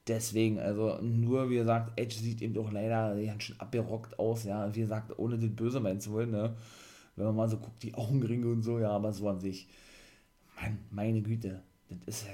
Deswegen, 0.06 0.58
also 0.58 0.98
nur 1.02 1.50
wie 1.50 1.56
gesagt, 1.56 2.00
Edge 2.00 2.16
sieht 2.16 2.40
eben 2.40 2.54
doch 2.54 2.72
leider 2.72 3.20
ganz 3.22 3.42
schön 3.42 3.60
abgerockt 3.60 4.18
aus, 4.18 4.44
ja, 4.44 4.74
wie 4.74 4.80
gesagt, 4.80 5.18
ohne 5.18 5.36
das 5.36 5.50
Böse 5.50 5.80
meinen 5.80 6.00
zu 6.00 6.12
wollen, 6.12 6.30
ne? 6.30 6.56
Wenn 7.16 7.26
man 7.26 7.36
mal 7.36 7.48
so 7.48 7.58
guckt, 7.58 7.82
die 7.82 7.94
Augenringe 7.94 8.46
und 8.46 8.62
so, 8.62 8.78
ja, 8.78 8.90
aber 8.90 9.12
so 9.12 9.28
an 9.28 9.40
sich, 9.40 9.68
Mann, 10.56 10.78
meine 10.90 11.20
Güte, 11.20 11.62
das 12.06 12.22
ist 12.22 12.26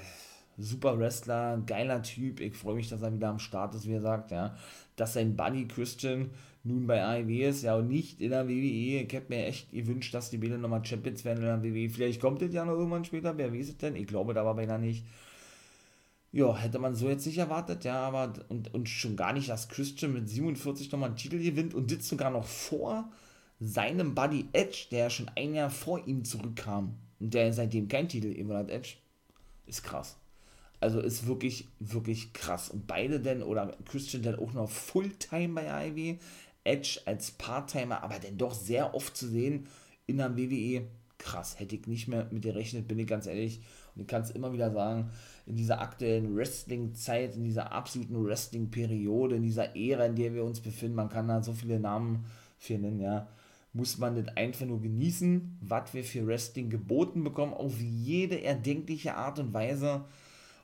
super 0.57 0.97
Wrestler, 0.99 1.61
geiler 1.65 2.01
Typ, 2.01 2.39
ich 2.39 2.55
freue 2.55 2.75
mich, 2.75 2.89
dass 2.89 3.01
er 3.01 3.13
wieder 3.13 3.29
am 3.29 3.39
Start 3.39 3.75
ist, 3.75 3.87
wie 3.87 3.93
er 3.93 4.01
sagt, 4.01 4.31
ja, 4.31 4.55
dass 4.95 5.13
sein 5.13 5.35
Buddy 5.35 5.67
Christian 5.67 6.31
nun 6.63 6.87
bei 6.87 7.03
AEW 7.03 7.47
ist, 7.47 7.63
ja, 7.63 7.75
und 7.75 7.87
nicht 7.87 8.19
in 8.19 8.31
der 8.31 8.47
WWE, 8.47 9.01
ich 9.03 9.13
hätte 9.13 9.29
mir 9.29 9.45
echt 9.45 9.71
gewünscht, 9.71 10.13
dass 10.13 10.29
die 10.29 10.37
Bilder 10.37 10.57
nochmal 10.57 10.83
Champions 10.83 11.23
werden 11.23 11.43
in 11.43 11.61
der 11.61 11.63
WWE, 11.63 11.89
vielleicht 11.89 12.19
kommt 12.19 12.41
das 12.41 12.53
ja 12.53 12.65
noch 12.65 12.73
irgendwann 12.73 13.05
später, 13.05 13.37
wer 13.37 13.53
weiß 13.53 13.69
es 13.69 13.77
denn, 13.77 13.95
ich 13.95 14.07
glaube 14.07 14.33
da 14.33 14.43
war 14.43 14.55
beinahe 14.55 14.79
nicht, 14.79 15.05
ja, 16.31 16.55
hätte 16.57 16.79
man 16.79 16.95
so 16.95 17.07
jetzt 17.07 17.25
nicht 17.25 17.37
erwartet, 17.37 17.85
ja, 17.85 18.01
aber 18.01 18.33
und, 18.49 18.73
und 18.73 18.89
schon 18.89 19.15
gar 19.15 19.33
nicht, 19.33 19.49
dass 19.49 19.69
Christian 19.69 20.13
mit 20.13 20.27
47 20.27 20.91
nochmal 20.91 21.09
einen 21.09 21.17
Titel 21.17 21.39
gewinnt 21.41 21.73
und 21.73 21.91
das 21.91 22.07
sogar 22.07 22.31
noch 22.31 22.45
vor 22.45 23.09
seinem 23.59 24.13
Buddy 24.13 24.47
Edge, 24.53 24.87
der 24.91 25.09
schon 25.09 25.31
ein 25.35 25.55
Jahr 25.55 25.69
vor 25.69 26.05
ihm 26.05 26.25
zurückkam 26.25 26.95
und 27.19 27.33
der 27.33 27.53
seitdem 27.53 27.87
kein 27.87 28.09
Titel 28.09 28.27
immer 28.27 28.57
hat, 28.57 28.69
Edge, 28.69 28.95
ist 29.65 29.83
krass. 29.83 30.17
Also 30.79 30.99
ist 30.99 31.25
wirklich, 31.25 31.67
wirklich 31.79 32.33
krass. 32.33 32.69
Und 32.69 32.87
beide 32.87 33.19
denn, 33.19 33.41
oder 33.41 33.75
Christian 33.85 34.23
dann 34.23 34.39
auch 34.39 34.53
noch 34.53 34.69
Fulltime 34.69 35.53
bei 35.53 35.71
AEW, 35.71 36.17
Edge 36.63 36.99
als 37.05 37.31
Parttimer, 37.31 38.03
aber 38.03 38.19
dann 38.19 38.37
doch 38.37 38.53
sehr 38.53 38.93
oft 38.93 39.15
zu 39.17 39.27
sehen 39.27 39.67
in 40.05 40.17
der 40.17 40.37
WWE. 40.37 40.87
Krass, 41.17 41.59
hätte 41.59 41.75
ich 41.75 41.87
nicht 41.87 42.07
mehr 42.07 42.27
mit 42.31 42.43
gerechnet, 42.43 42.87
bin 42.87 42.99
ich 42.99 43.07
ganz 43.07 43.25
ehrlich. 43.25 43.61
Und 43.95 44.01
ich 44.01 44.07
kann 44.07 44.21
es 44.21 44.29
immer 44.29 44.53
wieder 44.53 44.71
sagen, 44.71 45.09
in 45.47 45.55
dieser 45.55 45.81
aktuellen 45.81 46.35
Wrestling-Zeit, 46.35 47.35
in 47.35 47.43
dieser 47.43 47.71
absoluten 47.71 48.23
Wrestling-Periode, 48.23 49.37
in 49.37 49.43
dieser 49.43 49.75
Ära, 49.75 50.05
in 50.05 50.15
der 50.15 50.35
wir 50.35 50.43
uns 50.43 50.59
befinden, 50.59 50.95
man 50.95 51.09
kann 51.09 51.27
da 51.27 51.41
so 51.41 51.53
viele 51.53 51.79
Namen 51.79 52.25
für 52.59 52.77
nennen, 52.77 52.99
ja, 52.99 53.27
muss 53.73 53.97
man 53.97 54.15
das 54.15 54.35
einfach 54.35 54.65
nur 54.65 54.81
genießen, 54.81 55.57
was 55.61 55.93
wir 55.93 56.03
für 56.03 56.25
Wrestling 56.27 56.69
geboten 56.69 57.23
bekommen, 57.23 57.53
auf 57.53 57.79
jede 57.79 58.41
erdenkliche 58.41 59.15
Art 59.15 59.39
und 59.39 59.53
Weise. 59.53 60.05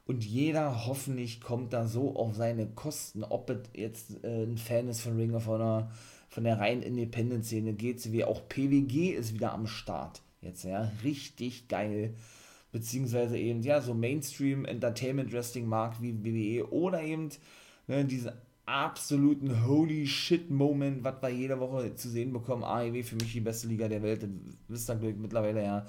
Und 0.05 0.25
jeder 0.25 0.85
hoffentlich 0.85 1.39
kommt 1.39 1.71
da 1.71 1.87
so 1.87 2.15
auf 2.15 2.35
seine 2.35 2.67
Kosten, 2.67 3.23
ob 3.23 3.49
es 3.49 3.59
jetzt 3.73 4.23
äh, 4.23 4.43
ein 4.43 4.57
Fan 4.57 4.89
ist 4.89 5.01
von 5.01 5.15
Ring 5.15 5.33
of 5.33 5.47
Honor, 5.47 5.91
von 6.29 6.43
der 6.43 6.59
reinen 6.59 6.81
Independent-Szene 6.81 7.73
geht, 7.73 8.11
wie 8.11 8.25
auch 8.25 8.47
PWG 8.49 9.11
ist 9.11 9.33
wieder 9.33 9.53
am 9.53 9.67
Start. 9.67 10.21
Jetzt, 10.41 10.63
ja, 10.63 10.91
richtig 11.03 11.69
geil 11.69 12.15
beziehungsweise 12.73 13.37
eben, 13.37 13.61
ja, 13.61 13.79
so 13.79 13.93
Mainstream 13.93 14.65
Entertainment 14.65 15.31
Wrestling 15.31 15.67
mag 15.67 16.01
wie 16.01 16.25
WWE 16.25 16.69
oder 16.69 17.01
eben 17.01 17.29
ne, 17.87 18.03
diese 18.03 18.41
absoluten 18.65 19.65
Holy 19.65 20.07
Shit 20.07 20.49
Moment, 20.49 21.03
was 21.03 21.21
wir 21.21 21.29
jede 21.29 21.59
Woche 21.59 21.95
zu 21.95 22.09
sehen 22.09 22.33
bekommen. 22.33 22.63
AEW 22.63 23.03
für 23.03 23.15
mich 23.15 23.31
die 23.31 23.41
beste 23.41 23.67
Liga 23.67 23.87
der 23.87 24.01
Welt, 24.01 24.23
das 24.23 24.29
wisst 24.67 24.89
ihr, 24.89 24.95
mittlerweile 25.15 25.63
ja. 25.63 25.85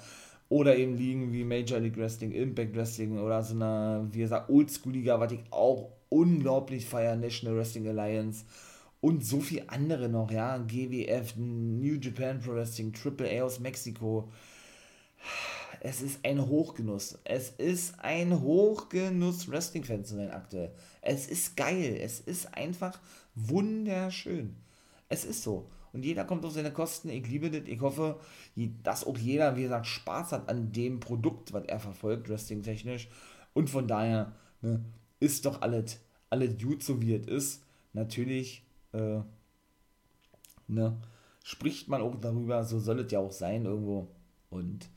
Oder 0.49 0.77
eben 0.77 0.95
Ligen 0.95 1.33
wie 1.33 1.43
Major 1.43 1.79
League 1.79 1.97
Wrestling, 1.97 2.31
Impact 2.31 2.75
Wrestling 2.75 3.17
oder 3.19 3.41
so 3.41 3.55
eine, 3.55 4.07
wie 4.11 4.19
gesagt, 4.19 4.49
Oldschool-Liga, 4.49 5.19
was 5.19 5.31
ich 5.31 5.39
auch 5.51 5.89
unglaublich 6.09 6.85
feiere, 6.85 7.15
National 7.15 7.57
Wrestling 7.57 7.87
Alliance 7.87 8.45
und 9.01 9.25
so 9.25 9.39
viel 9.39 9.63
andere 9.67 10.07
noch, 10.07 10.31
ja, 10.31 10.57
GWF, 10.57 11.35
New 11.37 11.95
Japan 11.95 12.39
Pro 12.39 12.53
Wrestling, 12.53 12.93
Triple 12.93 13.29
A 13.39 13.43
aus 13.43 13.59
Mexiko 13.59 14.29
es 15.87 16.01
ist 16.01 16.25
ein 16.25 16.43
Hochgenuss. 16.47 17.19
Es 17.23 17.49
ist 17.51 17.99
ein 17.99 18.41
Hochgenuss, 18.41 19.47
Wrestling-Fan 19.47 20.03
zu 20.03 20.15
sein 20.15 20.31
aktuell. 20.31 20.71
Es 21.01 21.27
ist 21.27 21.55
geil. 21.55 21.99
Es 22.01 22.19
ist 22.19 22.57
einfach 22.57 22.99
wunderschön. 23.35 24.55
Es 25.09 25.25
ist 25.25 25.43
so. 25.43 25.67
Und 25.95 26.03
jeder 26.03 26.25
kommt 26.25 26.43
auf 26.43 26.51
seine 26.51 26.73
Kosten. 26.73 27.07
Ich 27.07 27.25
liebe 27.25 27.49
das. 27.49 27.69
Ich 27.69 27.79
hoffe, 27.79 28.19
dass 28.83 29.05
auch 29.05 29.17
jeder, 29.17 29.55
wie 29.55 29.61
gesagt, 29.61 29.87
Spaß 29.87 30.33
hat 30.33 30.49
an 30.49 30.73
dem 30.73 30.99
Produkt, 30.99 31.53
was 31.53 31.63
er 31.63 31.79
verfolgt, 31.79 32.27
wrestling-technisch. 32.27 33.07
Und 33.53 33.69
von 33.69 33.87
daher 33.87 34.33
ne, 34.61 34.83
ist 35.21 35.45
doch 35.45 35.61
alles, 35.61 36.01
alles 36.29 36.61
gut, 36.61 36.83
so 36.83 37.01
wie 37.01 37.13
es 37.13 37.25
ist. 37.27 37.63
Natürlich 37.93 38.65
äh, 38.91 39.21
ne, 40.67 40.97
spricht 41.45 41.87
man 41.87 42.01
auch 42.01 42.19
darüber, 42.19 42.65
so 42.65 42.77
soll 42.77 42.99
es 42.99 43.11
ja 43.13 43.19
auch 43.19 43.31
sein 43.31 43.63
irgendwo. 43.63 44.09
Und 44.49 44.89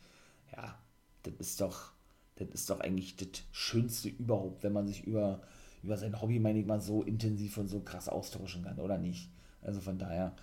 ja, 0.50 0.76
das 1.22 1.34
ist 1.38 1.60
doch, 1.60 1.92
das 2.34 2.48
ist 2.48 2.70
doch 2.70 2.80
eigentlich 2.80 3.14
das 3.14 3.28
Schönste 3.52 4.08
überhaupt, 4.08 4.64
wenn 4.64 4.72
man 4.72 4.88
sich 4.88 5.04
über, 5.04 5.42
über 5.84 5.96
sein 5.96 6.20
Hobby, 6.20 6.40
meine 6.40 6.58
ich 6.58 6.66
mal, 6.66 6.80
so 6.80 7.04
intensiv 7.04 7.56
und 7.56 7.68
so 7.68 7.78
krass 7.78 8.08
austauschen 8.08 8.64
kann, 8.64 8.80
oder 8.80 8.98
nicht? 8.98 9.30
Also 9.62 9.80
von 9.80 9.96
daher. 9.96 10.34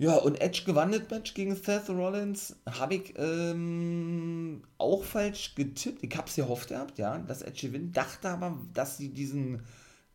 Ja, 0.00 0.14
und 0.16 0.40
Edge 0.40 0.62
gewann 0.64 0.92
das 0.92 1.10
Match 1.10 1.34
gegen 1.34 1.54
Seth 1.54 1.90
Rollins. 1.90 2.56
Habe 2.66 2.94
ich 2.94 3.12
ähm, 3.18 4.62
auch 4.78 5.04
falsch 5.04 5.54
getippt. 5.54 6.02
Ich 6.02 6.16
habe 6.16 6.26
es 6.26 6.36
gehofft 6.36 6.70
gehabt, 6.70 6.96
ja, 6.98 7.18
dass 7.18 7.42
Edge 7.42 7.66
gewinnt. 7.66 7.94
Dachte 7.94 8.30
aber, 8.30 8.58
dass 8.72 8.96
sie 8.96 9.10
diesen, 9.12 9.62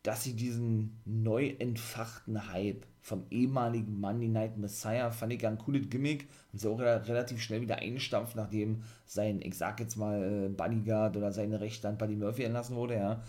dass 0.02 0.24
sie 0.24 0.34
diesen 0.34 1.00
neu 1.04 1.54
entfachten 1.60 2.52
Hype 2.52 2.84
vom 3.00 3.26
ehemaligen 3.30 4.00
Monday 4.00 4.26
Night 4.26 4.58
Messiah. 4.58 5.12
Fand 5.12 5.32
ich 5.32 5.46
ein 5.46 5.56
cooles 5.56 5.88
Gimmick. 5.88 6.26
Und 6.52 6.58
sie 6.58 6.68
auch 6.68 6.80
relativ 6.80 7.40
schnell 7.40 7.60
wieder 7.60 7.76
einstampft, 7.76 8.34
nachdem 8.34 8.82
sein, 9.04 9.40
ich 9.40 9.54
sag 9.54 9.78
jetzt 9.78 9.94
mal, 9.94 10.20
äh, 10.20 10.48
Bodyguard 10.48 11.16
oder 11.16 11.30
seine 11.30 11.60
Rechte 11.60 11.88
an 11.88 11.96
Buddy 11.96 12.16
Murphy 12.16 12.42
entlassen 12.42 12.74
wurde, 12.74 12.96
ja. 12.96 13.22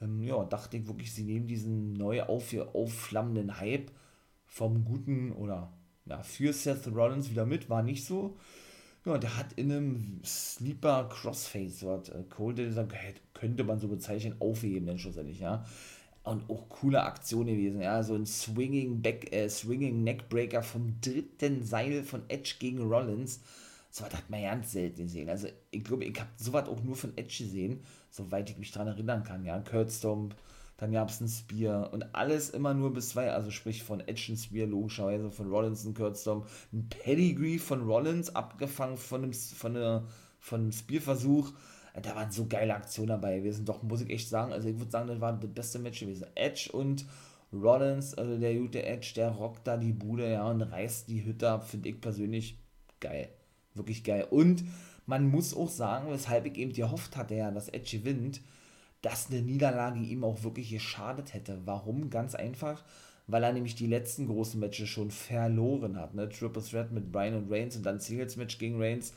Ähm, 0.00 0.22
ja, 0.22 0.42
dachte 0.44 0.78
ich 0.78 0.86
wirklich, 0.86 1.12
sie 1.12 1.24
nehmen 1.24 1.48
diesen 1.48 1.92
neu 1.92 2.22
auf, 2.22 2.54
aufflammenden 2.72 3.60
Hype 3.60 3.90
vom 4.46 4.86
guten 4.86 5.32
oder 5.32 5.70
ja, 6.06 6.22
für 6.22 6.52
Seth 6.52 6.86
Rollins 6.88 7.30
wieder 7.30 7.46
mit. 7.46 7.68
War 7.68 7.82
nicht 7.82 8.04
so. 8.04 8.36
Ja, 9.04 9.18
der 9.18 9.36
hat 9.36 9.52
in 9.54 9.72
einem 9.72 10.20
Sleeper 10.24 11.08
Crossface, 11.08 11.84
was 11.84 12.08
äh, 12.10 12.22
Cole 12.30 12.70
könnte 13.34 13.64
man 13.64 13.80
so 13.80 13.88
bezeichnen, 13.88 14.36
aufheben, 14.38 14.86
dann 14.86 14.98
schlussendlich, 14.98 15.40
ja. 15.40 15.64
Und 16.22 16.48
auch 16.48 16.68
coole 16.68 17.02
Aktion 17.02 17.46
gewesen, 17.46 17.80
ja. 17.82 18.02
So 18.04 18.14
ein 18.14 18.26
Swinging 18.26 19.02
Back, 19.02 19.32
äh, 19.32 19.48
Swinging 19.48 20.04
Neckbreaker 20.04 20.62
vom 20.62 21.00
dritten 21.00 21.64
Seil 21.64 22.04
von 22.04 22.22
Edge 22.28 22.54
gegen 22.60 22.80
Rollins. 22.82 23.40
So 23.90 24.04
was 24.04 24.14
hat 24.14 24.30
man 24.30 24.42
ganz 24.42 24.72
selten 24.72 25.02
gesehen. 25.02 25.28
Also, 25.28 25.48
ich 25.72 25.82
glaube, 25.82 26.04
ich 26.04 26.18
habe 26.18 26.30
sowas 26.36 26.68
auch 26.68 26.82
nur 26.82 26.94
von 26.94 27.16
Edge 27.16 27.44
gesehen, 27.44 27.80
soweit 28.08 28.48
ich 28.50 28.56
mich 28.56 28.70
daran 28.70 28.88
erinnern 28.88 29.24
kann, 29.24 29.44
ja. 29.44 29.58
Kurt 29.58 29.90
Stomp, 29.90 30.36
dann 30.82 30.90
gab 30.90 31.10
es 31.10 31.20
ein 31.20 31.28
Spear 31.28 31.92
und 31.92 32.12
alles 32.12 32.50
immer 32.50 32.74
nur 32.74 32.92
bis 32.92 33.10
zwei, 33.10 33.30
also 33.30 33.52
sprich 33.52 33.84
von 33.84 34.00
Edge 34.00 34.32
ein 34.32 34.36
Spear, 34.36 34.66
logischerweise 34.66 35.30
von 35.30 35.48
Rollins 35.48 35.84
ein 35.84 35.94
Kurzdom, 35.94 36.44
ein 36.72 36.88
Pedigree 36.88 37.58
von 37.58 37.82
Rollins, 37.82 38.34
abgefangen 38.34 38.96
von 38.96 39.22
einem, 39.22 39.32
von 39.32 39.76
einer, 39.76 40.08
von 40.40 40.62
einem 40.62 40.72
Spearversuch. 40.72 41.52
Da 42.02 42.16
waren 42.16 42.32
so 42.32 42.48
geile 42.48 42.74
Aktionen 42.74 43.10
dabei 43.10 43.38
gewesen, 43.38 43.64
doch 43.64 43.84
muss 43.84 44.00
ich 44.00 44.10
echt 44.10 44.28
sagen, 44.28 44.52
also 44.52 44.68
ich 44.68 44.76
würde 44.76 44.90
sagen, 44.90 45.06
das 45.06 45.20
war 45.20 45.32
das 45.34 45.50
beste 45.50 45.78
Match 45.78 46.00
gewesen. 46.00 46.26
Edge 46.34 46.70
und 46.72 47.06
Rollins, 47.52 48.14
also 48.14 48.36
der 48.36 48.56
gute 48.56 48.82
Edge, 48.82 49.12
der 49.14 49.30
rockt 49.30 49.64
da 49.64 49.76
die 49.76 49.92
Bude, 49.92 50.32
ja, 50.32 50.50
und 50.50 50.62
reißt 50.62 51.06
die 51.08 51.24
Hütte 51.24 51.48
ab, 51.48 51.64
finde 51.64 51.90
ich 51.90 52.00
persönlich 52.00 52.58
geil. 52.98 53.28
Wirklich 53.74 54.02
geil. 54.02 54.26
Und 54.28 54.64
man 55.06 55.28
muss 55.28 55.56
auch 55.56 55.70
sagen, 55.70 56.10
weshalb 56.10 56.44
ich 56.46 56.56
eben 56.56 56.72
gehofft 56.72 57.16
hatte, 57.16 57.36
ja, 57.36 57.52
dass 57.52 57.68
Edge 57.68 57.98
gewinnt, 57.98 58.40
dass 59.02 59.30
eine 59.30 59.42
Niederlage 59.42 60.00
ihm 60.00 60.24
auch 60.24 60.42
wirklich 60.42 60.70
geschadet 60.70 61.34
hätte. 61.34 61.60
Warum? 61.64 62.08
Ganz 62.08 62.34
einfach, 62.34 62.82
weil 63.26 63.42
er 63.42 63.52
nämlich 63.52 63.74
die 63.74 63.86
letzten 63.86 64.26
großen 64.26 64.58
Matches 64.58 64.88
schon 64.88 65.10
verloren 65.10 65.98
hat. 65.98 66.14
Ne? 66.14 66.28
Triple 66.28 66.62
Threat 66.62 66.92
mit 66.92 67.12
Brian 67.12 67.34
und 67.34 67.50
Reigns 67.50 67.76
und 67.76 67.84
dann 67.84 68.00
Singles 68.00 68.36
Match 68.36 68.58
gegen 68.58 68.80
Reigns. 68.80 69.12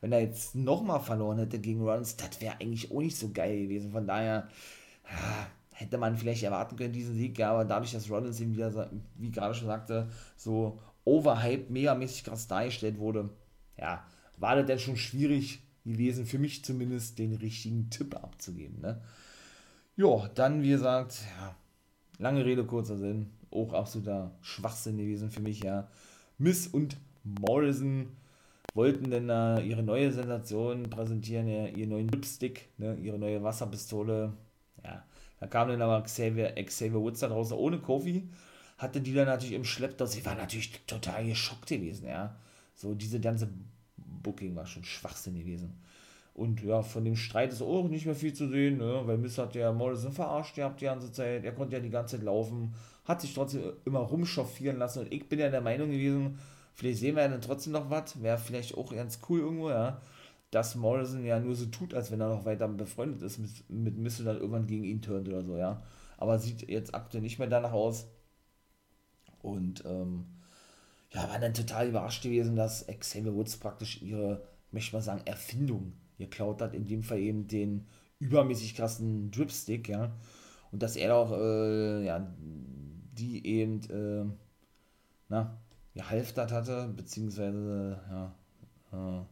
Wenn 0.00 0.12
er 0.12 0.20
jetzt 0.20 0.54
nochmal 0.54 1.00
verloren 1.00 1.38
hätte 1.38 1.58
gegen 1.58 1.82
Rollins, 1.82 2.16
das 2.16 2.40
wäre 2.40 2.54
eigentlich 2.60 2.90
auch 2.90 3.00
nicht 3.00 3.16
so 3.16 3.30
geil 3.30 3.62
gewesen. 3.62 3.92
Von 3.92 4.06
daher 4.06 4.48
hätte 5.72 5.98
man 5.98 6.16
vielleicht 6.16 6.42
erwarten 6.42 6.76
können, 6.76 6.92
diesen 6.92 7.16
Sieg. 7.16 7.38
Ja, 7.38 7.52
aber 7.52 7.64
dadurch, 7.64 7.92
dass 7.92 8.10
Rollins 8.10 8.40
ihm 8.40 8.54
wieder, 8.54 8.90
wie 9.16 9.30
gerade 9.30 9.54
schon 9.54 9.66
sagte, 9.66 10.08
so 10.36 10.78
overhyped, 11.04 11.70
megamäßig 11.70 12.24
krass 12.24 12.46
dargestellt 12.46 12.98
wurde, 12.98 13.30
ja, 13.78 14.04
war 14.36 14.56
das 14.56 14.66
dann 14.66 14.78
schon 14.78 14.96
schwierig 14.96 15.62
gewesen, 15.84 16.26
für 16.26 16.38
mich 16.38 16.64
zumindest 16.64 17.18
den 17.18 17.34
richtigen 17.34 17.90
Tipp 17.90 18.14
abzugeben. 18.14 18.80
Ne? 18.80 19.00
Ja, 20.00 20.30
dann, 20.34 20.62
wie 20.62 20.70
gesagt, 20.70 21.26
ja, 21.38 21.54
lange 22.16 22.42
Rede, 22.46 22.64
kurzer 22.64 22.96
Sinn. 22.96 23.26
Auch 23.50 23.74
absoluter 23.74 24.30
Schwachsinn 24.40 24.96
gewesen 24.96 25.30
für 25.30 25.42
mich, 25.42 25.62
ja. 25.62 25.88
Miss 26.38 26.68
und 26.68 26.96
Morrison 27.22 28.16
wollten 28.72 29.10
denn 29.10 29.28
da 29.28 29.58
ihre 29.60 29.82
neue 29.82 30.10
Sensation 30.10 30.88
präsentieren, 30.88 31.48
ja, 31.48 31.66
ihren 31.66 31.90
neuen 31.90 32.08
Lipstick, 32.08 32.70
ne, 32.78 32.96
ihre 33.02 33.18
neue 33.18 33.42
Wasserpistole. 33.42 34.32
Ja, 34.82 35.04
da 35.38 35.46
kam 35.46 35.68
dann 35.68 35.82
aber 35.82 36.00
Xavier, 36.00 36.54
Xavier 36.54 37.02
Woods 37.02 37.20
da 37.20 37.28
draußen 37.28 37.54
ohne 37.54 37.78
Kofi, 37.78 38.26
hatte 38.78 39.02
die 39.02 39.12
dann 39.12 39.26
natürlich 39.26 39.54
im 39.54 39.64
Schlepptau. 39.64 40.06
Sie 40.06 40.24
war 40.24 40.34
natürlich 40.34 40.80
total 40.86 41.26
geschockt 41.26 41.68
gewesen, 41.68 42.08
ja. 42.08 42.36
So, 42.74 42.94
diese 42.94 43.20
ganze 43.20 43.50
Booking 43.98 44.56
war 44.56 44.64
schon 44.64 44.84
Schwachsinn 44.84 45.34
gewesen. 45.34 45.78
Und 46.40 46.62
ja, 46.62 46.80
von 46.80 47.04
dem 47.04 47.16
Streit 47.16 47.52
ist 47.52 47.60
auch 47.60 47.86
nicht 47.90 48.06
mehr 48.06 48.14
viel 48.14 48.32
zu 48.32 48.48
sehen, 48.48 48.78
ne? 48.78 49.02
weil 49.04 49.18
Miss 49.18 49.36
hat 49.36 49.54
ja 49.54 49.72
Morrison 49.72 50.10
verarscht 50.10 50.54
gehabt 50.54 50.80
die 50.80 50.86
ganze 50.86 51.12
Zeit. 51.12 51.44
Er 51.44 51.52
konnte 51.52 51.76
ja 51.76 51.82
die 51.82 51.90
ganze 51.90 52.16
Zeit 52.16 52.24
laufen, 52.24 52.74
hat 53.04 53.20
sich 53.20 53.34
trotzdem 53.34 53.74
immer 53.84 53.98
rumchauffieren 53.98 54.78
lassen. 54.78 55.00
Und 55.00 55.12
ich 55.12 55.28
bin 55.28 55.38
ja 55.38 55.50
der 55.50 55.60
Meinung 55.60 55.90
gewesen, 55.90 56.38
vielleicht 56.72 57.00
sehen 57.00 57.16
wir 57.16 57.24
ja 57.24 57.28
dann 57.28 57.42
trotzdem 57.42 57.74
noch 57.74 57.90
was. 57.90 58.22
Wäre 58.22 58.38
vielleicht 58.38 58.74
auch 58.74 58.90
ganz 58.90 59.18
cool 59.28 59.40
irgendwo, 59.40 59.68
ja. 59.68 60.00
Dass 60.50 60.76
Morrison 60.76 61.26
ja 61.26 61.38
nur 61.38 61.54
so 61.54 61.66
tut, 61.66 61.92
als 61.92 62.10
wenn 62.10 62.22
er 62.22 62.30
noch 62.30 62.46
weiter 62.46 62.68
befreundet 62.68 63.20
ist 63.20 63.36
mit, 63.36 63.68
mit 63.68 63.98
Miss 63.98 64.18
und 64.18 64.24
dann 64.24 64.38
irgendwann 64.38 64.66
gegen 64.66 64.84
ihn 64.84 65.02
turnt 65.02 65.28
oder 65.28 65.44
so, 65.44 65.58
ja. 65.58 65.82
Aber 66.16 66.38
sieht 66.38 66.70
jetzt 66.70 66.94
aktuell 66.94 67.22
nicht 67.22 67.38
mehr 67.38 67.48
danach 67.48 67.72
aus. 67.72 68.06
Und 69.42 69.84
ähm, 69.84 70.24
ja, 71.12 71.28
war 71.28 71.38
dann 71.38 71.52
total 71.52 71.90
überrascht 71.90 72.22
gewesen, 72.22 72.56
dass 72.56 72.86
Xavier 72.86 73.34
Woods 73.34 73.58
praktisch 73.58 74.00
ihre, 74.00 74.42
möchte 74.70 74.88
ich 74.88 74.92
mal 74.94 75.02
sagen, 75.02 75.26
Erfindung 75.26 75.99
geklaut 76.20 76.62
hat, 76.62 76.74
in 76.74 76.86
dem 76.86 77.02
Fall 77.02 77.18
eben 77.18 77.48
den 77.48 77.86
übermäßig 78.20 78.76
krassen 78.76 79.30
Dripstick, 79.32 79.88
ja. 79.88 80.16
Und 80.70 80.82
dass 80.82 80.94
er 80.96 81.16
auch, 81.16 81.32
äh, 81.32 82.04
ja, 82.04 82.32
die 82.38 83.44
eben, 83.46 83.80
äh, 83.90 84.32
na, 85.28 85.58
gehalftert 85.94 86.52
hatte, 86.52 86.92
beziehungsweise, 86.96 88.00
ja, 88.08 88.34
äh, 88.92 89.24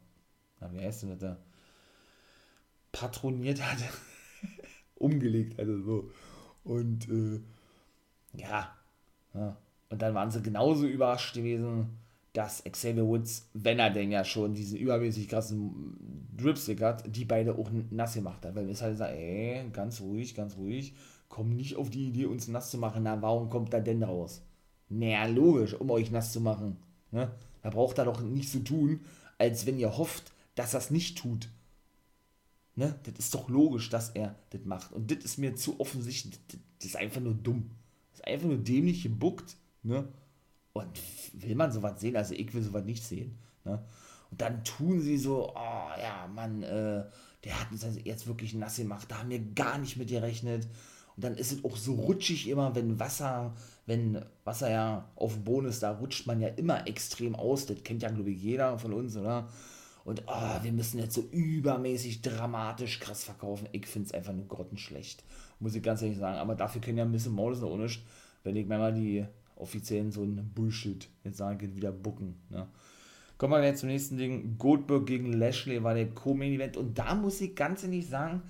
na, 0.61 0.73
wie 0.73 0.81
heißt 0.81 1.03
denn 1.03 1.11
das 1.11 1.19
da? 1.19 1.37
Patroniert 2.91 3.63
hatte, 3.63 3.85
umgelegt 4.97 5.59
hatte, 5.59 5.81
so. 5.83 6.11
Und, 6.65 7.09
äh, 7.09 7.41
ja, 8.33 8.77
ja, 9.35 9.57
und 9.91 10.03
dann 10.03 10.15
waren 10.15 10.31
sie 10.31 10.43
genauso 10.43 10.87
überrascht 10.87 11.35
gewesen, 11.35 11.99
dass 12.33 12.63
Xavier 12.65 13.07
Woods, 13.07 13.49
wenn 13.55 13.79
er 13.79 13.91
denn 13.91 14.11
ja 14.11 14.25
schon 14.25 14.55
diesen 14.55 14.79
übermäßig 14.79 15.29
krassen 15.29 16.29
Dripstick 16.37 16.83
hat, 16.83 17.05
die 17.15 17.25
beide 17.25 17.57
auch 17.57 17.71
nass 17.91 18.15
gemacht 18.15 18.45
hat. 18.45 18.55
Weil 18.55 18.69
wir 18.69 18.77
halt 18.77 18.99
sagen, 18.99 19.17
ey, 19.17 19.69
ganz 19.73 20.01
ruhig, 20.01 20.35
ganz 20.35 20.57
ruhig, 20.57 20.95
komm 21.29 21.51
nicht 21.57 21.77
auf 21.77 21.91
die 21.91 22.09
Idee, 22.09 22.27
uns 22.27 22.49
nass 22.49 22.71
zu 22.71 22.79
machen. 22.79 23.03
Na, 23.03 23.21
warum 23.23 23.49
kommt 23.49 23.73
er 23.75 23.81
denn 23.81 24.03
raus? 24.03 24.43
Naja, 24.89 25.27
logisch, 25.27 25.75
um 25.75 25.91
euch 25.91 26.11
nass 26.11 26.33
zu 26.33 26.41
machen. 26.41 26.77
Ne? 27.11 27.31
Da 27.63 27.71
braucht 27.71 27.99
er 27.99 28.05
doch 28.05 28.21
nicht 28.21 28.51
so 28.51 28.61
tun, 28.61 29.01
als 29.39 29.67
wenn 29.67 29.79
ihr 29.79 29.97
hofft, 29.97 30.33
dass 30.55 30.75
er 30.75 30.81
es 30.81 30.91
nicht 30.91 31.19
tut. 31.19 31.49
Ne? 32.75 32.95
Das 33.03 33.19
ist 33.19 33.35
doch 33.35 33.49
logisch, 33.49 33.91
dass 33.91 34.11
er 34.11 34.37
das 34.51 34.65
macht. 34.65 34.93
Und 34.93 35.11
das 35.11 35.25
ist 35.25 35.39
mir 35.39 35.57
zu 35.57 35.81
offensichtlich, 35.81 36.39
das 36.79 36.87
ist 36.87 36.97
einfach 36.97 37.21
nur 37.21 37.35
dumm. 37.35 37.71
Das 38.11 38.21
ist 38.21 38.27
einfach 38.27 38.47
nur 38.47 38.59
dämlich 38.59 39.03
gebuckt. 39.03 39.57
Ne? 39.83 40.09
Und 40.79 41.01
will 41.33 41.55
man 41.55 41.73
sowas 41.73 42.01
sehen? 42.01 42.17
Also 42.17 42.35
ich 42.35 42.53
will 42.55 42.63
sowas 42.63 42.85
nicht 42.85 43.05
sehen. 43.05 43.39
Ne? 43.65 43.83
Und 44.31 44.41
dann 44.41 44.65
tun 44.65 45.01
sie 45.01 45.17
so, 45.17 45.51
oh 45.55 46.01
ja, 46.01 46.29
Mann, 46.35 46.63
äh, 46.63 47.05
der 47.45 47.61
hat 47.61 47.71
uns 47.71 47.87
jetzt 48.05 48.27
wirklich 48.27 48.55
nass 48.55 48.77
gemacht, 48.77 49.07
da 49.11 49.19
haben 49.19 49.31
wir 49.31 49.41
gar 49.55 49.79
nicht 49.79 49.97
mit 49.97 50.09
gerechnet. 50.09 50.67
Und 51.17 51.25
dann 51.25 51.37
ist 51.37 51.53
es 51.53 51.65
auch 51.65 51.77
so 51.77 51.95
rutschig 51.95 52.49
immer, 52.49 52.75
wenn 52.75 53.01
Wasser, 53.01 53.55
wenn 53.87 54.25
Wasser 54.45 54.71
ja 54.71 55.09
auf 55.17 55.35
dem 55.35 55.45
Boden 55.45 55.67
ist, 55.67 55.83
da 55.83 55.93
rutscht 55.93 56.27
man 56.27 56.41
ja 56.41 56.49
immer 56.49 56.87
extrem 56.87 57.35
aus. 57.35 57.67
Das 57.67 57.83
kennt 57.83 58.03
ja, 58.03 58.11
glaube 58.11 58.31
ich, 58.31 58.41
jeder 58.41 58.79
von 58.79 58.93
uns, 58.93 59.17
oder? 59.17 59.49
Und 60.05 60.23
oh, 60.27 60.63
wir 60.63 60.73
müssen 60.73 60.99
jetzt 60.99 61.15
so 61.15 61.23
übermäßig 61.33 62.23
dramatisch 62.23 63.01
krass 63.01 63.25
verkaufen. 63.25 63.69
Ich 63.73 63.87
finde 63.87 64.07
es 64.07 64.15
einfach 64.15 64.33
nur 64.33 64.47
grottenschlecht. 64.47 65.25
Muss 65.61 65.75
ich 65.75 65.83
ganz 65.83 66.03
ehrlich 66.03 66.19
sagen. 66.19 66.39
Aber 66.39 66.55
dafür 66.55 66.81
können 66.81 66.99
ja 66.99 67.05
ein 67.05 67.13
bisschen 67.13 67.35
Maul 67.35 67.63
auch 67.63 67.77
nicht, 67.77 68.03
wenn 68.45 68.57
ich 68.57 68.67
mir 68.67 68.79
mal 68.79 68.95
die 68.95 69.27
offiziellen 69.59 70.13
so 70.13 70.23
ein 70.23 70.51
Bullshit, 70.55 71.09
jetzt 71.25 71.39
sage 71.39 71.67
ich 71.67 71.77
wieder 71.77 71.93
bucken. 71.93 72.37
Ne? 72.49 72.69
Kommen 73.37 73.53
wir 73.53 73.65
jetzt 73.65 73.81
zum 73.81 73.89
nächsten 73.89 74.17
Ding. 74.17 74.57
Goldberg 74.59 75.07
gegen 75.07 75.33
Lashley 75.33 75.83
war 75.83 75.95
der 75.95 76.11
Co-Main-Event 76.11 76.77
und 76.77 76.99
da 76.99 77.15
muss 77.15 77.41
ich 77.41 77.55
ganz 77.55 77.85
ehrlich 77.85 78.09
sagen, 78.09 78.43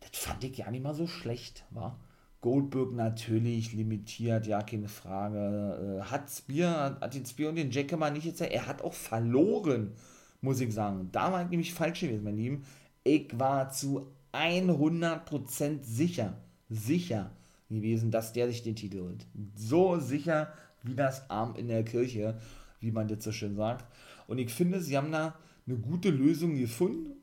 das 0.00 0.18
fand 0.18 0.44
ich 0.44 0.56
ja 0.56 0.70
nicht 0.70 0.82
mal 0.82 0.94
so 0.94 1.06
schlecht, 1.06 1.64
war. 1.70 1.98
Goldberg 2.40 2.92
natürlich 2.92 3.72
limitiert, 3.72 4.46
ja, 4.46 4.62
keine 4.62 4.88
Frage. 4.88 6.00
Äh, 6.00 6.04
hat 6.04 6.30
Spear, 6.30 6.98
hat 7.00 7.14
den 7.14 7.26
Spear 7.26 7.50
und 7.50 7.56
den 7.56 7.70
Jack 7.70 7.96
mal 7.98 8.10
nicht 8.10 8.24
jetzt, 8.24 8.40
er 8.40 8.66
hat 8.66 8.82
auch 8.82 8.94
verloren, 8.94 9.92
muss 10.40 10.60
ich 10.60 10.72
sagen. 10.72 11.08
Da 11.12 11.32
war 11.32 11.42
ich 11.42 11.50
nämlich 11.50 11.74
falsch 11.74 12.00
gewesen, 12.00 12.24
mein 12.24 12.36
Lieben. 12.36 12.64
Ich 13.02 13.38
war 13.38 13.70
zu 13.70 14.12
100% 14.32 15.82
sicher, 15.82 16.38
sicher, 16.68 17.30
gewesen, 17.68 18.10
dass 18.10 18.32
der 18.32 18.48
sich 18.48 18.62
den 18.62 18.76
Titel 18.76 19.00
holt. 19.00 19.26
So 19.54 19.98
sicher 19.98 20.52
wie 20.82 20.94
das 20.94 21.28
Arm 21.30 21.56
in 21.56 21.68
der 21.68 21.84
Kirche, 21.84 22.38
wie 22.80 22.92
man 22.92 23.08
das 23.08 23.24
so 23.24 23.32
schön 23.32 23.56
sagt. 23.56 23.84
Und 24.26 24.38
ich 24.38 24.52
finde, 24.52 24.80
sie 24.80 24.96
haben 24.96 25.12
da 25.12 25.38
eine 25.66 25.76
gute 25.76 26.10
Lösung 26.10 26.56
gefunden, 26.56 27.16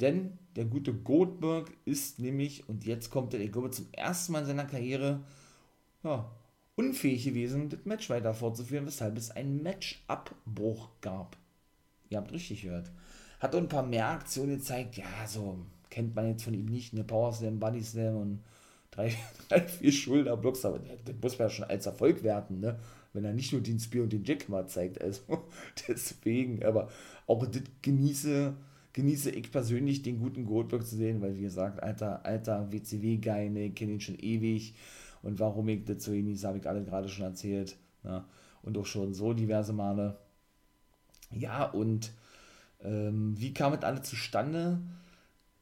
denn 0.00 0.38
der 0.56 0.64
gute 0.64 0.94
Goldberg 0.94 1.72
ist 1.84 2.18
nämlich, 2.20 2.68
und 2.68 2.84
jetzt 2.84 3.10
kommt 3.10 3.34
er, 3.34 3.40
ich 3.40 3.52
glaube, 3.52 3.70
zum 3.70 3.88
ersten 3.92 4.32
Mal 4.32 4.40
in 4.40 4.46
seiner 4.46 4.64
Karriere, 4.64 5.20
ja, 6.02 6.30
unfähig 6.76 7.24
gewesen, 7.24 7.68
das 7.68 7.84
Match 7.84 8.08
weiter 8.08 8.34
fortzuführen, 8.34 8.86
weshalb 8.86 9.16
es 9.16 9.30
einen 9.30 9.62
Matchabbruch 9.62 10.90
gab. 11.00 11.36
Ihr 12.08 12.18
habt 12.18 12.32
richtig 12.32 12.62
gehört. 12.62 12.90
Hat 13.38 13.54
ein 13.54 13.68
paar 13.68 13.84
mehr 13.84 14.08
Aktionen 14.08 14.58
gezeigt, 14.58 14.96
ja, 14.96 15.26
so 15.26 15.58
kennt 15.90 16.14
man 16.14 16.28
jetzt 16.28 16.44
von 16.44 16.54
ihm 16.54 16.66
nicht, 16.66 16.94
eine 16.94 17.04
Power 17.04 17.32
Slam, 17.32 17.58
Body 17.58 17.82
Slam 17.82 18.16
und 18.16 18.44
drei, 19.00 19.16
drei 19.48 19.60
vier 19.60 19.92
Schulterblocks, 19.92 20.64
aber 20.64 20.78
das 20.78 21.14
muss 21.20 21.38
man 21.38 21.48
ja 21.48 21.54
schon 21.54 21.64
als 21.66 21.86
Erfolg 21.86 22.22
werten, 22.22 22.60
ne? 22.60 22.78
Wenn 23.12 23.24
er 23.24 23.32
nicht 23.32 23.52
nur 23.52 23.60
den 23.60 23.80
Spear 23.80 24.04
und 24.04 24.12
den 24.12 24.24
Jack 24.24 24.48
mal 24.48 24.68
zeigt, 24.68 25.00
also 25.00 25.22
deswegen, 25.88 26.64
aber 26.64 26.88
auch 27.26 27.44
das 27.46 27.62
genieße, 27.82 28.54
genieße 28.92 29.30
ich 29.30 29.50
persönlich 29.50 30.02
den 30.02 30.20
guten 30.20 30.44
Goldberg 30.44 30.86
zu 30.86 30.96
sehen, 30.96 31.20
weil 31.20 31.36
wie 31.36 31.42
gesagt, 31.42 31.82
alter, 31.82 32.24
alter 32.24 32.70
WCW-Guy, 32.70 33.50
ne, 33.50 33.70
kenne 33.70 33.92
ihn 33.92 34.00
schon 34.00 34.18
ewig 34.18 34.74
und 35.22 35.40
warum 35.40 35.68
ich 35.68 35.84
das 35.84 36.04
so 36.04 36.12
genieße, 36.12 36.46
habe 36.46 36.58
ich 36.58 36.68
alle 36.68 36.84
gerade 36.84 37.08
schon 37.08 37.24
erzählt, 37.24 37.76
ne? 38.02 38.24
Und 38.62 38.76
auch 38.76 38.86
schon 38.86 39.14
so 39.14 39.32
diverse 39.32 39.72
Male. 39.72 40.18
Ja, 41.32 41.64
und 41.64 42.12
ähm, 42.82 43.34
wie 43.38 43.54
kam 43.54 43.72
es 43.72 43.82
alle 43.82 44.02
zustande? 44.02 44.80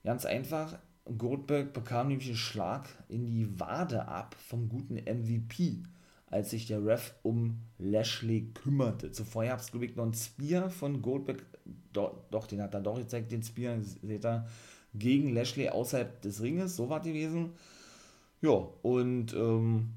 Ganz 0.02 0.26
einfach, 0.26 0.78
Goldberg 1.16 1.72
bekam 1.72 2.08
nämlich 2.08 2.28
einen 2.28 2.36
Schlag 2.36 2.88
in 3.08 3.26
die 3.26 3.58
Wade 3.58 4.08
ab 4.08 4.34
vom 4.38 4.68
guten 4.68 4.96
MVP, 4.96 5.82
als 6.26 6.50
sich 6.50 6.66
der 6.66 6.84
Ref 6.84 7.14
um 7.22 7.60
Lashley 7.78 8.50
kümmerte. 8.52 9.12
Zuvor 9.12 9.44
gab 9.44 9.60
es, 9.60 9.70
glaube 9.70 9.86
ich, 9.86 9.96
noch 9.96 10.04
einen 10.04 10.14
Spear 10.14 10.70
von 10.70 11.00
Goldberg, 11.00 11.44
doch, 11.92 12.14
doch, 12.30 12.46
den 12.46 12.60
hat 12.60 12.74
er 12.74 12.80
doch 12.80 12.98
gezeigt, 12.98 13.32
den 13.32 13.42
Spear, 13.42 13.80
seht 13.80 14.24
ihr, 14.24 14.46
gegen 14.94 15.32
Lashley 15.32 15.68
außerhalb 15.68 16.20
des 16.20 16.42
Ringes, 16.42 16.76
so 16.76 16.88
war 16.88 17.00
gewesen. 17.00 17.52
Ja, 18.40 18.68
und 18.82 19.34
ähm, 19.34 19.94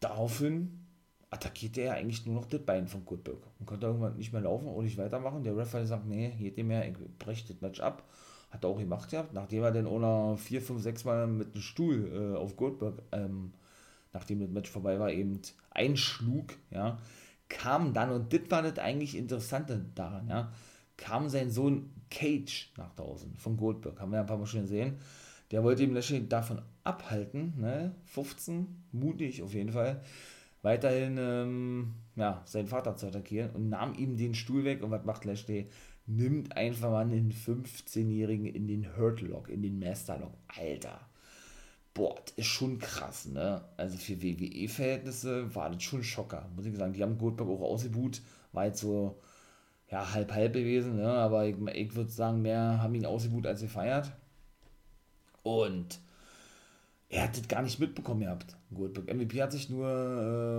daraufhin 0.00 0.86
attackierte 1.30 1.82
er 1.82 1.94
eigentlich 1.94 2.24
nur 2.24 2.36
noch 2.36 2.46
das 2.46 2.64
Bein 2.64 2.88
von 2.88 3.04
Goldberg 3.04 3.38
und 3.58 3.66
konnte 3.66 3.86
irgendwann 3.86 4.16
nicht 4.16 4.32
mehr 4.32 4.42
laufen 4.42 4.68
oder 4.68 4.84
nicht 4.84 4.96
weitermachen. 4.96 5.44
Der 5.44 5.56
Ref 5.56 5.74
hat 5.74 5.82
gesagt, 5.82 6.06
nee, 6.06 6.30
geht 6.38 6.56
nicht 6.56 6.66
mehr, 6.66 6.88
ich 6.88 6.96
breche 7.18 7.52
das 7.52 7.60
Match 7.60 7.80
ab. 7.80 8.04
Hat 8.50 8.64
er 8.64 8.70
auch 8.70 8.78
gemacht 8.78 9.10
gehabt, 9.10 9.34
nachdem 9.34 9.62
er 9.62 9.72
dann 9.72 9.86
auch 9.86 9.98
noch 9.98 10.38
4, 10.38 10.62
5, 10.62 10.82
6 10.82 11.04
Mal 11.04 11.26
mit 11.26 11.52
einem 11.52 11.62
Stuhl 11.62 12.32
äh, 12.34 12.36
auf 12.36 12.56
Goldberg, 12.56 13.02
ähm, 13.12 13.52
nachdem 14.12 14.40
das 14.40 14.50
Match 14.50 14.70
vorbei 14.70 14.98
war, 14.98 15.10
eben 15.10 15.40
einschlug, 15.70 16.54
ja, 16.70 16.98
kam 17.48 17.92
dann, 17.92 18.10
und 18.10 18.32
das 18.32 18.50
war 18.50 18.62
das 18.62 18.78
eigentlich 18.78 19.16
Interessante 19.16 19.84
daran, 19.94 20.28
ja, 20.28 20.52
kam 20.96 21.28
sein 21.28 21.50
Sohn 21.50 21.90
Cage 22.10 22.72
nach 22.76 22.94
draußen 22.94 23.36
von 23.36 23.56
Goldberg, 23.56 24.00
haben 24.00 24.12
wir 24.12 24.20
ein 24.20 24.26
paar 24.26 24.38
Mal 24.38 24.46
schon 24.46 24.62
gesehen. 24.62 24.96
Der 25.50 25.64
wollte 25.64 25.82
ihm 25.82 25.94
Lashley 25.94 26.28
davon 26.28 26.60
abhalten, 26.84 27.54
ne, 27.58 27.94
15, 28.06 28.66
mutig 28.92 29.42
auf 29.42 29.54
jeden 29.54 29.72
Fall, 29.72 30.02
weiterhin 30.62 31.16
ähm, 31.18 31.94
ja, 32.16 32.42
seinen 32.44 32.66
Vater 32.66 32.96
zu 32.96 33.06
attackieren 33.06 33.50
und 33.50 33.68
nahm 33.68 33.94
ihm 33.94 34.16
den 34.16 34.34
Stuhl 34.34 34.64
weg. 34.64 34.82
Und 34.82 34.90
was 34.90 35.04
macht 35.04 35.24
Lashley? 35.24 35.68
Nimmt 36.10 36.56
einfach 36.56 36.90
mal 36.90 37.02
einen 37.02 37.32
15-Jährigen 37.32 38.46
in 38.46 38.66
den 38.66 38.96
Hurt 38.96 39.20
Lock, 39.20 39.50
in 39.50 39.60
den 39.60 39.78
Master 39.78 40.18
Lock. 40.18 40.32
Alter. 40.48 40.98
Boah, 41.92 42.14
das 42.24 42.34
ist 42.36 42.46
schon 42.46 42.78
krass, 42.78 43.26
ne? 43.26 43.62
Also 43.76 43.98
für 43.98 44.22
WWE-Verhältnisse 44.22 45.54
war 45.54 45.68
das 45.68 45.82
schon 45.82 46.02
Schocker, 46.02 46.48
muss 46.56 46.64
ich 46.64 46.74
sagen. 46.74 46.94
Die 46.94 47.02
haben 47.02 47.18
Goldberg 47.18 47.50
auch 47.50 47.60
ausgebuht, 47.60 48.22
war 48.52 48.64
jetzt 48.64 48.80
so, 48.80 49.20
ja, 49.90 50.14
halb-halb 50.14 50.54
gewesen, 50.54 50.96
ne? 50.96 51.10
Aber 51.10 51.46
ich, 51.46 51.56
ich 51.74 51.94
würde 51.94 52.10
sagen, 52.10 52.40
mehr 52.40 52.80
haben 52.82 52.94
ihn 52.94 53.04
ausgebuht 53.04 53.46
als 53.46 53.60
gefeiert. 53.60 54.10
Und 55.42 56.00
er 57.10 57.24
hat 57.24 57.36
das 57.36 57.48
gar 57.48 57.62
nicht 57.62 57.80
mitbekommen 57.80 58.20
gehabt, 58.20 58.56
Goldberg. 58.72 59.12
MVP 59.12 59.42
hat 59.42 59.52
sich 59.52 59.68
nur, 59.68 59.88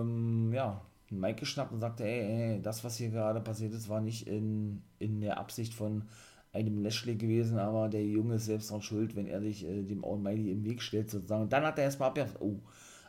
ähm, 0.01 0.53
ja, 0.53 0.81
Mic 1.15 1.37
geschnappt 1.37 1.71
und 1.71 1.79
sagte, 1.79 2.03
ey, 2.03 2.53
ey, 2.53 2.61
das, 2.61 2.83
was 2.83 2.97
hier 2.97 3.09
gerade 3.09 3.41
passiert 3.41 3.73
ist, 3.73 3.89
war 3.89 4.01
nicht 4.01 4.27
in, 4.27 4.81
in 4.99 5.21
der 5.21 5.37
Absicht 5.37 5.73
von 5.73 6.03
einem 6.51 6.81
Lashley 6.83 7.15
gewesen, 7.15 7.59
aber 7.59 7.89
der 7.89 8.05
Junge 8.05 8.35
ist 8.35 8.45
selbst 8.45 8.71
dran 8.71 8.81
schuld, 8.81 9.15
wenn 9.15 9.27
er 9.27 9.41
sich 9.41 9.65
äh, 9.65 9.83
dem 9.83 10.03
Almighty 10.03 10.51
im 10.51 10.63
Weg 10.65 10.81
stellt, 10.81 11.09
sozusagen. 11.11 11.43
Und 11.43 11.53
dann 11.53 11.63
hat 11.63 11.77
er 11.77 11.85
erstmal 11.85 12.09
abgehakt, 12.09 12.41
oh, 12.41 12.59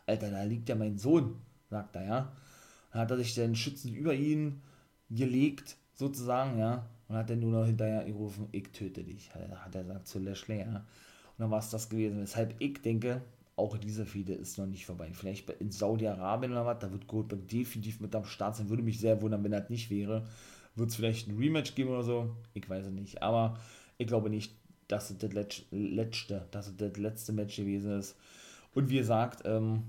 Alter, 0.07 0.31
da 0.31 0.43
liegt 0.43 0.69
ja 0.69 0.75
mein 0.75 0.99
Sohn, 0.99 1.37
sagt 1.71 1.97
er, 1.97 2.05
ja. 2.05 2.33
Dann 2.93 3.03
hat 3.03 3.11
er 3.11 3.19
sich 3.19 3.35
dann 3.35 3.55
schützend 3.55 3.95
über 3.95 4.15
ihn 4.15 4.61
gelegt, 5.09 5.77
sozusagen, 5.95 6.59
ja. 6.59 6.87
Und 7.09 7.17
hat 7.17 7.31
dann 7.31 7.41
nur 7.41 7.53
noch 7.53 7.67
hinterher 7.67 8.05
gerufen, 8.05 8.49
ich 8.53 8.69
töte 8.73 9.03
dich, 9.03 9.35
hat 9.35 9.43
er, 9.43 9.65
hat 9.65 9.75
er 9.75 9.85
gesagt 9.85 10.07
zu 10.07 10.19
Lashley, 10.19 10.61
ja. 10.61 10.77
Und 10.77 11.39
dann 11.39 11.51
war 11.51 11.61
es 11.61 11.71
das 11.71 11.89
gewesen, 11.89 12.21
weshalb 12.21 12.55
ich 12.59 12.83
denke, 12.83 13.23
auch 13.61 13.77
diese 13.77 14.07
Fehde 14.07 14.33
ist 14.33 14.59
noch 14.59 14.67
nicht 14.67 14.87
vorbei. 14.87 15.11
Vielleicht 15.13 15.49
in 15.51 15.71
Saudi-Arabien 15.71 16.53
oder 16.53 16.67
was, 16.67 16.79
da 16.79 16.91
wird 16.91 17.07
Goldberg 17.07 17.47
definitiv 17.49 18.01
mit 18.01 18.15
am 18.15 18.25
Start 18.25 18.57
sein. 18.57 18.71
Würde 18.71 18.83
mich 18.83 18.99
sehr 18.99 19.21
wundern, 19.21 19.45
wenn 19.45 19.53
das 19.53 19.69
nicht 19.69 19.91
wäre. 19.91 20.27
Wird 20.75 20.91
es 20.91 20.97
vielleicht 20.97 21.29
ein 21.29 21.37
Rematch 21.37 21.75
geben 21.75 21.91
oder 21.91 22.03
so? 22.03 22.37
Ich 22.55 22.69
weiß 22.69 22.87
es 22.87 22.93
nicht. 22.93 23.23
Aber 23.23 23.59
ich 23.99 24.07
glaube 24.07 24.31
nicht, 24.31 24.57
dass 24.89 25.11
es 25.11 25.19
das 25.19 25.33
letzte, 25.71 26.49
dass 26.51 26.69
es 26.69 26.77
das 26.77 26.97
letzte 26.97 27.33
Match 27.33 27.57
gewesen 27.57 27.99
ist. 27.99 28.17
Und 28.75 28.89
wie 28.89 28.97
gesagt, 28.97 29.43
ähm, 29.45 29.83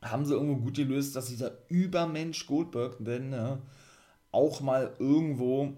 haben 0.00 0.24
sie 0.24 0.32
irgendwo 0.32 0.56
gut 0.56 0.76
gelöst, 0.76 1.16
dass 1.16 1.26
dieser 1.26 1.52
Übermensch 1.68 2.46
Goldberg 2.46 2.96
denn 3.00 3.30
ne, 3.30 3.60
auch 4.32 4.60
mal 4.60 4.94
irgendwo, 4.98 5.74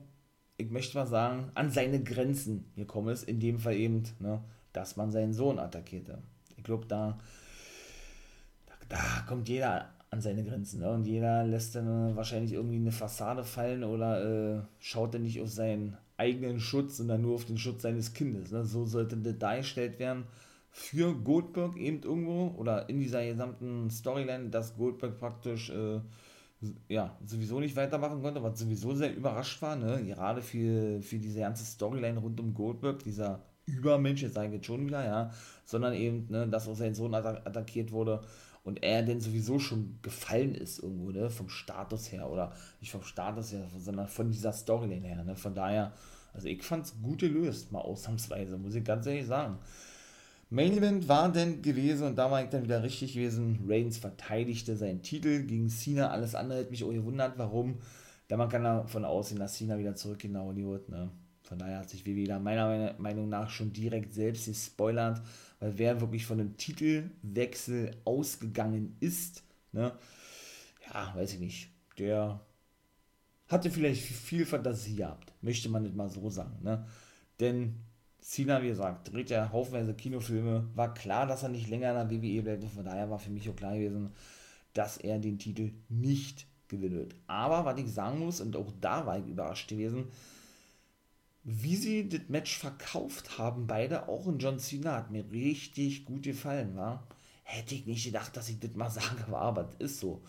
ich 0.56 0.70
möchte 0.70 0.96
mal 0.98 1.06
sagen, 1.06 1.50
an 1.54 1.70
seine 1.70 2.02
Grenzen 2.02 2.70
gekommen 2.76 3.08
ist. 3.08 3.24
In 3.24 3.40
dem 3.40 3.58
Fall 3.58 3.74
eben, 3.74 4.04
ne, 4.20 4.42
dass 4.72 4.96
man 4.96 5.10
seinen 5.10 5.32
Sohn 5.32 5.58
attackierte. 5.58 6.22
Ich 6.61 6.64
glaube, 6.64 6.84
da, 6.86 7.18
da, 8.66 8.74
da, 8.90 9.24
kommt 9.26 9.48
jeder 9.48 9.88
an 10.11 10.20
seine 10.20 10.44
Grenzen. 10.44 10.80
Ne? 10.80 10.90
Und 10.90 11.06
jeder 11.06 11.44
lässt 11.44 11.74
dann 11.74 12.14
wahrscheinlich 12.16 12.52
irgendwie 12.52 12.76
eine 12.76 12.92
Fassade 12.92 13.44
fallen 13.44 13.82
oder 13.82 14.58
äh, 14.58 14.62
schaut 14.78 15.14
dann 15.14 15.22
nicht 15.22 15.40
auf 15.40 15.48
seinen 15.48 15.96
eigenen 16.18 16.61
Schutz, 16.61 16.98
sondern 16.98 17.22
nur 17.22 17.36
auf 17.36 17.46
den 17.46 17.56
Schutz 17.56 17.80
seines 17.80 18.12
Kindes. 18.12 18.50
Ne? 18.50 18.66
So 18.66 18.84
sollte 18.84 19.16
das 19.16 19.38
dargestellt 19.38 19.98
werden 19.98 20.24
für 20.70 21.14
Goldberg 21.14 21.78
eben 21.78 22.02
irgendwo 22.02 22.54
oder 22.58 22.90
in 22.90 23.00
dieser 23.00 23.24
gesamten 23.24 23.88
Storyline, 23.88 24.50
dass 24.50 24.76
Goldberg 24.76 25.18
praktisch 25.18 25.70
äh, 25.70 26.00
ja, 26.88 27.16
sowieso 27.24 27.58
nicht 27.58 27.74
weitermachen 27.74 28.20
konnte, 28.20 28.42
was 28.42 28.58
sowieso 28.58 28.94
sehr 28.94 29.16
überrascht 29.16 29.62
war, 29.62 29.76
ne? 29.76 30.04
gerade 30.04 30.42
für, 30.42 31.00
für 31.00 31.18
diese 31.18 31.40
ganze 31.40 31.64
Storyline 31.64 32.20
rund 32.20 32.38
um 32.38 32.52
Goldberg, 32.52 33.02
dieser 33.02 33.40
Übermensch, 33.70 34.22
jetzt 34.22 34.34
sage 34.34 34.48
ich 34.48 34.54
jetzt 34.54 34.66
schon 34.66 34.86
wieder, 34.86 35.04
ja, 35.04 35.30
sondern 35.64 35.94
eben, 35.94 36.26
ne, 36.28 36.48
dass 36.48 36.68
auch 36.68 36.76
sein 36.76 36.94
Sohn 36.94 37.14
attackiert 37.14 37.92
wurde 37.92 38.22
und 38.64 38.82
er 38.82 39.02
denn 39.02 39.20
sowieso 39.20 39.58
schon 39.58 39.98
gefallen 40.02 40.54
ist 40.54 40.82
irgendwo, 40.82 41.10
ne, 41.10 41.30
vom 41.30 41.48
Status 41.48 42.12
her 42.12 42.30
oder 42.30 42.52
nicht 42.80 42.92
vom 42.92 43.02
Status 43.02 43.52
her, 43.52 43.66
sondern 43.78 44.08
von 44.08 44.30
dieser 44.30 44.52
Storyline 44.52 45.06
her, 45.06 45.24
ne, 45.24 45.36
von 45.36 45.54
daher, 45.54 45.92
also 46.32 46.48
ich 46.48 46.62
fand 46.62 46.86
es 46.86 46.94
gut 47.02 47.20
gelöst, 47.20 47.72
mal 47.72 47.80
ausnahmsweise, 47.80 48.58
muss 48.58 48.74
ich 48.74 48.84
ganz 48.84 49.06
ehrlich 49.06 49.26
sagen. 49.26 49.58
Main 50.52 50.76
Event 50.76 51.08
war 51.08 51.30
denn 51.30 51.62
gewesen 51.62 52.08
und 52.08 52.16
da 52.16 52.28
war 52.28 52.42
ich 52.42 52.50
dann 52.50 52.64
wieder 52.64 52.82
richtig 52.82 53.14
gewesen. 53.14 53.60
Reigns 53.68 53.98
verteidigte 53.98 54.76
seinen 54.76 55.00
Titel 55.00 55.44
gegen 55.44 55.68
Cena. 55.68 56.10
Alles 56.10 56.34
andere 56.34 56.58
hat 56.58 56.72
mich 56.72 56.82
auch 56.82 56.90
gewundert, 56.90 57.34
warum. 57.38 57.76
Da 58.26 58.36
man 58.36 58.48
kann 58.48 58.64
davon 58.64 59.04
ausgehen, 59.04 59.38
dass 59.38 59.54
Cena 59.54 59.78
wieder 59.78 59.94
zurück 59.94 60.24
in 60.24 60.36
Hollywood, 60.36 60.88
ne? 60.88 61.08
Von 61.51 61.59
daher 61.59 61.80
hat 61.80 61.90
sich 61.90 62.07
WWE 62.07 62.28
da 62.28 62.38
meiner 62.38 62.94
Meinung 62.98 63.28
nach 63.28 63.51
schon 63.51 63.72
direkt 63.72 64.14
selbst 64.14 64.46
gespoilert, 64.46 65.20
weil 65.59 65.76
wer 65.76 66.01
wirklich 66.01 66.24
von 66.24 66.38
einem 66.38 66.57
Titelwechsel 66.57 67.90
ausgegangen 68.05 68.96
ist, 69.01 69.42
ne, 69.72 69.92
ja, 70.86 71.12
weiß 71.12 71.34
ich 71.34 71.40
nicht, 71.40 71.70
der 71.98 72.40
hatte 73.48 73.68
vielleicht 73.68 74.01
viel 74.01 74.46
Fantasie 74.46 74.94
gehabt, 74.94 75.32
möchte 75.42 75.68
man 75.68 75.82
nicht 75.82 75.96
mal 75.96 76.09
so 76.09 76.30
sagen, 76.30 76.57
ne? 76.62 76.86
Denn 77.40 77.80
Cena, 78.20 78.62
wie 78.62 78.68
gesagt, 78.68 79.12
dreht 79.12 79.30
ja 79.30 79.51
haufenweise 79.51 79.94
Kinofilme, 79.94 80.70
war 80.76 80.94
klar, 80.94 81.26
dass 81.26 81.42
er 81.42 81.48
nicht 81.48 81.68
länger 81.68 82.01
in 82.01 82.09
der 82.09 82.22
WWE 82.22 82.42
bleibt, 82.42 82.64
von 82.72 82.84
daher 82.84 83.11
war 83.11 83.18
für 83.18 83.30
mich 83.30 83.51
auch 83.51 83.57
klar 83.57 83.74
gewesen, 83.74 84.12
dass 84.72 84.98
er 84.98 85.18
den 85.18 85.40
Titel 85.40 85.72
nicht 85.88 86.46
gewinnen 86.68 86.94
wird. 86.94 87.16
Aber 87.26 87.64
was 87.64 87.80
ich 87.80 87.92
sagen 87.92 88.20
muss, 88.20 88.40
und 88.40 88.55
auch 88.55 88.70
da 88.80 89.05
war 89.05 89.18
ich 89.18 89.26
überrascht 89.26 89.68
gewesen, 89.68 90.05
wie 91.45 91.76
sie 91.76 92.09
das 92.09 92.28
Match 92.28 92.59
verkauft 92.59 93.38
haben, 93.38 93.66
beide, 93.66 94.09
auch 94.09 94.26
in 94.26 94.38
John 94.38 94.59
Cena, 94.59 94.97
hat 94.97 95.11
mir 95.11 95.24
richtig 95.32 96.05
gut 96.05 96.22
gefallen, 96.22 96.76
war. 96.76 97.07
Hätte 97.45 97.74
ich 97.74 97.86
nicht 97.86 98.05
gedacht, 98.05 98.36
dass 98.36 98.49
ich 98.49 98.61
das 98.61 98.74
mal 98.74 98.91
sage, 98.91 99.36
aber 99.36 99.64
das 99.64 99.76
ist 99.93 100.01
so. 100.01 100.22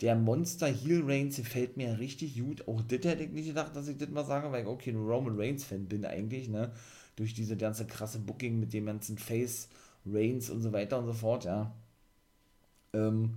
Der 0.00 0.14
Monster 0.14 0.66
Heel 0.66 1.02
Reigns 1.04 1.36
gefällt 1.36 1.76
mir 1.76 1.98
richtig 1.98 2.38
gut. 2.38 2.68
Auch 2.68 2.82
das 2.82 3.04
hätte 3.04 3.24
ich 3.24 3.30
nicht 3.30 3.48
gedacht, 3.48 3.74
dass 3.74 3.88
ich 3.88 3.96
das 3.96 4.10
mal 4.10 4.24
sage, 4.24 4.52
weil 4.52 4.62
ich 4.62 4.68
okay 4.68 4.90
ein 4.90 4.96
Roman 4.96 5.38
Reigns 5.38 5.64
Fan 5.64 5.86
bin 5.86 6.04
eigentlich, 6.04 6.48
ne? 6.48 6.72
Durch 7.16 7.32
diese 7.32 7.56
ganze 7.56 7.86
krasse 7.86 8.18
Booking 8.18 8.60
mit 8.60 8.74
dem 8.74 8.86
ganzen 8.86 9.16
Face 9.16 9.68
Reigns 10.04 10.50
und 10.50 10.62
so 10.62 10.72
weiter 10.72 10.98
und 10.98 11.06
so 11.06 11.14
fort, 11.14 11.44
ja. 11.44 11.72
Ähm, 12.92 13.36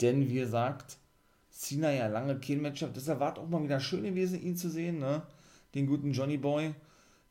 denn 0.00 0.28
wie 0.28 0.34
gesagt, 0.34 0.96
Cena 1.50 1.92
ja 1.92 2.06
lange 2.06 2.40
kein 2.40 2.62
Matchup, 2.62 2.94
deshalb 2.94 3.20
war 3.20 3.32
es 3.34 3.38
auch 3.38 3.48
mal 3.48 3.62
wieder 3.62 3.80
schön 3.80 4.02
gewesen, 4.04 4.42
ihn 4.42 4.56
zu 4.56 4.70
sehen, 4.70 4.98
ne? 4.98 5.22
Den 5.74 5.86
guten 5.86 6.12
Johnny 6.12 6.36
Boy, 6.36 6.74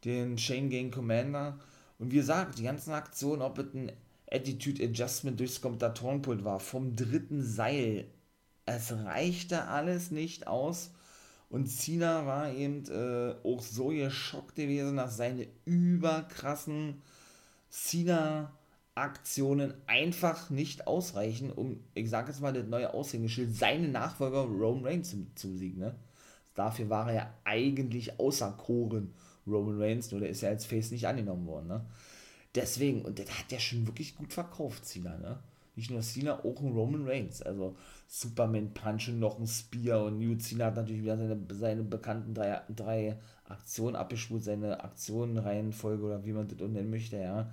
den 0.04 0.38
Shane 0.38 0.70
Gang 0.70 0.94
Commander. 0.94 1.60
Und 2.00 2.12
wie 2.12 2.18
gesagt, 2.18 2.58
die 2.58 2.64
ganzen 2.64 2.94
Aktionen, 2.94 3.42
ob 3.42 3.60
es 3.60 3.74
ein 3.74 3.92
Attitude 4.30 4.84
Adjustment 4.84 5.40
durchs 5.40 5.62
Kommentatorenpult 5.62 6.44
war, 6.44 6.60
vom 6.60 6.96
dritten 6.96 7.44
Seil, 7.44 8.08
es 8.66 8.92
reichte 8.92 9.68
alles 9.68 10.12
nicht 10.12 10.48
aus. 10.48 10.92
Und 11.50 11.68
Cena 11.68 12.26
war 12.26 12.52
eben 12.54 12.86
äh, 12.86 13.36
auch 13.44 13.62
so 13.62 13.90
geschockt 13.90 14.56
gewesen, 14.56 14.96
dass 14.96 15.18
seine 15.18 15.48
überkrassen 15.66 17.02
Cena-Aktionen 17.70 19.74
einfach 19.86 20.50
nicht 20.50 20.88
ausreichen, 20.88 21.52
um, 21.52 21.82
ich 21.94 22.10
sag 22.10 22.30
jetzt 22.30 22.40
mal, 22.40 22.54
das 22.54 22.68
neue 22.68 22.94
Aushängeschild, 22.94 23.54
seine 23.54 23.90
Nachfolger 23.90 24.44
Roman 24.44 24.86
Reigns 24.86 25.10
zu, 25.10 25.28
zu 25.36 25.52
besiegen. 25.52 25.80
Ne? 25.80 25.96
Dafür 26.56 26.90
war 26.90 27.10
er 27.10 27.16
ja 27.16 27.34
eigentlich 27.44 28.20
außer 28.20 28.52
Koren 28.58 29.14
Roman 29.48 29.82
Reigns, 29.82 30.12
nur 30.12 30.20
der 30.20 30.30
ist 30.30 30.42
ja 30.42 30.50
als 30.50 30.66
Face 30.66 30.92
nicht 30.92 31.08
angenommen 31.08 31.48
worden. 31.48 31.68
Ne? 31.68 31.86
Deswegen, 32.56 33.02
und 33.04 33.18
der 33.18 33.26
hat 33.26 33.52
ja 33.52 33.60
schon 33.60 33.88
wirklich 33.88 34.16
gut 34.16 34.34
verkauft, 34.34 34.86
Cena. 34.86 35.18
Ne? 35.18 35.40
nicht 35.76 35.90
nur 35.90 36.02
Cena, 36.02 36.40
auch 36.44 36.62
ein 36.62 36.74
Roman 36.74 37.08
Reigns. 37.08 37.42
Also 37.42 37.76
Superman 38.08 38.74
Punch 38.74 39.10
und 39.10 39.20
noch 39.20 39.40
ein 39.40 39.48
Spear 39.48 40.06
und 40.06 40.20
New 40.20 40.36
Cena 40.36 40.66
hat 40.66 40.76
natürlich 40.76 41.04
wieder 41.04 41.18
seine, 41.18 41.40
seine 41.50 41.84
bekannten 41.84 42.34
drei, 42.34 42.62
drei 42.70 43.18
Aktionen 43.46 43.96
abgespult, 43.96 44.44
seine 44.44 44.84
Aktionenreihenfolge 44.84 46.04
oder 46.04 46.26
wie 46.26 46.34
man 46.34 46.48
das 46.48 46.60
nennen 46.60 46.90
möchte, 46.90 47.18
ja. 47.18 47.52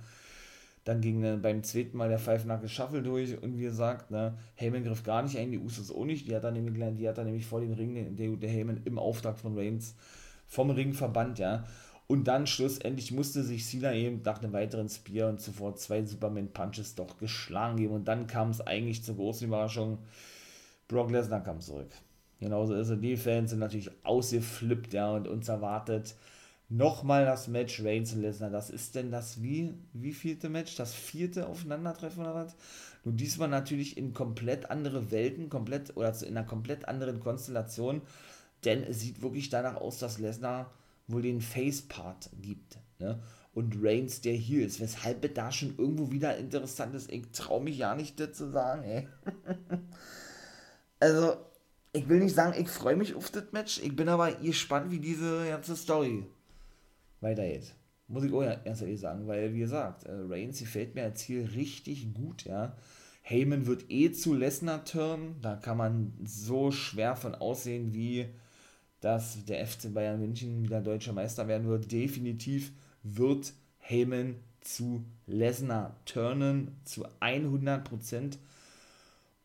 Dann 0.89 1.01
ging 1.01 1.21
dann 1.21 1.39
beim 1.39 1.61
zweiten 1.61 1.95
Mal 1.97 2.09
der 2.09 2.17
Knuckles 2.17 2.71
Shuffle 2.71 3.03
durch 3.03 3.39
und 3.43 3.59
wie 3.59 3.61
gesagt, 3.61 4.09
ne, 4.09 4.35
Heyman 4.55 4.83
griff 4.83 5.03
gar 5.03 5.21
nicht 5.21 5.37
ein, 5.37 5.51
die 5.51 5.59
Usos 5.59 5.91
auch 5.91 6.03
nicht. 6.03 6.27
Die 6.27 6.35
hat 6.35 6.43
dann 6.43 6.55
nämlich, 6.55 6.83
die 6.97 7.07
hat 7.07 7.19
dann 7.19 7.27
nämlich 7.27 7.45
vor 7.45 7.61
dem 7.61 7.73
Ring, 7.73 8.15
der, 8.15 8.27
der 8.29 8.49
Heyman 8.49 8.81
im 8.85 8.97
Auftrag 8.97 9.37
von 9.37 9.55
Reigns 9.55 9.93
vom 10.47 10.71
Ring 10.71 10.93
verbannt, 10.93 11.37
ja. 11.37 11.63
Und 12.07 12.27
dann 12.27 12.47
schlussendlich 12.47 13.11
musste 13.11 13.43
sich 13.43 13.67
Cena 13.67 13.93
eben 13.93 14.23
nach 14.25 14.41
einem 14.41 14.51
weiteren 14.51 14.89
Spear 14.89 15.29
und 15.29 15.39
zuvor 15.39 15.75
zwei 15.75 16.03
Superman-Punches 16.03 16.95
doch 16.95 17.19
geschlagen 17.19 17.77
geben. 17.77 17.93
Und 17.93 18.07
dann 18.07 18.25
kam 18.25 18.49
es 18.49 18.59
eigentlich 18.59 19.03
zur 19.03 19.17
großen 19.17 19.45
Überraschung. 19.45 19.99
Brock 20.87 21.11
Lesnar 21.11 21.43
kam 21.43 21.59
zurück. 21.59 21.91
Genauso 22.39 22.73
ist 22.73 22.89
es. 22.89 22.99
Die 22.99 23.15
Fans 23.15 23.51
sind 23.51 23.59
natürlich 23.59 23.91
ausgeflippt, 24.01 24.91
ja, 24.93 25.11
und 25.11 25.27
uns 25.27 25.49
erwartet 25.49 26.15
nochmal 26.69 27.25
das 27.25 27.47
Match 27.47 27.83
Reigns 27.83 28.13
und 28.13 28.21
Lesnar. 28.21 28.51
Das 28.51 28.69
ist 28.69 28.95
denn 28.95 29.11
das 29.11 29.41
wie, 29.41 29.73
wie 29.93 30.13
vierte 30.13 30.49
Match? 30.49 30.75
Das 30.75 30.93
vierte 30.93 31.47
Aufeinandertreffen 31.47 32.21
oder 32.21 32.35
was? 32.35 32.55
Nun 33.03 33.17
diesmal 33.17 33.47
natürlich 33.47 33.97
in 33.97 34.13
komplett 34.13 34.69
andere 34.69 35.11
Welten, 35.11 35.49
komplett 35.49 35.97
oder 35.97 36.13
in 36.21 36.37
einer 36.37 36.45
komplett 36.45 36.87
anderen 36.87 37.19
Konstellation, 37.19 38.01
denn 38.65 38.83
es 38.83 38.99
sieht 38.99 39.21
wirklich 39.21 39.49
danach 39.49 39.75
aus, 39.75 39.99
dass 39.99 40.19
Lesnar 40.19 40.71
wohl 41.07 41.23
den 41.23 41.41
Face-Part 41.41 42.29
gibt. 42.39 42.77
Ne? 42.99 43.19
Und 43.53 43.77
Reigns 43.81 44.21
der 44.21 44.33
hier 44.33 44.65
ist, 44.65 44.79
weshalb 44.79 45.25
es 45.25 45.33
da 45.33 45.51
schon 45.51 45.75
irgendwo 45.77 46.11
wieder 46.11 46.37
interessant 46.37 46.93
ist. 46.93 47.11
Ich 47.11 47.31
traue 47.31 47.63
mich 47.63 47.77
ja 47.79 47.95
nicht 47.95 48.19
das 48.19 48.33
zu 48.33 48.51
sagen, 48.51 48.83
ey. 48.83 49.07
also, 50.99 51.37
ich 51.93 52.07
will 52.07 52.19
nicht 52.19 52.35
sagen, 52.35 52.53
ich 52.61 52.69
freue 52.69 52.95
mich 52.95 53.15
auf 53.15 53.31
das 53.31 53.51
Match. 53.53 53.79
Ich 53.81 53.95
bin 53.95 54.07
aber 54.07 54.31
gespannt, 54.33 54.91
wie 54.91 54.99
diese 54.99 55.47
ganze 55.47 55.75
Story 55.75 56.27
weitergeht. 57.21 57.75
Muss 58.07 58.23
ich 58.23 58.33
auch 58.33 58.43
ganz 58.63 58.81
ehrlich 58.81 58.99
sagen, 58.99 59.27
weil, 59.27 59.53
wie 59.53 59.59
gesagt, 59.59 60.05
äh, 60.05 60.11
Reigns 60.11 60.59
gefällt 60.59 60.95
mir 60.95 61.03
als 61.03 61.21
Ziel 61.21 61.47
richtig 61.55 62.13
gut, 62.13 62.45
ja. 62.45 62.75
Heyman 63.21 63.67
wird 63.67 63.91
eh 63.91 64.11
zu 64.11 64.33
Lesnar 64.33 64.83
turnen. 64.85 65.35
Da 65.41 65.55
kann 65.55 65.77
man 65.77 66.13
so 66.23 66.71
schwer 66.71 67.15
von 67.15 67.35
aussehen, 67.35 67.93
wie 67.93 68.25
dass 69.01 69.45
der 69.45 69.65
FC 69.65 69.93
Bayern 69.93 70.19
München 70.19 70.63
wieder 70.63 70.81
deutscher 70.81 71.13
Meister 71.13 71.47
werden 71.47 71.67
wird. 71.67 71.91
Definitiv 71.91 72.73
wird 73.03 73.53
Heyman 73.77 74.35
zu 74.61 75.05
Lesnar 75.25 75.95
turnen, 76.05 76.79
zu 76.83 77.05
100%. 77.21 78.37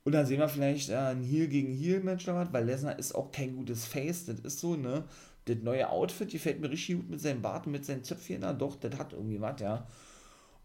Und 0.03 0.13
dann 0.13 0.27
sehen 0.27 0.41
wir 0.41 0.49
vielleicht 0.49 0.91
äh, 0.91 0.97
ein 0.97 1.23
Heel 1.23 1.49
gegen 1.49 1.73
Heel 1.73 2.01
Match 2.01 2.27
noch 2.27 2.53
weil 2.53 2.65
Lesnar 2.65 2.99
ist 2.99 3.15
auch 3.15 3.31
kein 3.31 3.57
gutes 3.57 3.87
Face, 3.87 4.27
das 4.27 4.41
ist 4.41 4.61
so, 4.61 4.77
ne? 4.77 5.05
Das 5.47 5.57
neue 5.59 5.89
Outfit 5.91 6.31
gefällt 6.31 6.61
mir 6.61 6.71
richtig 6.71 6.97
gut 6.97 7.11
mit 7.11 7.21
seinem 7.21 7.43
Bart 7.43 7.67
und 7.67 7.73
mit 7.73 7.85
seinen 7.85 8.03
Zöpfchen, 8.05 8.41
na 8.41 8.53
doch, 8.53 8.77
das 8.77 8.99
hat 8.99 9.13
irgendwie 9.13 9.41
was, 9.41 9.61
ja. 9.61 9.87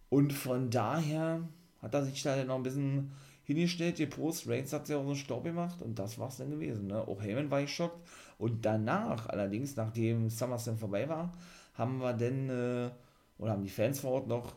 Und 0.09 0.33
von 0.33 0.69
daher 0.69 1.47
hat 1.81 1.93
er 1.93 2.05
sich 2.05 2.21
da 2.23 2.43
noch 2.43 2.55
ein 2.55 2.63
bisschen 2.63 3.11
hingestellt, 3.43 3.97
die 3.97 4.05
Post, 4.05 4.47
Reigns 4.47 4.73
hat 4.73 4.87
sich 4.87 4.95
auch 4.95 5.03
so 5.03 5.09
einen 5.09 5.15
Staub 5.15 5.43
gemacht 5.43 5.81
und 5.81 5.97
das 5.97 6.19
war's 6.19 6.37
dann 6.37 6.51
gewesen, 6.51 6.87
ne? 6.87 7.07
Auch 7.07 7.21
Heyman 7.21 7.51
war 7.51 7.61
ich 7.61 7.73
schockt. 7.73 8.07
Und 8.37 8.65
danach, 8.65 9.27
allerdings, 9.27 9.75
nachdem 9.75 10.29
SummerSlam 10.29 10.77
vorbei 10.77 11.09
war, 11.09 11.33
haben 11.73 11.97
wir 11.99 12.13
dann, 12.13 12.49
äh, 12.49 12.89
oder 13.37 13.51
haben 13.51 13.63
die 13.63 13.69
Fans 13.69 13.99
vor 13.99 14.11
Ort 14.11 14.27
noch 14.27 14.55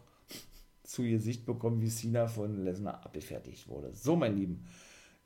zu 0.85 1.03
Gesicht 1.03 1.47
bekommen, 1.47 1.81
wie 1.81 1.89
Cena 1.89 2.27
von 2.27 2.65
Lesnar 2.65 3.05
abgefertigt 3.05 3.67
wurde. 3.67 3.95
So, 3.95 4.15
mein 4.15 4.37
Lieben, 4.37 4.67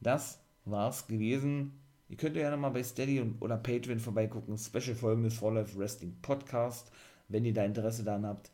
das 0.00 0.38
war's 0.64 1.06
gewesen. 1.06 1.72
Ihr 2.08 2.16
könnt 2.16 2.36
ja 2.36 2.42
gerne 2.42 2.56
mal 2.56 2.70
bei 2.70 2.84
Steady 2.84 3.22
oder 3.40 3.56
Patreon 3.56 3.98
vorbeigucken. 3.98 4.56
Special-Folgen 4.56 5.24
des 5.24 5.34
For 5.34 5.52
Life 5.52 5.76
Wrestling 5.76 6.16
Podcast, 6.22 6.92
wenn 7.28 7.44
ihr 7.44 7.54
da 7.54 7.64
Interesse 7.64 8.04
daran 8.04 8.26
habt, 8.26 8.50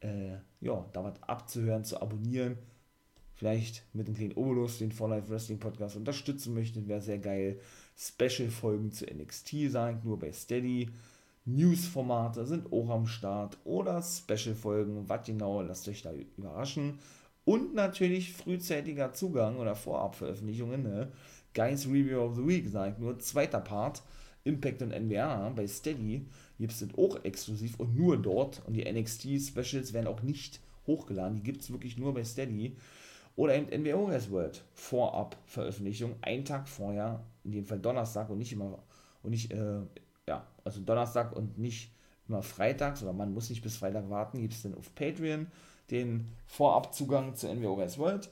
äh, 0.00 0.36
ja, 0.60 0.84
da 0.92 1.04
was 1.04 1.22
abzuhören, 1.22 1.84
zu 1.84 2.00
abonnieren. 2.00 2.58
Vielleicht 3.34 3.84
mit 3.94 4.06
einem 4.06 4.16
kleinen 4.16 4.34
Obolus 4.34 4.78
den 4.78 4.92
For 4.92 5.08
Life 5.08 5.30
Wrestling 5.30 5.58
Podcast 5.58 5.96
unterstützen 5.96 6.52
möchtet, 6.52 6.88
wäre 6.88 7.00
sehr 7.00 7.18
geil. 7.18 7.58
Special-Folgen 7.96 8.92
zu 8.92 9.06
NXT, 9.06 9.70
sagen 9.70 10.00
nur 10.04 10.18
bei 10.18 10.32
Steady. 10.32 10.90
News-Formate 11.46 12.44
sind 12.44 12.70
auch 12.70 12.90
am 12.90 13.06
Start 13.06 13.56
oder 13.64 14.02
Special-Folgen, 14.02 15.08
was 15.08 15.24
genau, 15.24 15.62
lasst 15.62 15.88
euch 15.88 16.02
da 16.02 16.12
überraschen. 16.12 16.98
Und 17.46 17.74
natürlich 17.74 18.34
frühzeitiger 18.34 19.12
Zugang 19.14 19.56
oder 19.56 19.74
Vorabveröffentlichungen. 19.74 20.82
Ne? 20.82 21.10
Guys 21.54 21.86
Review 21.86 22.20
of 22.20 22.36
the 22.36 22.46
Week, 22.46 22.68
sagt 22.68 23.00
nur, 23.00 23.18
zweiter 23.18 23.60
Part. 23.60 24.02
Impact 24.44 24.80
und 24.80 24.90
NWA 24.90 25.50
bei 25.50 25.66
Steady 25.66 26.26
gibt 26.58 26.72
es 26.72 26.86
auch 26.96 27.22
exklusiv 27.24 27.78
und 27.78 27.94
nur 27.94 28.16
dort. 28.16 28.62
Und 28.66 28.74
die 28.74 28.90
NXT-Specials 28.90 29.92
werden 29.92 30.06
auch 30.06 30.22
nicht 30.22 30.60
hochgeladen. 30.86 31.36
Die 31.36 31.42
gibt 31.42 31.60
es 31.60 31.70
wirklich 31.70 31.98
nur 31.98 32.14
bei 32.14 32.24
Steady. 32.24 32.76
Oder 33.36 33.54
eben 33.54 33.82
NWO 33.82 34.08
World 34.30 34.64
Vorab-Veröffentlichung, 34.74 36.16
einen 36.22 36.44
Tag 36.44 36.68
vorher 36.68 37.24
in 37.44 37.52
dem 37.52 37.64
Fall 37.64 37.78
Donnerstag 37.78 38.28
und 38.28 38.38
nicht 38.38 38.52
immer, 38.52 38.82
und 39.22 39.30
nicht, 39.30 39.52
äh, 39.52 39.80
ja, 40.28 40.46
also 40.64 40.80
Donnerstag 40.80 41.34
und 41.34 41.58
nicht 41.58 41.92
immer 42.28 42.42
freitags, 42.42 43.02
oder 43.02 43.12
man 43.12 43.32
muss 43.32 43.50
nicht 43.50 43.62
bis 43.62 43.76
Freitag 43.76 44.10
warten, 44.10 44.40
gibt 44.40 44.54
es 44.54 44.62
dann 44.62 44.74
auf 44.74 44.94
Patreon 44.94 45.46
den 45.90 46.28
Vorabzugang 46.46 47.34
zu 47.34 47.48
NWO 47.48 47.76
World. 47.76 48.28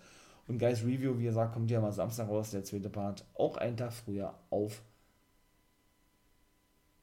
Und 0.49 0.59
Guys 0.59 0.83
Review, 0.83 1.19
wie 1.19 1.25
gesagt, 1.25 1.53
kommt 1.53 1.71
ja 1.71 1.81
mal 1.81 1.93
Samstag 1.93 2.29
raus, 2.29 2.51
der 2.51 2.65
zweite 2.65 2.89
Part, 2.89 3.25
auch 3.35 3.59
einen 3.59 3.77
Tag 3.77 3.93
früher 3.93 4.35
auf 4.51 4.83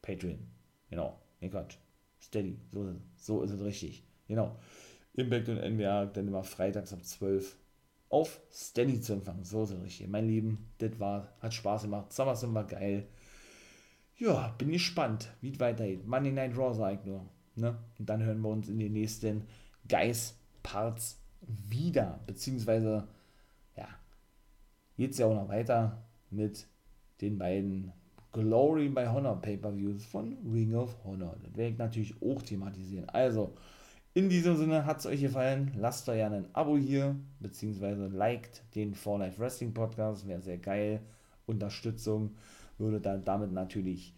Patreon. 0.01 0.39
Genau, 0.89 1.19
nee 1.39 1.49
Quatsch. 1.49 1.77
Steady, 2.19 2.59
so, 2.71 2.95
so 3.15 3.43
ist 3.43 3.51
es 3.51 3.63
richtig. 3.63 4.03
Genau. 4.27 4.57
Impact 5.13 5.49
und 5.49 5.57
NWA 5.57 6.05
dann 6.07 6.27
immer 6.27 6.43
freitags 6.43 6.91
ab 6.91 7.03
12 7.03 7.55
auf 8.09 8.41
Steady 8.51 8.99
zu 8.99 9.13
empfangen. 9.13 9.43
So 9.43 9.63
ist 9.63 9.71
es 9.71 9.81
richtig. 9.81 10.07
Mein 10.07 10.27
Lieben, 10.27 10.69
das 10.79 10.99
war, 10.99 11.33
hat 11.39 11.53
Spaß 11.53 11.83
gemacht. 11.83 12.11
SummerSlam 12.13 12.53
war 12.53 12.65
geil. 12.65 13.07
Ja, 14.17 14.55
bin 14.57 14.71
gespannt, 14.71 15.29
wie 15.41 15.51
es 15.51 15.59
weitergeht. 15.59 16.07
Monday 16.07 16.31
Night 16.31 16.57
Raw 16.57 16.73
sag 16.73 16.99
ich 16.99 17.05
nur. 17.05 17.25
Ne? 17.55 17.77
Und 17.99 18.09
dann 18.09 18.23
hören 18.23 18.41
wir 18.41 18.49
uns 18.49 18.69
in 18.69 18.79
den 18.79 18.93
nächsten 18.93 19.43
Guys-Parts 19.87 21.19
wieder. 21.41 22.19
Beziehungsweise, 22.25 23.07
geht 24.97 25.11
es 25.11 25.17
ja 25.17 25.25
auch 25.25 25.33
noch 25.33 25.49
weiter 25.49 26.03
mit 26.29 26.67
den 27.21 27.37
beiden 27.37 27.91
Glory 28.31 28.89
by 28.89 29.05
Honor 29.05 29.41
Pay-Per-Views 29.41 30.05
von 30.05 30.37
Ring 30.51 30.75
of 30.75 30.95
Honor. 31.05 31.37
Das 31.41 31.55
werde 31.55 31.71
ich 31.71 31.77
natürlich 31.77 32.21
auch 32.21 32.41
thematisieren. 32.41 33.07
Also, 33.09 33.53
in 34.13 34.29
diesem 34.29 34.57
Sinne 34.57 34.85
hat 34.85 34.99
es 34.99 35.05
euch 35.05 35.21
gefallen. 35.21 35.71
Lasst 35.77 36.07
euch 36.09 36.17
gerne 36.17 36.37
ein 36.37 36.47
Abo 36.53 36.77
hier, 36.77 37.15
beziehungsweise 37.39 38.07
liked 38.07 38.63
den 38.75 38.93
For 38.93 39.19
Life 39.19 39.39
Wrestling 39.39 39.73
Podcast. 39.73 40.27
Wäre 40.27 40.41
sehr 40.41 40.57
geil. 40.57 41.01
Unterstützung 41.45 42.35
würde 42.77 42.99
dann 42.99 43.23
damit 43.23 43.51
natürlich 43.51 44.13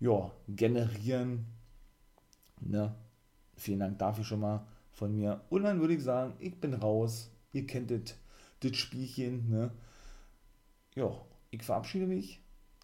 ja, 0.00 0.30
generieren. 0.48 1.46
Ne? 2.60 2.94
Vielen 3.56 3.80
Dank 3.80 3.98
dafür 3.98 4.24
schon 4.24 4.40
mal 4.40 4.66
von 4.92 5.14
mir. 5.14 5.40
Und 5.50 5.64
dann 5.64 5.80
würde 5.80 5.94
ich 5.94 6.02
sagen, 6.02 6.34
ich 6.38 6.58
bin 6.60 6.74
raus. 6.74 7.30
Ihr 7.52 7.66
kennt 7.66 7.90
das 7.90 8.76
Spielchen. 8.76 9.50
Ne? 9.50 9.70
Ja, 10.96 11.12
ich 11.50 11.62
verabschiede 11.62 12.06
mich. 12.06 12.40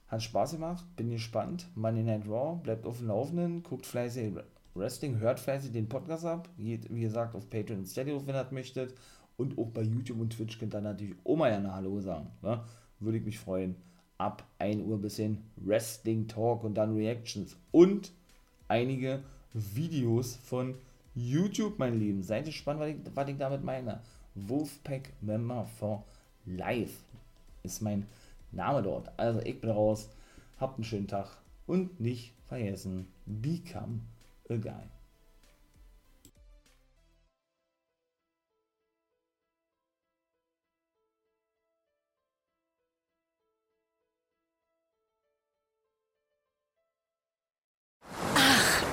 Hat 0.07 0.23
Spaß 0.23 0.53
gemacht. 0.53 0.85
Bin 0.97 1.09
gespannt. 1.09 1.67
Money 1.75 2.03
Night 2.03 2.29
Raw. 2.29 2.61
Bleibt 2.63 2.85
auf 2.85 2.99
dem 2.99 3.07
Laufenden. 3.07 3.63
Guckt 3.63 3.87
fleißig 3.87 4.35
Wrestling. 4.75 5.19
Hört 5.19 5.41
fleißig 5.41 5.73
den 5.73 5.89
Podcast 5.89 6.27
ab. 6.27 6.51
Wie 6.59 6.77
gesagt, 6.77 7.35
auf 7.35 7.49
Patreon 7.49 7.79
und 7.79 7.87
Steady, 7.87 8.11
wenn 8.11 8.35
ihr 8.35 8.45
das 8.45 8.53
möchtet. 8.53 8.95
Und 9.39 9.57
auch 9.57 9.71
bei 9.71 9.81
YouTube 9.81 10.21
und 10.21 10.31
Twitch 10.31 10.59
könnt 10.59 10.75
ihr 10.75 10.83
natürlich 10.83 11.17
Oma 11.25 11.49
ja 11.49 11.57
eine 11.57 11.75
Hallo 11.75 12.01
sagen. 12.01 12.29
Ne? 12.43 12.63
Würde 13.01 13.17
ich 13.17 13.25
mich 13.25 13.39
freuen. 13.39 13.77
Ab 14.19 14.45
1 14.59 14.83
Uhr 14.83 15.01
bisschen 15.01 15.39
Wrestling 15.57 16.29
Talk 16.29 16.65
und 16.65 16.75
dann 16.75 16.95
Reactions. 16.95 17.57
Und 17.71 18.13
einige 18.69 19.23
Videos 19.55 20.37
von 20.37 20.75
YouTube, 21.15 21.79
mein 21.79 21.99
Lieben. 21.99 22.23
Seid 22.23 22.45
gespannt, 22.45 22.79
was 22.79 22.91
ich, 22.91 22.97
was 23.15 23.29
ich 23.29 23.39
damit 23.39 23.65
meine. 23.65 24.03
Wolfpack 24.35 25.15
Member 25.23 25.65
for 25.65 26.05
Life 26.45 27.05
ist 27.63 27.83
mein 27.83 28.07
Name 28.51 28.83
dort. 28.83 29.11
Also 29.19 29.41
ich 29.41 29.61
bin 29.61 29.71
raus. 29.71 30.11
Habt 30.59 30.77
einen 30.77 30.85
schönen 30.85 31.09
Tag. 31.09 31.39
Und 31.67 32.01
nicht 32.01 32.35
vergessen, 32.49 33.09
become 33.27 34.01
a 34.49 34.57
guy. 34.57 34.85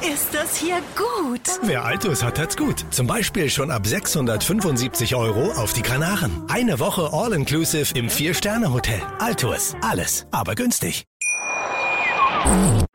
Ist 0.01 0.33
das 0.33 0.55
hier 0.55 0.81
gut. 0.95 1.41
Wer 1.63 1.83
Altus 1.83 2.23
hat, 2.23 2.39
hat's 2.39 2.55
gut. 2.55 2.85
Zum 2.91 3.07
Beispiel 3.07 3.49
schon 3.49 3.71
ab 3.71 3.85
675 3.85 5.15
Euro 5.15 5.51
auf 5.51 5.73
die 5.73 5.81
Kanaren. 5.81 6.43
Eine 6.49 6.79
Woche 6.79 7.09
All-Inclusive 7.11 7.97
im 7.97 8.09
Vier-Sterne-Hotel. 8.09 9.01
Altus. 9.19 9.75
Alles, 9.81 10.25
aber 10.31 10.55
günstig. 10.55 11.08